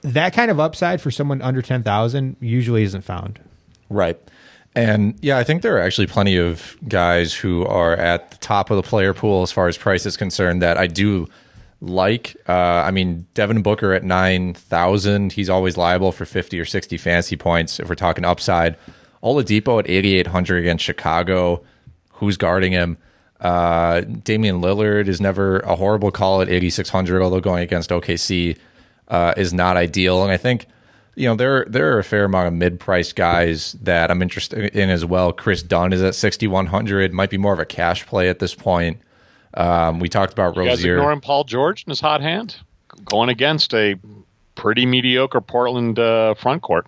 that 0.02 0.34
kind 0.34 0.52
of 0.52 0.60
upside 0.60 1.00
for 1.00 1.12
someone 1.12 1.42
under 1.42 1.62
10,000 1.62 2.36
usually 2.42 2.84
isn't 2.84 3.04
found. 3.04 3.40
Right. 3.90 4.20
And 4.76 5.18
yeah, 5.22 5.38
I 5.38 5.46
think 5.46 5.62
there 5.62 5.78
are 5.78 5.82
actually 5.82 6.08
plenty 6.08 6.36
of 6.36 6.76
guys 6.90 7.34
who 7.34 7.66
are 7.66 7.94
at 7.94 8.32
the 8.32 8.38
top 8.40 8.70
of 8.70 8.76
the 8.76 8.84
player 8.84 9.14
pool 9.14 9.44
as 9.44 9.52
far 9.54 9.70
as 9.70 9.78
price 9.78 10.06
is 10.06 10.18
concerned 10.18 10.62
that 10.62 10.78
I 10.78 10.88
do 10.88 11.30
like. 11.82 12.36
Uh, 12.48 12.52
I 12.52 12.92
mean, 12.92 13.28
Devin 13.34 13.62
Booker 13.62 13.94
at 13.94 14.04
9,000, 14.04 15.34
he's 15.34 15.50
always 15.50 15.78
liable 15.78 16.12
for 16.12 16.26
50 16.26 16.60
or 16.60 16.66
60 16.66 16.98
fantasy 16.98 17.36
points 17.36 17.80
if 17.80 17.90
we're 17.90 17.96
talking 17.96 18.26
upside. 18.26 18.78
Oladipo 19.24 19.80
at 19.80 19.90
8,800 19.90 20.60
against 20.60 20.84
Chicago. 20.84 21.64
Who's 22.14 22.38
guarding 22.38 22.72
him? 22.72 22.98
Uh, 23.40 24.02
Damian 24.02 24.62
Lillard 24.62 25.08
is 25.08 25.20
never 25.20 25.60
a 25.60 25.76
horrible 25.76 26.12
call 26.12 26.42
at 26.42 26.50
8,600, 26.50 27.22
although 27.22 27.42
going 27.42 27.64
against 27.64 27.90
OKC 27.90 28.58
uh, 29.08 29.34
is 29.36 29.54
not 29.54 29.78
ideal. 29.78 30.24
And 30.24 30.32
I 30.32 30.38
think, 30.38 30.68
you 31.16 31.28
know, 31.28 31.36
there, 31.36 31.66
there 31.66 31.94
are 31.94 32.00
a 32.00 32.04
fair 32.04 32.26
amount 32.26 32.48
of 32.48 32.54
mid 32.54 32.80
priced 32.80 33.16
guys 33.16 33.74
that 33.82 34.10
I'm 34.10 34.22
interested 34.22 34.76
in 34.76 34.90
as 34.90 35.06
well. 35.06 35.34
Kris 35.34 35.64
Dunn 35.64 35.92
is 35.92 36.02
at 36.02 36.16
6,100, 36.16 37.14
might 37.14 37.30
be 37.30 37.38
more 37.38 37.54
of 37.54 37.60
a 37.60 37.66
cash 37.66 38.06
play 38.06 38.30
at 38.30 38.40
this 38.40 38.56
point. 38.56 39.00
Um, 39.56 40.00
we 40.00 40.10
talked 40.10 40.34
about 40.34 40.56
you 40.56 40.64
Rozier. 40.64 40.76
Guys 40.76 40.86
ignoring 40.86 41.22
Paul 41.22 41.44
George 41.46 41.84
in 41.86 41.92
his 41.92 42.00
hot 42.00 42.22
hand, 42.22 42.56
going 43.06 43.30
against 43.30 43.74
a 43.74 43.96
pretty 44.56 44.86
mediocre 44.86 45.42
Portland 45.42 45.98
uh, 45.98 46.34
front 46.36 46.62
court. 46.62 46.88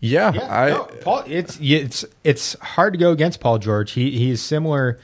Yeah, 0.00 0.32
yeah 0.34 0.54
I, 0.54 0.70
no, 0.70 0.84
Paul, 1.02 1.22
it's 1.26 1.58
it's 1.60 2.04
it's 2.22 2.58
hard 2.60 2.92
to 2.94 2.98
go 2.98 3.12
against 3.12 3.40
Paul 3.40 3.58
George. 3.58 3.92
He 3.92 4.10
he's 4.18 4.42
similar 4.42 4.98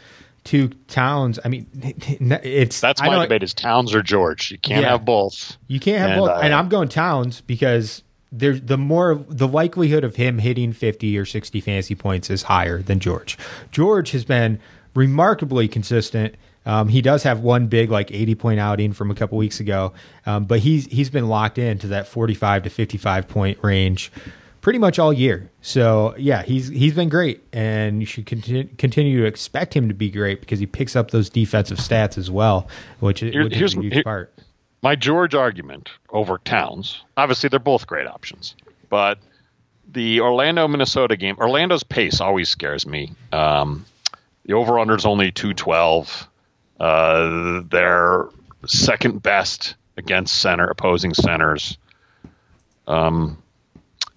to 0.44 0.68
Towns. 0.88 1.38
I 1.44 1.48
mean, 1.48 1.66
it's 2.42 2.80
that's 2.80 3.00
my 3.00 3.22
debate: 3.22 3.42
is 3.42 3.55
Towns 3.55 3.94
or 3.94 4.03
George? 4.03 4.50
You 4.50 4.59
can't 4.59 4.82
yeah, 4.82 4.90
have 4.90 5.05
both. 5.05 5.57
You 5.68 5.80
can't 5.80 5.98
have 5.98 6.11
and, 6.11 6.20
both. 6.20 6.30
Uh, 6.30 6.40
and 6.42 6.53
I'm 6.53 6.68
going 6.68 6.88
Towns 6.88 7.40
because 7.40 8.03
there's 8.30 8.61
the 8.61 8.78
more 8.78 9.24
the 9.28 9.48
likelihood 9.48 10.05
of 10.05 10.16
him 10.16 10.38
hitting 10.38 10.72
50 10.72 11.16
or 11.18 11.24
60 11.24 11.61
fantasy 11.61 11.94
points 11.94 12.30
is 12.30 12.44
higher 12.44 12.82
than 12.82 12.98
George. 12.98 13.38
George 13.70 14.11
has 14.11 14.24
been 14.24 14.59
remarkably 14.95 15.68
consistent. 15.68 16.34
Um, 16.64 16.88
he 16.88 17.03
does 17.03 17.24
have 17.24 17.40
one 17.40 17.66
big 17.66 17.90
like 17.90 18.12
80 18.12 18.34
point 18.36 18.61
outing 18.61 18.93
from 18.93 19.11
a 19.11 19.14
couple 19.14 19.36
weeks 19.38 19.61
ago, 19.61 19.93
um, 20.26 20.45
but 20.45 20.61
he's 20.61 20.86
he's 20.86 21.11
been 21.11 21.28
locked 21.28 21.59
into 21.59 21.88
that 21.88 22.07
45 22.07 22.64
to 22.64 22.70
55 22.70 23.28
point 23.28 23.59
range 23.62 24.12
pretty 24.62 24.78
much 24.78 24.99
all 24.99 25.12
year. 25.12 25.51
So 25.61 26.14
yeah, 26.16 26.43
he's 26.43 26.68
he's 26.68 26.95
been 26.95 27.11
great, 27.11 27.43
and 27.53 28.01
you 28.01 28.07
should 28.07 28.24
continue 28.24 28.68
continue 28.78 29.20
to 29.20 29.26
expect 29.26 29.74
him 29.74 29.88
to 29.88 29.95
be 29.95 30.09
great 30.09 30.40
because 30.40 30.59
he 30.59 30.66
picks 30.66 30.97
up 30.97 31.11
those 31.11 31.28
defensive 31.28 31.78
stats 31.78 32.16
as 32.16 32.30
well, 32.30 32.68
which, 33.01 33.20
Here, 33.20 33.45
which 33.45 33.61
is 33.61 33.76
a 33.76 33.80
huge 33.82 33.93
here, 33.93 34.03
part. 34.03 34.32
My 34.82 34.97
George 34.97 35.34
argument 35.34 35.90
over 36.11 36.38
Towns. 36.38 37.03
Obviously, 37.16 37.49
they're 37.49 37.61
both 37.61 37.86
great 37.86 38.07
options, 38.07 38.57
but 38.88 39.18
the 39.93 40.20
Orlando 40.20 40.66
Minnesota 40.66 41.16
game, 41.16 41.36
Orlando's 41.38 41.82
pace 41.82 42.20
always 42.20 42.49
scares 42.49 42.86
me. 42.86 43.12
Um, 43.32 43.84
the 44.45 44.55
over 44.55 44.78
under 44.78 44.97
is 44.97 45.07
only 45.07 45.32
212. 45.32 46.28
Uh, 46.78 47.62
they're 47.68 48.28
second 48.66 49.22
best 49.22 49.74
against 49.97 50.38
center 50.40 50.66
opposing 50.66 51.14
centers. 51.14 51.78
Um, 52.86 53.43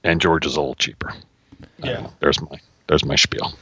and 0.04 0.22
George 0.22 0.46
is 0.46 0.56
a 0.56 0.60
little 0.62 0.76
cheaper. 0.76 1.14
Yeah. 1.84 2.10
there's 2.20 2.42
my 2.42 2.60
there's 2.88 3.06
my 3.06 3.16
spiel. 3.16 3.54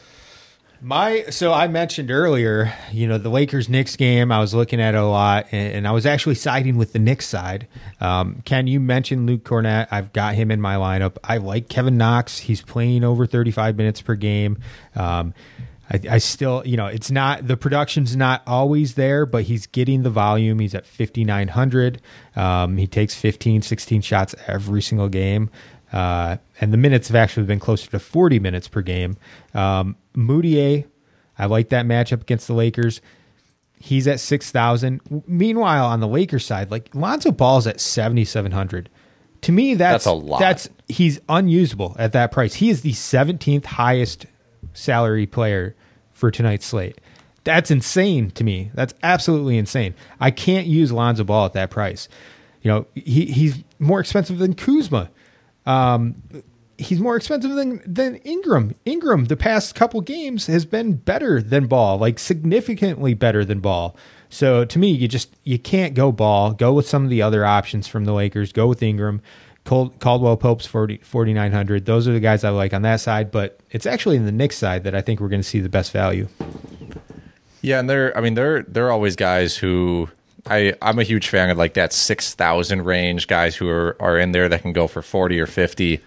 My 0.81 1.23
so 1.29 1.53
I 1.53 1.69
mentioned 1.69 2.11
earlier, 2.11 2.73
you 2.91 3.07
know, 3.07 3.17
the 3.17 3.29
Lakers 3.29 3.69
Knicks 3.69 3.95
game. 3.95 4.33
I 4.33 4.39
was 4.39 4.53
looking 4.53 4.81
at 4.81 4.95
it 4.95 4.97
a 4.97 5.05
lot, 5.05 5.47
and, 5.51 5.75
and 5.75 5.87
I 5.87 5.91
was 5.91 6.05
actually 6.05 6.35
siding 6.35 6.75
with 6.75 6.91
the 6.91 6.99
Knicks 6.99 7.25
side. 7.25 7.67
Um, 8.01 8.41
Ken, 8.43 8.67
you 8.67 8.81
mentioned 8.81 9.25
Luke 9.25 9.43
Kornet. 9.43 9.87
I've 9.91 10.11
got 10.11 10.35
him 10.35 10.51
in 10.51 10.59
my 10.59 10.75
lineup. 10.75 11.15
I 11.23 11.37
like 11.37 11.69
Kevin 11.69 11.97
Knox. 11.97 12.37
He's 12.39 12.61
playing 12.61 13.05
over 13.05 13.25
35 13.25 13.77
minutes 13.77 14.01
per 14.01 14.15
game. 14.15 14.57
Um, 14.93 15.33
I, 15.89 15.99
I, 16.11 16.17
still, 16.17 16.63
you 16.65 16.77
know, 16.77 16.87
it's 16.87 17.11
not 17.11 17.47
the 17.47 17.57
production's 17.57 18.15
not 18.15 18.41
always 18.47 18.95
there, 18.95 19.25
but 19.25 19.43
he's 19.43 19.67
getting 19.67 20.03
the 20.03 20.09
volume. 20.09 20.59
He's 20.59 20.73
at 20.73 20.85
5,900. 20.85 22.01
Um, 22.35 22.77
he 22.77 22.87
takes 22.87 23.15
15, 23.15 23.61
16 23.61 24.01
shots 24.01 24.33
every 24.47 24.81
single 24.81 25.09
game. 25.09 25.49
Uh, 25.91 26.37
and 26.61 26.71
the 26.71 26.77
minutes 26.77 27.09
have 27.09 27.15
actually 27.15 27.45
been 27.45 27.59
closer 27.59 27.91
to 27.91 27.99
40 27.99 28.39
minutes 28.39 28.67
per 28.67 28.81
game. 28.81 29.17
Um, 29.53 29.97
Mudiay 30.15 30.85
I 31.37 31.45
like 31.45 31.69
that 31.69 31.85
matchup 31.85 32.21
against 32.21 32.47
the 32.47 32.53
Lakers. 32.53 33.01
He's 33.79 34.07
at 34.07 34.19
6,000. 34.19 35.23
Meanwhile, 35.27 35.85
on 35.85 35.99
the 35.99 36.07
Lakers 36.07 36.45
side, 36.45 36.71
like 36.71 36.93
Lonzo 36.93 37.31
Ball's 37.31 37.67
at 37.67 37.79
7,700. 37.79 38.89
To 39.41 39.51
me, 39.51 39.73
that's, 39.73 40.05
That's 40.05 40.05
a 40.05 40.13
lot. 40.13 40.39
That's 40.39 40.69
he's 40.87 41.19
unusable 41.27 41.95
at 41.99 42.13
that 42.13 42.31
price. 42.31 42.53
He 42.53 42.69
is 42.69 42.81
the 42.81 42.93
17th 42.93 43.65
highest 43.65 44.25
salary 44.73 45.25
player 45.25 45.75
for 46.11 46.31
tonight's 46.31 46.65
slate. 46.65 46.99
That's 47.43 47.71
insane 47.71 48.31
to 48.31 48.43
me. 48.43 48.71
That's 48.73 48.93
absolutely 49.03 49.57
insane. 49.57 49.95
I 50.19 50.31
can't 50.31 50.67
use 50.67 50.91
Lonzo 50.91 51.23
Ball 51.23 51.45
at 51.45 51.53
that 51.53 51.69
price. 51.69 52.07
You 52.61 52.71
know, 52.71 52.87
he, 52.95 53.25
he's 53.25 53.63
more 53.79 53.99
expensive 53.99 54.37
than 54.37 54.53
Kuzma. 54.53 55.09
Um, 55.65 56.15
he's 56.77 56.99
more 56.99 57.15
expensive 57.15 57.51
than 57.51 57.81
than 57.85 58.15
Ingram. 58.17 58.75
Ingram, 58.85 59.25
the 59.25 59.35
past 59.35 59.75
couple 59.75 60.01
games, 60.01 60.47
has 60.47 60.65
been 60.65 60.93
better 60.93 61.41
than 61.41 61.67
Ball, 61.67 61.97
like 61.97 62.19
significantly 62.19 63.13
better 63.13 63.43
than 63.43 63.59
Ball. 63.59 63.95
So 64.29 64.65
to 64.65 64.79
me, 64.79 64.89
you 64.89 65.07
just 65.07 65.35
you 65.43 65.59
can't 65.59 65.93
go 65.93 66.11
Ball. 66.11 66.53
Go 66.53 66.73
with 66.73 66.87
some 66.87 67.03
of 67.03 67.09
the 67.09 67.21
other 67.21 67.45
options 67.45 67.87
from 67.87 68.05
the 68.05 68.13
Lakers. 68.13 68.51
Go 68.51 68.67
with 68.67 68.81
Ingram. 68.81 69.21
Caldwell 69.65 70.35
Pope's 70.35 70.65
40, 70.65 70.97
4,900. 70.97 71.85
Those 71.85 72.07
are 72.07 72.13
the 72.13 72.19
guys 72.19 72.43
I 72.43 72.49
like 72.49 72.73
on 72.73 72.81
that 72.81 72.99
side, 72.99 73.31
but 73.31 73.59
it's 73.71 73.85
actually 73.85 74.17
in 74.17 74.25
the 74.25 74.31
Knicks 74.31 74.57
side 74.57 74.83
that 74.83 74.93
I 74.93 75.01
think 75.01 75.19
we're 75.19 75.29
going 75.29 75.41
to 75.41 75.47
see 75.47 75.61
the 75.61 75.69
best 75.69 75.91
value. 75.91 76.27
Yeah, 77.61 77.79
and 77.79 77.89
they're 77.89 78.15
I 78.17 78.19
mean 78.19 78.33
they're 78.33 78.63
they're 78.63 78.91
always 78.91 79.15
guys 79.15 79.55
who 79.55 80.09
I 80.47 80.73
I'm 80.81 80.99
a 80.99 81.03
huge 81.03 81.29
fan 81.29 81.49
of 81.49 81.57
like 81.57 81.75
that 81.75 81.93
six 81.93 82.35
thousand 82.35 82.83
range 82.83 83.27
guys 83.27 83.55
who 83.55 83.69
are 83.69 83.95
are 84.01 84.19
in 84.19 84.33
there 84.33 84.49
that 84.49 84.61
can 84.61 84.73
go 84.73 84.87
for 84.87 85.01
forty 85.01 85.39
or 85.39 85.47
fifty. 85.47 86.01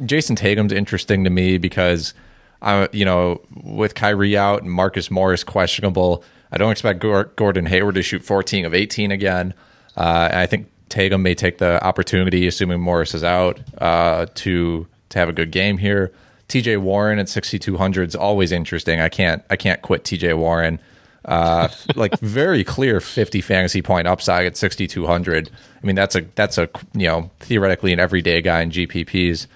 Jayson 0.00 0.36
Tatum's 0.36 0.72
interesting 0.72 1.24
to 1.24 1.30
me 1.30 1.58
because 1.58 2.14
I 2.62 2.88
you 2.92 3.04
know 3.04 3.40
with 3.64 3.96
Kyrie 3.96 4.36
out 4.36 4.62
and 4.62 4.70
Marcus 4.70 5.10
Morris 5.10 5.42
questionable, 5.42 6.22
I 6.52 6.56
don't 6.58 6.70
expect 6.70 7.00
Gordon 7.00 7.66
Hayward 7.66 7.96
to 7.96 8.02
shoot 8.02 8.22
fourteen 8.24 8.64
of 8.64 8.72
eighteen 8.72 9.10
again. 9.10 9.54
Uh, 9.96 10.28
I 10.32 10.46
think 10.46 10.70
Tatum 10.92 11.22
may 11.22 11.34
take 11.34 11.56
the 11.56 11.82
opportunity, 11.82 12.46
assuming 12.46 12.80
Morris 12.80 13.14
is 13.14 13.24
out, 13.24 13.58
uh, 13.78 14.26
to 14.34 14.86
to 15.08 15.18
have 15.18 15.28
a 15.28 15.32
good 15.32 15.50
game 15.50 15.78
here. 15.78 16.12
TJ 16.48 16.78
Warren 16.78 17.18
at 17.18 17.30
6200 17.30 18.08
is 18.08 18.14
always 18.14 18.52
interesting. 18.52 19.00
I 19.00 19.08
can't 19.08 19.42
I 19.48 19.56
can't 19.56 19.80
quit 19.80 20.04
TJ 20.04 20.36
Warren. 20.36 20.78
Uh, 21.24 21.68
like 21.94 22.18
very 22.20 22.62
clear 22.62 23.00
50 23.00 23.40
fantasy 23.40 23.80
point 23.80 24.06
upside 24.06 24.44
at 24.44 24.56
6200. 24.58 25.50
I 25.82 25.86
mean 25.86 25.96
that's 25.96 26.14
a 26.14 26.20
that's 26.34 26.58
a 26.58 26.68
you 26.92 27.06
know 27.06 27.30
theoretically 27.40 27.94
an 27.94 27.98
everyday 27.98 28.42
guy 28.42 28.60
in 28.60 28.70
GPPs. 28.70 29.46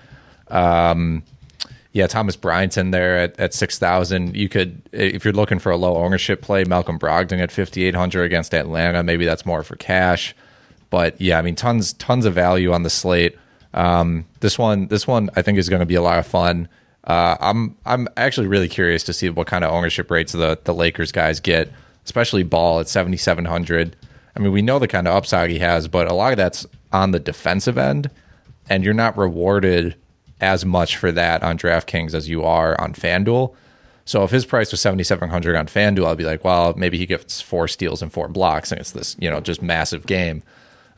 Um, 0.49 1.22
yeah, 1.93 2.07
Thomas 2.07 2.37
Bryant's 2.37 2.76
in 2.76 2.91
there 2.91 3.18
at, 3.18 3.41
at 3.41 3.55
6,000. 3.55 4.37
You 4.37 4.51
could, 4.51 4.82
if 4.93 5.24
you're 5.24 5.32
looking 5.32 5.59
for 5.59 5.72
a 5.72 5.78
low 5.78 5.97
ownership 5.97 6.43
play, 6.43 6.62
Malcolm 6.64 6.99
Brogdon 6.99 7.41
at 7.41 7.51
5,800 7.51 8.22
against 8.22 8.53
Atlanta. 8.53 9.03
Maybe 9.03 9.24
that's 9.24 9.47
more 9.47 9.62
for 9.62 9.76
cash. 9.76 10.34
But 10.91 11.20
yeah, 11.20 11.39
I 11.39 11.43
mean, 11.43 11.57
tons, 11.57 11.93
tons 11.95 12.24
of 12.24 12.34
value 12.34 12.72
on 12.72 12.82
the 12.82 12.91
slate. 12.91 13.37
Um, 13.74 14.24
this 14.41 14.59
one, 14.59 14.87
this 14.89 15.07
one, 15.07 15.30
I 15.37 15.43
think 15.43 15.59
is 15.59 15.68
going 15.68 15.80
to 15.80 15.87
be 15.87 15.95
a 15.95 16.03
lot 16.03 16.18
of 16.18 16.26
fun. 16.26 16.68
Uh, 17.05 17.37
I'm, 17.41 17.76
I'm 17.84 18.09
actually 18.16 18.47
really 18.47 18.68
curious 18.68 19.03
to 19.05 19.12
see 19.12 19.28
what 19.28 19.47
kind 19.47 19.64
of 19.64 19.72
ownership 19.72 20.11
rates 20.11 20.32
the 20.32 20.59
the 20.64 20.74
Lakers 20.74 21.12
guys 21.12 21.39
get, 21.41 21.70
especially 22.05 22.43
Ball 22.43 22.80
at 22.80 22.89
7,700. 22.89 23.95
I 24.34 24.41
mean, 24.41 24.53
we 24.53 24.62
know 24.62 24.78
the 24.78 24.89
kind 24.89 25.07
of 25.07 25.14
upside 25.14 25.51
he 25.51 25.61
has, 25.61 25.89
but 25.89 26.11
a 26.11 26.14
lot 26.14 26.32
of 26.32 26.37
that's 26.37 26.66
on 26.93 27.12
the 27.12 27.20
defensive 27.20 27.78
end, 27.78 28.11
and 28.68 28.84
you're 28.84 28.95
not 28.95 29.16
rewarded 29.16 29.95
as 30.41 30.64
much 30.64 30.97
for 30.97 31.12
that 31.12 31.43
on 31.43 31.59
DraftKings 31.59 32.14
as 32.14 32.28
you 32.28 32.45
are 32.45 32.78
on 32.80 32.93
FanDuel. 32.93 33.55
So 34.05 34.22
if 34.22 34.30
his 34.30 34.45
price 34.45 34.70
was 34.70 34.80
7700 34.80 35.57
on 35.57 35.66
FanDuel, 35.66 36.07
I'd 36.07 36.18
be 36.18 36.24
like, 36.24 36.45
well, 36.45 36.74
maybe 36.76 36.99
he 36.99 37.07
gets 37.07 37.41
four 37.41 37.66
steals 37.66 38.03
and 38.03 38.12
four 38.12 38.28
blocks 38.28 38.70
and 38.70 38.80
it's 38.80 38.93
this, 38.93 39.16
you 39.18 39.28
know, 39.30 39.41
just 39.41 39.62
massive 39.62 40.07
game 40.07 40.43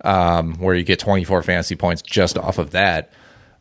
um, 0.04 0.54
where 0.54 0.74
you 0.74 0.84
get 0.84 0.98
24 0.98 1.42
fantasy 1.42 1.76
points 1.76 2.02
just 2.02 2.36
off 2.38 2.58
of 2.58 2.70
that. 2.72 3.12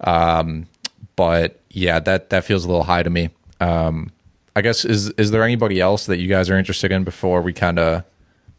Um, 0.02 0.68
but 1.16 1.60
yeah, 1.70 2.00
that 2.00 2.30
that 2.30 2.44
feels 2.44 2.66
a 2.66 2.68
little 2.68 2.84
high 2.84 3.04
to 3.04 3.10
me. 3.10 3.30
Um, 3.60 4.12
I 4.56 4.62
guess 4.62 4.86
is 4.86 5.10
is 5.12 5.32
there 5.32 5.44
anybody 5.44 5.80
else 5.80 6.06
that 6.08 6.18
you 6.18 6.28
guys 6.28 6.50
are 6.50 6.58
interested 6.58 6.92
in 6.92 7.04
before 7.04 7.42
we 7.42 7.54
kind 7.54 7.80
of 7.80 8.04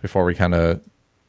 before 0.03 0.25
we 0.25 0.35
kind 0.35 0.55
of 0.55 0.81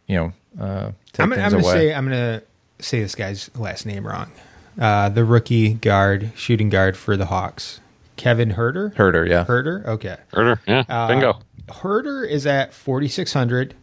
you 0.07 0.15
know 0.17 0.33
uh, 0.63 0.91
take 1.13 1.19
I'm, 1.21 1.29
gonna- 1.29 1.41
I'm 1.41 1.51
gonna 1.51 1.63
away? 1.63 1.73
say 1.73 1.93
I'm 1.93 2.05
gonna 2.05 2.41
say 2.79 3.01
this 3.01 3.15
guy's 3.15 3.49
last 3.55 3.85
name 3.85 4.05
wrong. 4.07 4.31
Uh, 4.79 5.09
the 5.09 5.25
rookie 5.25 5.73
guard, 5.73 6.31
shooting 6.35 6.69
guard 6.69 6.95
for 6.95 7.17
the 7.17 7.25
Hawks, 7.25 7.81
Kevin 8.15 8.51
Herder. 8.51 8.93
Herder, 8.95 9.25
yeah. 9.25 9.43
Herder, 9.43 9.83
Okay. 9.85 10.15
Herder, 10.31 10.61
yeah, 10.67 10.83
Uh, 10.87 11.07
bingo. 11.09 11.39
Herder 11.81 12.23
is 12.23 12.45
at 12.47 12.73
4,600. 12.73 13.75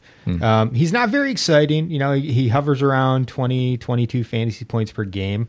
Um, 0.43 0.75
he's 0.75 0.93
not 0.93 1.09
very 1.09 1.31
exciting. 1.31 1.91
You 1.91 1.99
know, 1.99 2.13
he, 2.13 2.33
he 2.33 2.49
hovers 2.49 2.83
around 2.83 3.29
20, 3.29 3.79
22 3.79 4.25
fantasy 4.25 4.65
points 4.65 4.93
per 4.93 5.05
game, 5.05 5.49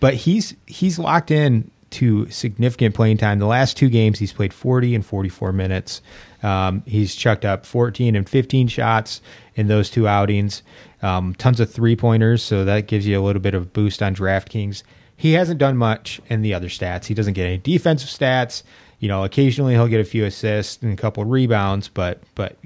but 0.00 0.14
he's 0.14 0.54
he's 0.66 0.98
locked 0.98 1.30
in 1.30 1.70
to 1.92 2.28
significant 2.30 2.94
playing 2.94 3.18
time. 3.18 3.38
The 3.38 3.46
last 3.46 3.76
two 3.76 3.88
games, 3.88 4.18
he's 4.18 4.32
played 4.32 4.52
40 4.52 4.94
and 4.94 5.04
44 5.04 5.52
minutes. 5.52 6.00
Um, 6.42 6.82
he's 6.86 7.14
chucked 7.14 7.44
up 7.44 7.66
14 7.66 8.16
and 8.16 8.28
15 8.28 8.68
shots 8.68 9.20
in 9.54 9.68
those 9.68 9.90
two 9.90 10.08
outings. 10.08 10.62
Um, 11.02 11.34
tons 11.34 11.60
of 11.60 11.70
three 11.70 11.96
pointers, 11.96 12.42
so 12.42 12.64
that 12.64 12.86
gives 12.86 13.06
you 13.06 13.20
a 13.20 13.22
little 13.22 13.42
bit 13.42 13.54
of 13.54 13.72
boost 13.72 14.02
on 14.02 14.14
DraftKings. 14.14 14.82
He 15.16 15.32
hasn't 15.34 15.58
done 15.58 15.76
much 15.76 16.20
in 16.28 16.42
the 16.42 16.54
other 16.54 16.68
stats. 16.68 17.06
He 17.06 17.14
doesn't 17.14 17.34
get 17.34 17.46
any 17.46 17.58
defensive 17.58 18.08
stats. 18.08 18.62
You 18.98 19.08
know, 19.08 19.24
occasionally 19.24 19.74
he'll 19.74 19.88
get 19.88 20.00
a 20.00 20.04
few 20.04 20.24
assists 20.24 20.82
and 20.82 20.92
a 20.92 20.96
couple 20.96 21.24
rebounds, 21.24 21.88
but 21.88 22.22
but 22.34 22.56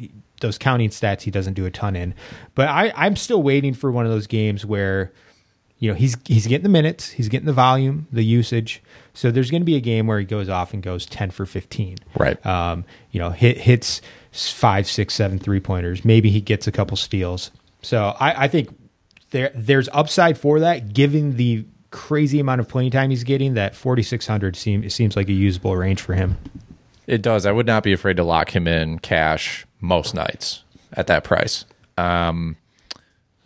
those 0.40 0.58
counting 0.58 0.90
stats 0.90 1.22
he 1.22 1.30
doesn't 1.30 1.54
do 1.54 1.66
a 1.66 1.70
ton 1.70 1.96
in. 1.96 2.14
But 2.54 2.68
I, 2.68 2.92
I'm 2.96 3.16
still 3.16 3.42
waiting 3.42 3.74
for 3.74 3.90
one 3.90 4.04
of 4.04 4.12
those 4.12 4.26
games 4.26 4.64
where 4.64 5.12
you 5.78 5.90
know 5.90 5.94
he's 5.94 6.16
he's 6.26 6.46
getting 6.46 6.62
the 6.62 6.68
minutes, 6.68 7.10
he's 7.10 7.28
getting 7.28 7.46
the 7.46 7.52
volume, 7.52 8.06
the 8.12 8.24
usage. 8.24 8.82
So 9.14 9.30
there's 9.30 9.50
going 9.50 9.62
to 9.62 9.66
be 9.66 9.76
a 9.76 9.80
game 9.80 10.06
where 10.06 10.18
he 10.18 10.24
goes 10.24 10.48
off 10.48 10.74
and 10.74 10.82
goes 10.82 11.06
10 11.06 11.30
for 11.30 11.46
15. 11.46 11.96
Right. 12.18 12.44
Um, 12.44 12.84
you 13.12 13.20
know, 13.20 13.30
hit 13.30 13.58
hits 13.58 14.00
five, 14.32 14.86
six, 14.86 15.14
seven 15.14 15.38
three 15.38 15.60
pointers. 15.60 16.04
Maybe 16.04 16.30
he 16.30 16.40
gets 16.40 16.66
a 16.66 16.72
couple 16.72 16.96
steals. 16.96 17.50
So 17.82 18.14
I, 18.20 18.44
I 18.44 18.48
think 18.48 18.76
there 19.30 19.50
there's 19.54 19.88
upside 19.92 20.38
for 20.38 20.60
that, 20.60 20.92
given 20.92 21.36
the 21.36 21.64
crazy 21.90 22.40
amount 22.40 22.60
of 22.60 22.68
playing 22.68 22.90
time 22.90 23.10
he's 23.10 23.24
getting. 23.24 23.54
That 23.54 23.74
4600 23.74 24.56
seems 24.56 24.94
seems 24.94 25.16
like 25.16 25.28
a 25.28 25.32
usable 25.32 25.76
range 25.76 26.00
for 26.00 26.14
him. 26.14 26.36
It 27.06 27.22
does. 27.22 27.46
I 27.46 27.52
would 27.52 27.66
not 27.66 27.82
be 27.82 27.92
afraid 27.92 28.16
to 28.16 28.24
lock 28.24 28.54
him 28.54 28.66
in 28.66 28.98
cash 28.98 29.65
most 29.80 30.14
nights 30.14 30.62
at 30.92 31.06
that 31.06 31.24
price. 31.24 31.64
Um, 31.98 32.56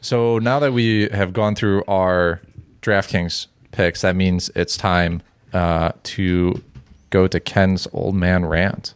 so 0.01 0.39
now 0.39 0.59
that 0.59 0.73
we 0.73 1.09
have 1.13 1.33
gone 1.33 1.55
through 1.55 1.85
our 1.87 2.41
DraftKings 2.83 3.47
picks, 3.73 4.01
that 4.01 4.17
means 4.17 4.51
it's 4.55 4.77
time 4.77 5.23
uh, 5.53 5.93
to 6.05 6.63
go 7.11 7.27
to 7.27 7.41
Ken's 7.41 7.87
old 7.93 8.15
man 8.15 8.45
rant. 8.47 8.95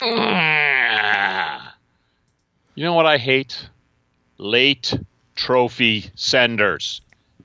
You 2.80 2.86
know 2.86 2.94
what 2.94 3.04
I 3.04 3.18
hate? 3.18 3.68
Late 4.38 4.98
trophy 5.36 6.10
senders. 6.14 7.02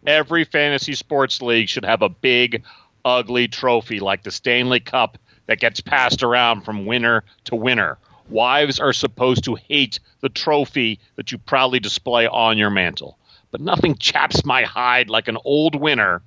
Every 0.08 0.46
fantasy 0.46 0.94
sports 0.94 1.42
league 1.42 1.68
should 1.68 1.84
have 1.84 2.02
a 2.02 2.08
big, 2.08 2.64
ugly 3.04 3.50
trophy 3.50 4.00
like 4.00 4.24
the 4.24 4.32
Stanley 4.32 4.80
Cup 4.80 5.18
that 5.48 5.60
gets 5.60 5.82
passed 5.82 6.24
around 6.24 6.62
from 6.62 6.86
winner 6.86 7.26
to 7.46 7.56
winner. 7.58 7.98
Wives 8.30 8.80
are 8.80 8.94
supposed 8.94 9.44
to 9.44 9.56
hate 9.56 10.00
the 10.22 10.30
trophy 10.30 11.00
that 11.16 11.32
you 11.32 11.38
proudly 11.38 11.80
display 11.80 12.28
on 12.28 12.58
your 12.58 12.70
mantle. 12.70 13.18
But 13.52 13.62
nothing 13.62 13.96
chaps 13.96 14.44
my 14.44 14.64
hide 14.64 15.10
like 15.10 15.28
an 15.28 15.38
old 15.46 15.76
winner 15.76 16.22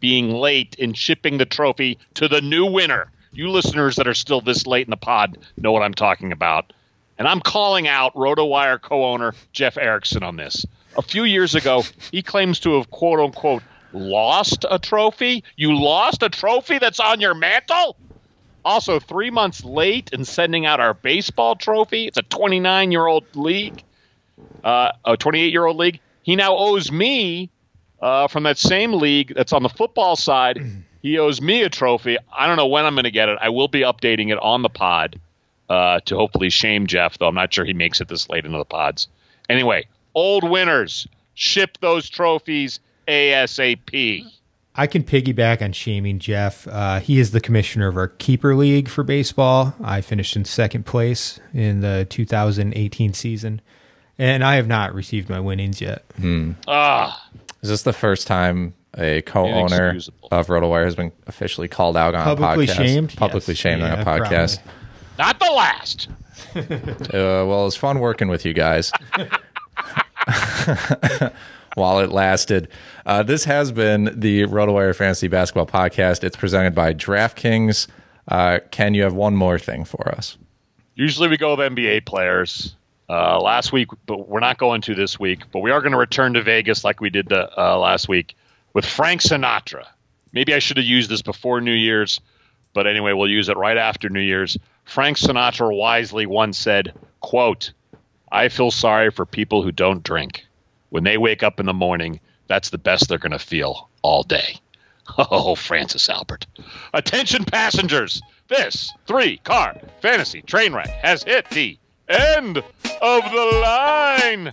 being 0.00 0.30
late 0.30 0.74
in 0.78 0.94
shipping 0.94 1.38
the 1.38 1.46
trophy 1.46 1.98
to 2.14 2.28
the 2.28 2.40
new 2.40 2.66
winner. 2.66 3.10
You 3.32 3.50
listeners 3.50 3.96
that 3.96 4.08
are 4.08 4.14
still 4.14 4.40
this 4.40 4.66
late 4.66 4.86
in 4.86 4.90
the 4.90 4.96
pod 4.96 5.38
know 5.56 5.72
what 5.72 5.82
I'm 5.82 5.94
talking 5.94 6.32
about. 6.32 6.72
And 7.18 7.28
I'm 7.28 7.40
calling 7.40 7.86
out 7.86 8.14
RotoWire 8.14 8.80
co 8.80 9.04
owner 9.04 9.34
Jeff 9.52 9.76
Erickson 9.76 10.22
on 10.22 10.36
this. 10.36 10.66
A 10.96 11.02
few 11.02 11.24
years 11.24 11.54
ago, 11.54 11.82
he 12.10 12.22
claims 12.22 12.60
to 12.60 12.76
have 12.76 12.90
quote 12.90 13.20
unquote 13.20 13.62
lost 13.92 14.64
a 14.70 14.78
trophy. 14.78 15.44
You 15.56 15.78
lost 15.78 16.22
a 16.22 16.28
trophy 16.28 16.78
that's 16.78 17.00
on 17.00 17.20
your 17.20 17.34
mantle? 17.34 17.96
Also, 18.66 18.98
three 18.98 19.30
months 19.30 19.64
late 19.64 20.10
in 20.12 20.24
sending 20.24 20.66
out 20.66 20.80
our 20.80 20.92
baseball 20.92 21.54
trophy. 21.54 22.08
It's 22.08 22.18
a 22.18 22.22
29 22.22 22.90
year 22.90 23.06
old 23.06 23.24
league, 23.36 23.84
uh, 24.64 24.90
a 25.04 25.16
28 25.16 25.52
year 25.52 25.64
old 25.64 25.76
league. 25.76 26.00
He 26.24 26.34
now 26.34 26.56
owes 26.56 26.90
me 26.90 27.48
uh, 28.02 28.26
from 28.26 28.42
that 28.42 28.58
same 28.58 28.94
league 28.94 29.32
that's 29.36 29.52
on 29.52 29.62
the 29.62 29.68
football 29.68 30.16
side. 30.16 30.58
He 31.02 31.18
owes 31.18 31.40
me 31.40 31.62
a 31.62 31.68
trophy. 31.68 32.16
I 32.36 32.48
don't 32.48 32.56
know 32.56 32.66
when 32.66 32.84
I'm 32.84 32.96
going 32.96 33.04
to 33.04 33.12
get 33.12 33.28
it. 33.28 33.38
I 33.40 33.50
will 33.50 33.68
be 33.68 33.82
updating 33.82 34.32
it 34.32 34.38
on 34.40 34.62
the 34.62 34.68
pod 34.68 35.20
uh, 35.68 36.00
to 36.00 36.16
hopefully 36.16 36.50
shame 36.50 36.88
Jeff, 36.88 37.18
though 37.18 37.28
I'm 37.28 37.34
not 37.36 37.54
sure 37.54 37.64
he 37.64 37.74
makes 37.74 38.00
it 38.00 38.08
this 38.08 38.28
late 38.28 38.44
into 38.44 38.58
the 38.58 38.64
pods. 38.64 39.06
Anyway, 39.48 39.86
old 40.16 40.42
winners, 40.42 41.06
ship 41.34 41.78
those 41.80 42.08
trophies 42.08 42.80
ASAP. 43.06 44.26
I 44.76 44.86
can 44.86 45.02
piggyback 45.04 45.62
on 45.62 45.72
shaming 45.72 46.18
Jeff. 46.18 46.68
Uh, 46.68 47.00
he 47.00 47.18
is 47.18 47.30
the 47.30 47.40
commissioner 47.40 47.88
of 47.88 47.96
our 47.96 48.08
keeper 48.08 48.54
league 48.54 48.88
for 48.88 49.02
baseball. 49.02 49.74
I 49.82 50.00
finished 50.02 50.36
in 50.36 50.44
second 50.44 50.84
place 50.84 51.40
in 51.54 51.80
the 51.80 52.06
2018 52.10 53.14
season, 53.14 53.62
and 54.18 54.44
I 54.44 54.56
have 54.56 54.66
not 54.68 54.94
received 54.94 55.30
my 55.30 55.40
winnings 55.40 55.80
yet. 55.80 56.04
Hmm. 56.16 56.52
Ah, 56.68 57.26
Is 57.62 57.70
this 57.70 57.82
the 57.82 57.92
first 57.94 58.26
time 58.26 58.74
a 58.98 59.22
co-owner 59.22 59.90
Inexcusable. 59.90 60.28
of 60.30 60.46
RotoWire 60.48 60.84
has 60.84 60.94
been 60.94 61.12
officially 61.26 61.68
called 61.68 61.96
out 61.96 62.14
on 62.14 62.24
Publicly 62.24 62.64
a 62.64 62.68
podcast? 62.68 62.74
shamed? 62.76 63.16
Publicly 63.16 63.52
Yes. 63.52 63.58
shamed 63.58 63.82
on 63.82 63.98
a 63.98 64.04
podcast. 64.04 64.58
not 65.18 65.38
the 65.38 65.50
last. 65.52 66.08
Uh, 66.54 66.62
well, 67.46 67.66
it's 67.66 67.76
fun 67.76 67.98
working 67.98 68.28
with 68.28 68.44
you 68.44 68.52
guys 68.54 68.92
while 71.76 72.00
it 72.00 72.10
lasted. 72.10 72.68
Uh, 73.04 73.22
this 73.22 73.44
has 73.44 73.70
been 73.70 74.10
the 74.18 74.42
RotoWire 74.44 74.96
Fantasy 74.96 75.28
Basketball 75.28 75.66
Podcast. 75.66 76.24
It's 76.24 76.36
presented 76.36 76.74
by 76.74 76.94
DraftKings. 76.94 77.86
Uh, 78.26 78.60
Ken, 78.70 78.94
you 78.94 79.02
have 79.02 79.14
one 79.14 79.36
more 79.36 79.58
thing 79.58 79.84
for 79.84 80.08
us. 80.08 80.38
Usually 80.94 81.28
we 81.28 81.36
go 81.36 81.54
with 81.54 81.72
NBA 81.72 82.06
players. 82.06 82.74
Uh, 83.08 83.40
last 83.40 83.72
week, 83.72 83.86
but 84.06 84.28
we're 84.28 84.40
not 84.40 84.58
going 84.58 84.80
to 84.80 84.92
this 84.96 85.16
week. 85.16 85.42
But 85.52 85.60
we 85.60 85.70
are 85.70 85.80
going 85.80 85.92
to 85.92 85.98
return 85.98 86.34
to 86.34 86.42
Vegas 86.42 86.82
like 86.82 87.00
we 87.00 87.08
did 87.08 87.28
the, 87.28 87.48
uh, 87.56 87.78
last 87.78 88.08
week 88.08 88.34
with 88.72 88.84
Frank 88.84 89.20
Sinatra. 89.20 89.84
Maybe 90.32 90.52
I 90.52 90.58
should 90.58 90.76
have 90.78 90.86
used 90.86 91.08
this 91.08 91.22
before 91.22 91.60
New 91.60 91.70
Year's, 91.70 92.20
but 92.74 92.88
anyway, 92.88 93.12
we'll 93.12 93.30
use 93.30 93.48
it 93.48 93.56
right 93.56 93.76
after 93.76 94.08
New 94.08 94.18
Year's. 94.20 94.58
Frank 94.84 95.18
Sinatra 95.18 95.72
wisely 95.72 96.26
once 96.26 96.58
said, 96.58 96.94
"quote 97.20 97.70
I 98.32 98.48
feel 98.48 98.70
sorry 98.70 99.10
for 99.10 99.24
people 99.24 99.62
who 99.62 99.70
don't 99.70 100.02
drink. 100.02 100.45
When 100.90 101.04
they 101.04 101.18
wake 101.18 101.42
up 101.42 101.60
in 101.60 101.66
the 101.66 101.74
morning, 101.74 102.20
that's 102.48 102.70
the 102.70 102.78
best 102.78 103.08
they're 103.08 103.18
going 103.18 103.32
to 103.32 103.38
feel 103.38 103.88
all 104.02 104.22
day." 104.22 104.60
Oh, 105.18 105.54
Francis 105.54 106.08
Albert. 106.08 106.46
Attention 106.92 107.44
passengers. 107.44 108.20
This 108.48 108.92
three 109.06 109.36
car 109.38 109.76
fantasy 110.00 110.42
train 110.42 110.72
wreck 110.72 110.88
has 110.88 111.22
hit 111.22 111.48
the 111.50 111.78
end 112.08 112.58
of 112.58 112.64
the 113.30 113.60
line. 113.62 114.52